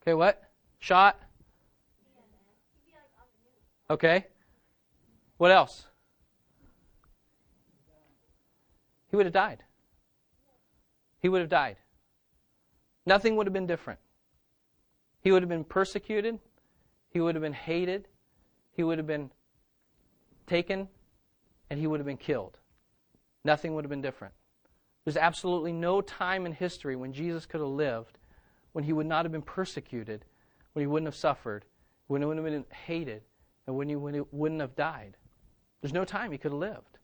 Okay, 0.00 0.14
what? 0.14 0.42
Shot? 0.78 1.20
Okay. 3.90 4.26
What 5.36 5.50
else? 5.50 5.84
He 9.10 9.16
would 9.16 9.26
have 9.26 9.34
died. 9.34 9.62
He 11.20 11.28
would 11.28 11.42
have 11.42 11.50
died. 11.50 11.76
Nothing 13.04 13.36
would 13.36 13.46
have 13.46 13.52
been 13.52 13.66
different. 13.66 14.00
He 15.24 15.32
would 15.32 15.42
have 15.42 15.48
been 15.48 15.64
persecuted. 15.64 16.38
He 17.10 17.20
would 17.20 17.34
have 17.34 17.42
been 17.42 17.52
hated. 17.52 18.06
He 18.72 18.84
would 18.84 18.98
have 18.98 19.06
been 19.06 19.30
taken. 20.46 20.88
And 21.70 21.80
he 21.80 21.86
would 21.88 21.98
have 21.98 22.06
been 22.06 22.16
killed. 22.16 22.58
Nothing 23.44 23.74
would 23.74 23.84
have 23.84 23.90
been 23.90 24.02
different. 24.02 24.34
There's 25.04 25.16
absolutely 25.16 25.72
no 25.72 26.00
time 26.00 26.46
in 26.46 26.52
history 26.52 26.94
when 26.94 27.12
Jesus 27.12 27.46
could 27.46 27.60
have 27.60 27.68
lived 27.68 28.18
when 28.72 28.84
he 28.84 28.92
would 28.92 29.06
not 29.06 29.24
have 29.24 29.32
been 29.32 29.42
persecuted, 29.42 30.24
when 30.72 30.82
he 30.82 30.86
wouldn't 30.86 31.06
have 31.06 31.14
suffered, 31.14 31.64
when 32.08 32.20
he 32.20 32.26
wouldn't 32.26 32.44
have 32.44 32.52
been 32.52 32.76
hated, 32.76 33.22
and 33.66 33.76
when 33.76 33.88
he 33.88 33.96
wouldn't 33.96 34.60
have 34.60 34.76
died. 34.76 35.16
There's 35.80 35.92
no 35.92 36.04
time 36.04 36.32
he 36.32 36.38
could 36.38 36.50
have 36.50 36.60
lived. 36.60 36.98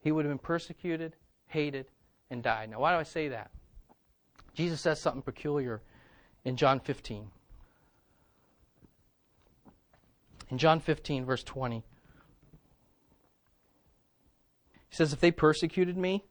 He 0.00 0.12
would 0.12 0.24
have 0.24 0.30
been 0.30 0.38
persecuted, 0.38 1.16
hated, 1.46 1.86
and 2.30 2.42
died. 2.42 2.70
Now, 2.70 2.80
why 2.80 2.92
do 2.92 2.98
I 2.98 3.04
say 3.04 3.28
that? 3.28 3.50
Jesus 4.54 4.80
says 4.80 5.00
something 5.00 5.22
peculiar 5.22 5.80
in 6.44 6.56
John 6.56 6.80
15. 6.80 7.30
In 10.50 10.58
John 10.58 10.80
15, 10.80 11.24
verse 11.24 11.42
20, 11.42 11.82
he 14.90 14.96
says, 14.96 15.12
If 15.12 15.20
they 15.20 15.30
persecuted 15.30 15.96
me, 15.96 16.24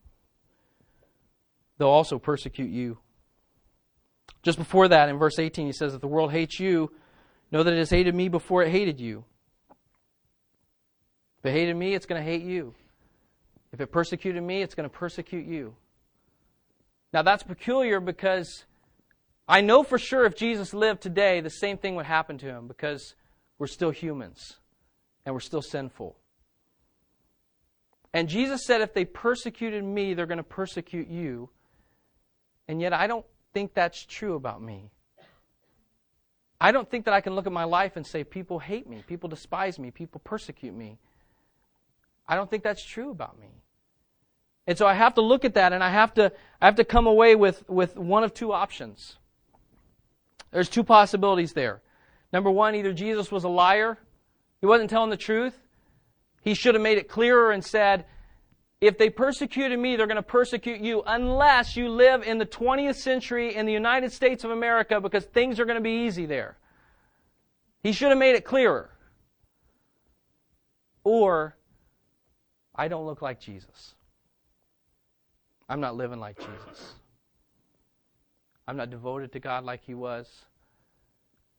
they'll 1.77 1.87
also 1.87 2.19
persecute 2.19 2.69
you. 2.69 2.99
Just 4.43 4.59
before 4.59 4.87
that, 4.87 5.09
in 5.09 5.17
verse 5.17 5.39
18, 5.39 5.65
he 5.65 5.73
says, 5.73 5.95
If 5.95 6.01
the 6.01 6.07
world 6.07 6.31
hates 6.31 6.59
you, 6.59 6.91
know 7.51 7.63
that 7.63 7.73
it 7.73 7.79
has 7.79 7.89
hated 7.89 8.13
me 8.13 8.29
before 8.29 8.61
it 8.63 8.69
hated 8.69 8.99
you. 8.99 9.25
If 11.39 11.47
it 11.47 11.53
hated 11.53 11.75
me, 11.75 11.95
it's 11.95 12.05
going 12.05 12.23
to 12.23 12.29
hate 12.29 12.43
you. 12.43 12.75
If 13.73 13.81
it 13.81 13.87
persecuted 13.87 14.43
me, 14.43 14.61
it's 14.61 14.75
going 14.75 14.87
to 14.87 14.95
persecute 14.95 15.47
you. 15.47 15.75
Now, 17.13 17.23
that's 17.23 17.41
peculiar 17.41 17.99
because 17.99 18.65
I 19.51 19.59
know 19.59 19.83
for 19.83 19.99
sure 19.99 20.23
if 20.23 20.37
Jesus 20.37 20.73
lived 20.73 21.01
today, 21.01 21.41
the 21.41 21.49
same 21.49 21.77
thing 21.77 21.95
would 21.95 22.05
happen 22.05 22.37
to 22.37 22.45
him 22.45 22.69
because 22.69 23.15
we're 23.59 23.67
still 23.67 23.89
humans 23.91 24.59
and 25.25 25.35
we're 25.35 25.41
still 25.41 25.61
sinful. 25.61 26.15
And 28.13 28.29
Jesus 28.29 28.65
said, 28.65 28.79
if 28.79 28.93
they 28.93 29.03
persecuted 29.03 29.83
me, 29.83 30.13
they're 30.13 30.25
going 30.25 30.37
to 30.37 30.43
persecute 30.43 31.09
you. 31.09 31.49
And 32.69 32.79
yet, 32.79 32.93
I 32.93 33.07
don't 33.07 33.25
think 33.53 33.73
that's 33.73 34.05
true 34.05 34.35
about 34.35 34.61
me. 34.61 34.89
I 36.61 36.71
don't 36.71 36.89
think 36.89 37.03
that 37.03 37.13
I 37.13 37.19
can 37.19 37.35
look 37.35 37.45
at 37.45 37.51
my 37.51 37.65
life 37.65 37.97
and 37.97 38.07
say, 38.07 38.23
people 38.23 38.59
hate 38.59 38.87
me, 38.87 39.03
people 39.05 39.27
despise 39.27 39.77
me, 39.77 39.91
people 39.91 40.21
persecute 40.23 40.73
me. 40.73 40.97
I 42.25 42.37
don't 42.37 42.49
think 42.49 42.63
that's 42.63 42.85
true 42.85 43.11
about 43.11 43.37
me. 43.37 43.49
And 44.65 44.77
so 44.77 44.87
I 44.87 44.93
have 44.93 45.15
to 45.15 45.21
look 45.21 45.43
at 45.43 45.55
that 45.55 45.73
and 45.73 45.83
I 45.83 45.89
have 45.89 46.13
to, 46.13 46.31
I 46.61 46.65
have 46.67 46.75
to 46.75 46.85
come 46.85 47.05
away 47.05 47.35
with, 47.35 47.67
with 47.67 47.97
one 47.97 48.23
of 48.23 48.33
two 48.33 48.53
options. 48.53 49.17
There's 50.51 50.69
two 50.69 50.83
possibilities 50.83 51.53
there. 51.53 51.81
Number 52.33 52.51
one, 52.51 52.75
either 52.75 52.93
Jesus 52.93 53.31
was 53.31 53.43
a 53.43 53.49
liar, 53.49 53.97
he 54.59 54.67
wasn't 54.67 54.89
telling 54.89 55.09
the 55.09 55.17
truth. 55.17 55.57
He 56.41 56.53
should 56.53 56.75
have 56.75 56.81
made 56.81 56.97
it 56.97 57.07
clearer 57.07 57.51
and 57.51 57.63
said, 57.63 58.05
if 58.79 58.97
they 58.97 59.11
persecuted 59.11 59.77
me, 59.77 59.95
they're 59.95 60.07
going 60.07 60.15
to 60.15 60.23
persecute 60.23 60.81
you 60.81 61.03
unless 61.05 61.77
you 61.77 61.87
live 61.87 62.23
in 62.23 62.39
the 62.39 62.47
20th 62.47 62.95
century 62.95 63.55
in 63.55 63.67
the 63.67 63.71
United 63.71 64.11
States 64.11 64.43
of 64.43 64.49
America 64.49 64.99
because 64.99 65.23
things 65.25 65.59
are 65.59 65.65
going 65.65 65.77
to 65.77 65.83
be 65.83 66.05
easy 66.05 66.25
there. 66.25 66.57
He 67.83 67.91
should 67.91 68.09
have 68.09 68.17
made 68.17 68.35
it 68.35 68.43
clearer. 68.43 68.89
Or, 71.03 71.55
I 72.75 72.87
don't 72.87 73.05
look 73.05 73.21
like 73.21 73.39
Jesus. 73.39 73.95
I'm 75.69 75.79
not 75.79 75.95
living 75.95 76.19
like 76.19 76.37
Jesus. 76.39 76.93
I'm 78.71 78.77
not 78.77 78.89
devoted 78.89 79.33
to 79.33 79.39
God 79.41 79.65
like 79.65 79.81
He 79.83 79.93
was. 79.93 80.45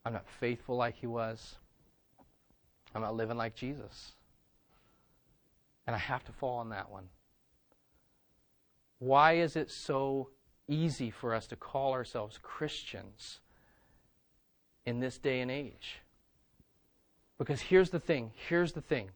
I'm 0.02 0.14
not 0.14 0.24
faithful 0.40 0.78
like 0.78 0.96
He 0.96 1.06
was. 1.06 1.56
I'm 2.94 3.02
not 3.02 3.14
living 3.14 3.36
like 3.36 3.54
Jesus. 3.54 4.12
And 5.86 5.94
I 5.94 5.98
have 5.98 6.24
to 6.24 6.32
fall 6.32 6.60
on 6.60 6.70
that 6.70 6.90
one. 6.90 7.10
Why 8.98 9.34
is 9.34 9.56
it 9.56 9.70
so 9.70 10.30
easy 10.66 11.10
for 11.10 11.34
us 11.34 11.46
to 11.48 11.56
call 11.56 11.92
ourselves 11.92 12.38
Christians 12.42 13.40
in 14.86 14.98
this 14.98 15.18
day 15.18 15.42
and 15.42 15.50
age? 15.50 15.98
Because 17.36 17.60
here's 17.60 17.90
the 17.90 18.00
thing 18.00 18.30
here's 18.48 18.72
the 18.72 18.80
thing. 18.80 19.10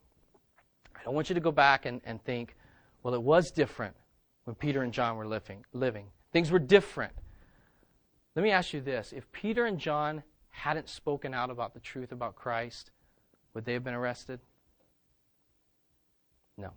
I 0.95 1.03
don't 1.03 1.15
want 1.15 1.31
you 1.31 1.35
to 1.35 1.41
go 1.41 1.51
back 1.51 1.87
and, 1.87 2.03
and 2.05 2.23
think, 2.23 2.57
well, 3.03 3.15
it 3.15 3.23
was 3.23 3.51
different 3.51 3.97
when 4.45 4.55
Peter 4.55 4.83
and 4.83 4.93
John 4.93 5.17
were 5.17 5.27
living, 5.27 5.65
living. 5.73 6.09
Things 6.31 6.51
were 6.51 6.59
different. 6.59 7.15
Let 8.37 8.43
me 8.43 8.51
ask 8.51 8.75
you 8.75 8.83
this 8.83 9.13
if 9.15 9.33
Peter 9.33 9.65
and 9.65 9.79
John 9.79 10.23
hadn't 10.51 10.91
spoken 10.91 11.33
out 11.35 11.51
about 11.51 11.73
the 11.73 11.81
truth 11.81 12.13
about 12.13 12.37
Christ, 12.37 12.91
would 13.55 13.65
they 13.65 13.73
have 13.73 13.83
been 13.83 13.95
arrested? 13.95 14.41
No. 16.59 16.71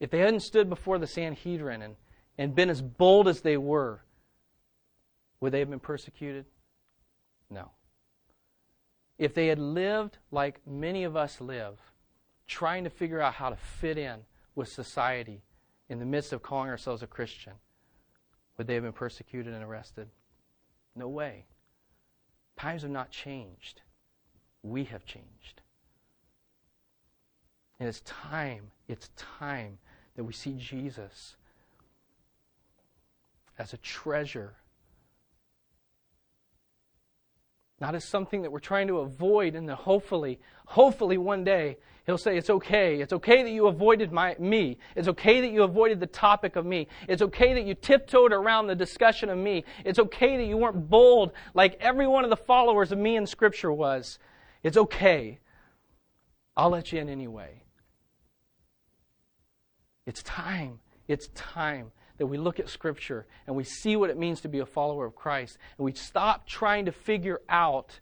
If 0.00 0.10
they 0.10 0.18
hadn't 0.18 0.40
stood 0.40 0.70
before 0.70 0.98
the 0.98 1.06
Sanhedrin 1.06 1.82
and, 1.82 1.96
and 2.38 2.54
been 2.54 2.70
as 2.70 2.80
bold 2.80 3.28
as 3.28 3.42
they 3.42 3.58
were, 3.58 4.00
would 5.40 5.52
they 5.52 5.58
have 5.58 5.70
been 5.70 5.78
persecuted? 5.78 6.46
No. 7.50 7.70
If 9.18 9.34
they 9.34 9.48
had 9.48 9.58
lived 9.58 10.18
like 10.30 10.60
many 10.66 11.04
of 11.04 11.16
us 11.16 11.40
live, 11.40 11.80
trying 12.46 12.84
to 12.84 12.90
figure 12.90 13.20
out 13.20 13.34
how 13.34 13.50
to 13.50 13.56
fit 13.56 13.98
in 13.98 14.20
with 14.54 14.68
society 14.68 15.42
in 15.90 15.98
the 15.98 16.06
midst 16.06 16.32
of 16.32 16.42
calling 16.42 16.70
ourselves 16.70 17.02
a 17.02 17.06
Christian, 17.06 17.54
would 18.58 18.66
they 18.66 18.74
have 18.74 18.82
been 18.82 18.92
persecuted 18.92 19.54
and 19.54 19.62
arrested? 19.62 20.08
No 20.94 21.08
way. 21.08 21.46
Times 22.58 22.82
have 22.82 22.90
not 22.90 23.10
changed. 23.10 23.80
We 24.62 24.84
have 24.84 25.06
changed. 25.06 25.62
And 27.78 27.88
it's 27.88 28.00
time, 28.00 28.72
it's 28.88 29.10
time 29.16 29.78
that 30.16 30.24
we 30.24 30.32
see 30.32 30.54
Jesus 30.58 31.36
as 33.56 33.72
a 33.72 33.76
treasure 33.76 34.54
not 37.80 37.94
as 37.94 38.04
something 38.04 38.42
that 38.42 38.50
we're 38.50 38.58
trying 38.58 38.88
to 38.88 38.98
avoid 38.98 39.54
and 39.54 39.68
then 39.68 39.76
hopefully 39.76 40.40
hopefully 40.66 41.16
one 41.16 41.44
day 41.44 41.76
he'll 42.06 42.18
say 42.18 42.36
it's 42.36 42.50
okay. 42.50 43.00
It's 43.00 43.12
okay 43.12 43.42
that 43.42 43.50
you 43.50 43.66
avoided 43.66 44.12
my 44.12 44.34
me. 44.38 44.78
It's 44.96 45.08
okay 45.08 45.40
that 45.40 45.50
you 45.50 45.62
avoided 45.62 46.00
the 46.00 46.06
topic 46.06 46.56
of 46.56 46.64
me. 46.66 46.88
It's 47.06 47.22
okay 47.22 47.54
that 47.54 47.64
you 47.64 47.74
tiptoed 47.74 48.32
around 48.32 48.66
the 48.66 48.74
discussion 48.74 49.28
of 49.28 49.38
me. 49.38 49.64
It's 49.84 49.98
okay 49.98 50.36
that 50.38 50.44
you 50.44 50.56
weren't 50.56 50.88
bold 50.88 51.32
like 51.54 51.76
every 51.80 52.06
one 52.06 52.24
of 52.24 52.30
the 52.30 52.36
followers 52.36 52.92
of 52.92 52.98
me 52.98 53.16
in 53.16 53.26
scripture 53.26 53.72
was. 53.72 54.18
It's 54.62 54.76
okay. 54.76 55.38
I'll 56.56 56.70
let 56.70 56.92
you 56.92 56.98
in 56.98 57.08
anyway. 57.08 57.62
It's 60.06 60.22
time. 60.22 60.80
It's 61.06 61.28
time 61.34 61.92
that 62.18 62.26
we 62.26 62.36
look 62.36 62.60
at 62.60 62.68
Scripture 62.68 63.26
and 63.46 63.56
we 63.56 63.64
see 63.64 63.96
what 63.96 64.10
it 64.10 64.18
means 64.18 64.40
to 64.42 64.48
be 64.48 64.58
a 64.58 64.66
follower 64.66 65.06
of 65.06 65.16
Christ, 65.16 65.56
and 65.78 65.84
we 65.84 65.92
stop 65.92 66.46
trying 66.46 66.84
to 66.84 66.92
figure 66.92 67.40
out 67.48 68.00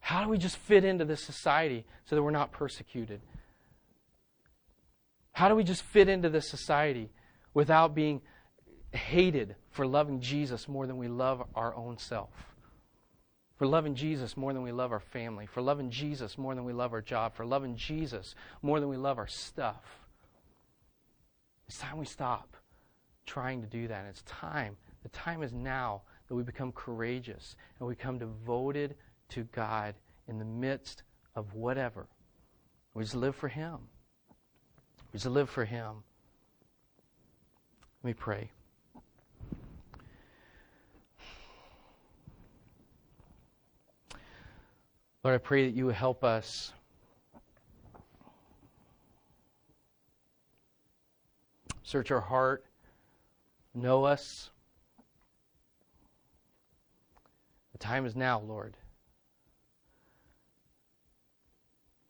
how 0.00 0.22
do 0.22 0.28
we 0.28 0.36
just 0.36 0.58
fit 0.58 0.84
into 0.84 1.04
this 1.04 1.24
society 1.24 1.86
so 2.04 2.14
that 2.14 2.22
we're 2.22 2.30
not 2.30 2.52
persecuted? 2.52 3.22
How 5.32 5.48
do 5.48 5.54
we 5.54 5.64
just 5.64 5.82
fit 5.82 6.08
into 6.08 6.28
this 6.28 6.48
society 6.48 7.10
without 7.54 7.94
being 7.94 8.20
hated 8.92 9.56
for 9.70 9.86
loving 9.86 10.20
Jesus 10.20 10.68
more 10.68 10.86
than 10.86 10.98
we 10.98 11.08
love 11.08 11.42
our 11.54 11.74
own 11.74 11.96
self? 11.98 12.30
For 13.56 13.66
loving 13.66 13.94
Jesus 13.94 14.36
more 14.36 14.52
than 14.52 14.62
we 14.62 14.72
love 14.72 14.92
our 14.92 15.00
family, 15.00 15.46
for 15.46 15.62
loving 15.62 15.90
Jesus 15.90 16.36
more 16.36 16.54
than 16.54 16.64
we 16.64 16.72
love 16.72 16.92
our 16.92 17.00
job, 17.00 17.34
for 17.34 17.46
loving 17.46 17.76
Jesus 17.76 18.34
more 18.62 18.80
than 18.80 18.88
we 18.88 18.96
love 18.96 19.16
our 19.16 19.28
stuff. 19.28 19.82
It's 21.66 21.78
time 21.78 21.98
we 21.98 22.04
stop 22.04 22.56
trying 23.26 23.60
to 23.60 23.66
do 23.66 23.88
that. 23.88 24.00
And 24.00 24.08
it's 24.08 24.22
time. 24.22 24.76
The 25.02 25.08
time 25.10 25.42
is 25.42 25.52
now 25.52 26.02
that 26.28 26.34
we 26.34 26.42
become 26.42 26.72
courageous 26.72 27.56
and 27.78 27.88
we 27.88 27.94
become 27.94 28.18
devoted 28.18 28.94
to 29.30 29.44
God 29.44 29.94
in 30.28 30.38
the 30.38 30.44
midst 30.44 31.02
of 31.36 31.54
whatever. 31.54 32.06
We 32.94 33.02
just 33.02 33.14
live 33.14 33.36
for 33.36 33.48
Him. 33.48 33.78
We 35.12 35.18
just 35.18 35.26
live 35.26 35.50
for 35.50 35.64
Him. 35.64 36.02
Let 38.02 38.08
me 38.08 38.14
pray. 38.14 38.50
Lord, 45.22 45.34
I 45.34 45.38
pray 45.38 45.64
that 45.64 45.74
you 45.74 45.86
would 45.86 45.94
help 45.94 46.22
us 46.22 46.72
search 51.82 52.10
our 52.10 52.20
heart 52.20 52.66
know 53.74 54.04
us. 54.04 54.50
The 57.72 57.78
time 57.78 58.06
is 58.06 58.14
now, 58.14 58.40
Lord. 58.40 58.76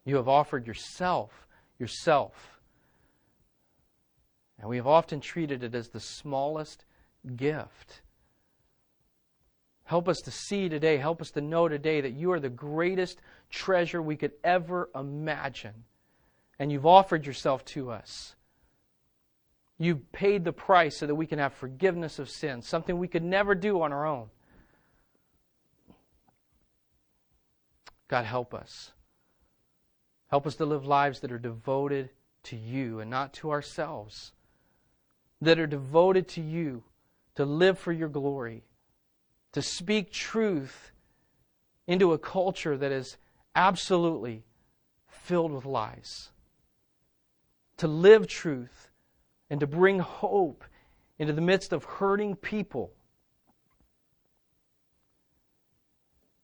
You 0.04 0.16
have 0.16 0.28
offered 0.28 0.66
yourself, 0.66 1.46
yourself. 1.78 2.60
And 4.58 4.68
we 4.68 4.76
have 4.76 4.86
often 4.86 5.20
treated 5.20 5.62
it 5.62 5.74
as 5.74 5.88
the 5.88 6.00
smallest 6.00 6.84
gift. 7.36 8.02
Help 9.84 10.08
us 10.08 10.20
to 10.20 10.30
see 10.30 10.68
today, 10.68 10.96
help 10.96 11.20
us 11.20 11.30
to 11.32 11.40
know 11.40 11.68
today 11.68 12.00
that 12.00 12.12
you 12.12 12.32
are 12.32 12.40
the 12.40 12.48
greatest 12.48 13.20
treasure 13.50 14.00
we 14.00 14.16
could 14.16 14.32
ever 14.42 14.88
imagine. 14.94 15.84
And 16.58 16.70
you've 16.70 16.86
offered 16.86 17.26
yourself 17.26 17.64
to 17.66 17.90
us. 17.90 18.34
You 19.78 19.96
paid 20.12 20.44
the 20.44 20.52
price 20.52 20.96
so 20.96 21.06
that 21.06 21.14
we 21.14 21.26
can 21.26 21.38
have 21.38 21.52
forgiveness 21.52 22.18
of 22.18 22.30
sins, 22.30 22.68
something 22.68 22.98
we 22.98 23.08
could 23.08 23.24
never 23.24 23.54
do 23.54 23.82
on 23.82 23.92
our 23.92 24.06
own. 24.06 24.28
God, 28.08 28.24
help 28.24 28.54
us. 28.54 28.92
Help 30.28 30.46
us 30.46 30.56
to 30.56 30.64
live 30.64 30.86
lives 30.86 31.20
that 31.20 31.32
are 31.32 31.38
devoted 31.38 32.10
to 32.44 32.56
you 32.56 33.00
and 33.00 33.10
not 33.10 33.32
to 33.34 33.50
ourselves, 33.50 34.32
that 35.40 35.58
are 35.58 35.66
devoted 35.66 36.28
to 36.28 36.40
you, 36.40 36.84
to 37.34 37.44
live 37.44 37.78
for 37.78 37.92
your 37.92 38.08
glory, 38.08 38.64
to 39.52 39.62
speak 39.62 40.12
truth 40.12 40.92
into 41.86 42.12
a 42.12 42.18
culture 42.18 42.76
that 42.76 42.92
is 42.92 43.16
absolutely 43.56 44.44
filled 45.08 45.52
with 45.52 45.64
lies, 45.64 46.30
to 47.76 47.88
live 47.88 48.26
truth 48.26 48.90
and 49.50 49.60
to 49.60 49.66
bring 49.66 49.98
hope 49.98 50.64
into 51.18 51.32
the 51.32 51.40
midst 51.40 51.72
of 51.72 51.84
hurting 51.84 52.36
people. 52.36 52.92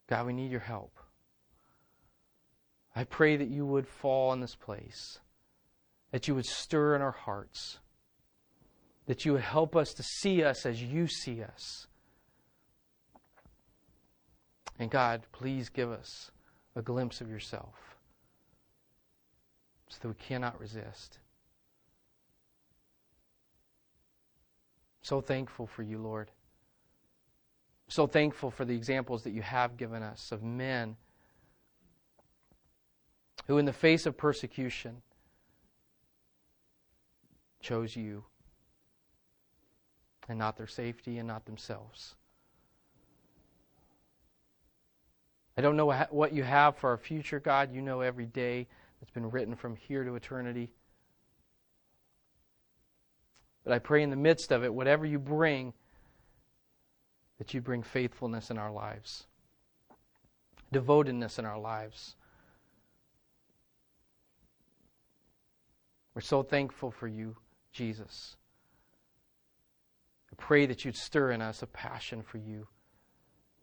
God, 0.06 0.26
we 0.26 0.32
need 0.32 0.50
your 0.50 0.60
help. 0.60 0.96
I 2.94 3.04
pray 3.04 3.36
that 3.36 3.48
you 3.48 3.64
would 3.64 3.86
fall 3.86 4.32
in 4.32 4.40
this 4.40 4.56
place, 4.56 5.20
that 6.10 6.26
you 6.26 6.34
would 6.34 6.46
stir 6.46 6.96
in 6.96 7.02
our 7.02 7.12
hearts, 7.12 7.78
that 9.06 9.24
you 9.24 9.32
would 9.32 9.42
help 9.42 9.76
us 9.76 9.94
to 9.94 10.02
see 10.02 10.42
us 10.42 10.66
as 10.66 10.82
you 10.82 11.06
see 11.06 11.42
us. 11.42 11.86
And 14.78 14.90
God, 14.90 15.22
please 15.32 15.68
give 15.68 15.90
us 15.90 16.30
a 16.74 16.82
glimpse 16.82 17.20
of 17.20 17.28
yourself 17.30 17.74
so 19.88 19.98
that 20.02 20.08
we 20.08 20.14
cannot 20.14 20.58
resist. 20.60 21.18
So 25.02 25.20
thankful 25.20 25.66
for 25.66 25.82
you, 25.82 25.98
Lord. 25.98 26.30
So 27.88 28.06
thankful 28.06 28.50
for 28.50 28.64
the 28.64 28.74
examples 28.74 29.22
that 29.24 29.30
you 29.30 29.42
have 29.42 29.76
given 29.76 30.02
us 30.02 30.30
of 30.30 30.42
men 30.42 30.96
who, 33.46 33.58
in 33.58 33.64
the 33.64 33.72
face 33.72 34.06
of 34.06 34.16
persecution, 34.16 35.02
chose 37.60 37.96
you 37.96 38.24
and 40.28 40.38
not 40.38 40.56
their 40.56 40.68
safety 40.68 41.18
and 41.18 41.26
not 41.26 41.44
themselves. 41.46 42.14
I 45.56 45.62
don't 45.62 45.76
know 45.76 45.92
what 46.10 46.32
you 46.32 46.44
have 46.44 46.76
for 46.76 46.90
our 46.90 46.96
future, 46.96 47.40
God. 47.40 47.74
You 47.74 47.82
know 47.82 48.00
every 48.00 48.26
day 48.26 48.68
that's 49.00 49.10
been 49.10 49.30
written 49.30 49.56
from 49.56 49.76
here 49.76 50.04
to 50.04 50.14
eternity. 50.14 50.70
But 53.64 53.72
I 53.72 53.78
pray 53.78 54.02
in 54.02 54.10
the 54.10 54.16
midst 54.16 54.52
of 54.52 54.64
it, 54.64 54.72
whatever 54.72 55.04
you 55.04 55.18
bring, 55.18 55.72
that 57.38 57.54
you 57.54 57.60
bring 57.60 57.82
faithfulness 57.82 58.50
in 58.50 58.58
our 58.58 58.70
lives, 58.70 59.26
devotedness 60.72 61.38
in 61.38 61.44
our 61.44 61.58
lives. 61.58 62.16
We're 66.14 66.22
so 66.22 66.42
thankful 66.42 66.90
for 66.90 67.08
you, 67.08 67.36
Jesus. 67.72 68.36
I 70.32 70.34
pray 70.36 70.66
that 70.66 70.84
you'd 70.84 70.96
stir 70.96 71.30
in 71.30 71.40
us 71.40 71.62
a 71.62 71.66
passion 71.66 72.22
for 72.22 72.38
you 72.38 72.66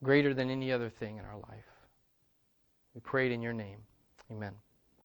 greater 0.04 0.34
than 0.34 0.50
any 0.50 0.72
other 0.72 0.90
thing 0.90 1.18
in 1.18 1.26
our 1.26 1.38
life. 1.38 1.66
We 2.94 3.02
pray 3.02 3.28
it 3.28 3.32
in 3.32 3.42
your 3.42 3.54
name. 3.54 3.80
Amen. 4.32 4.54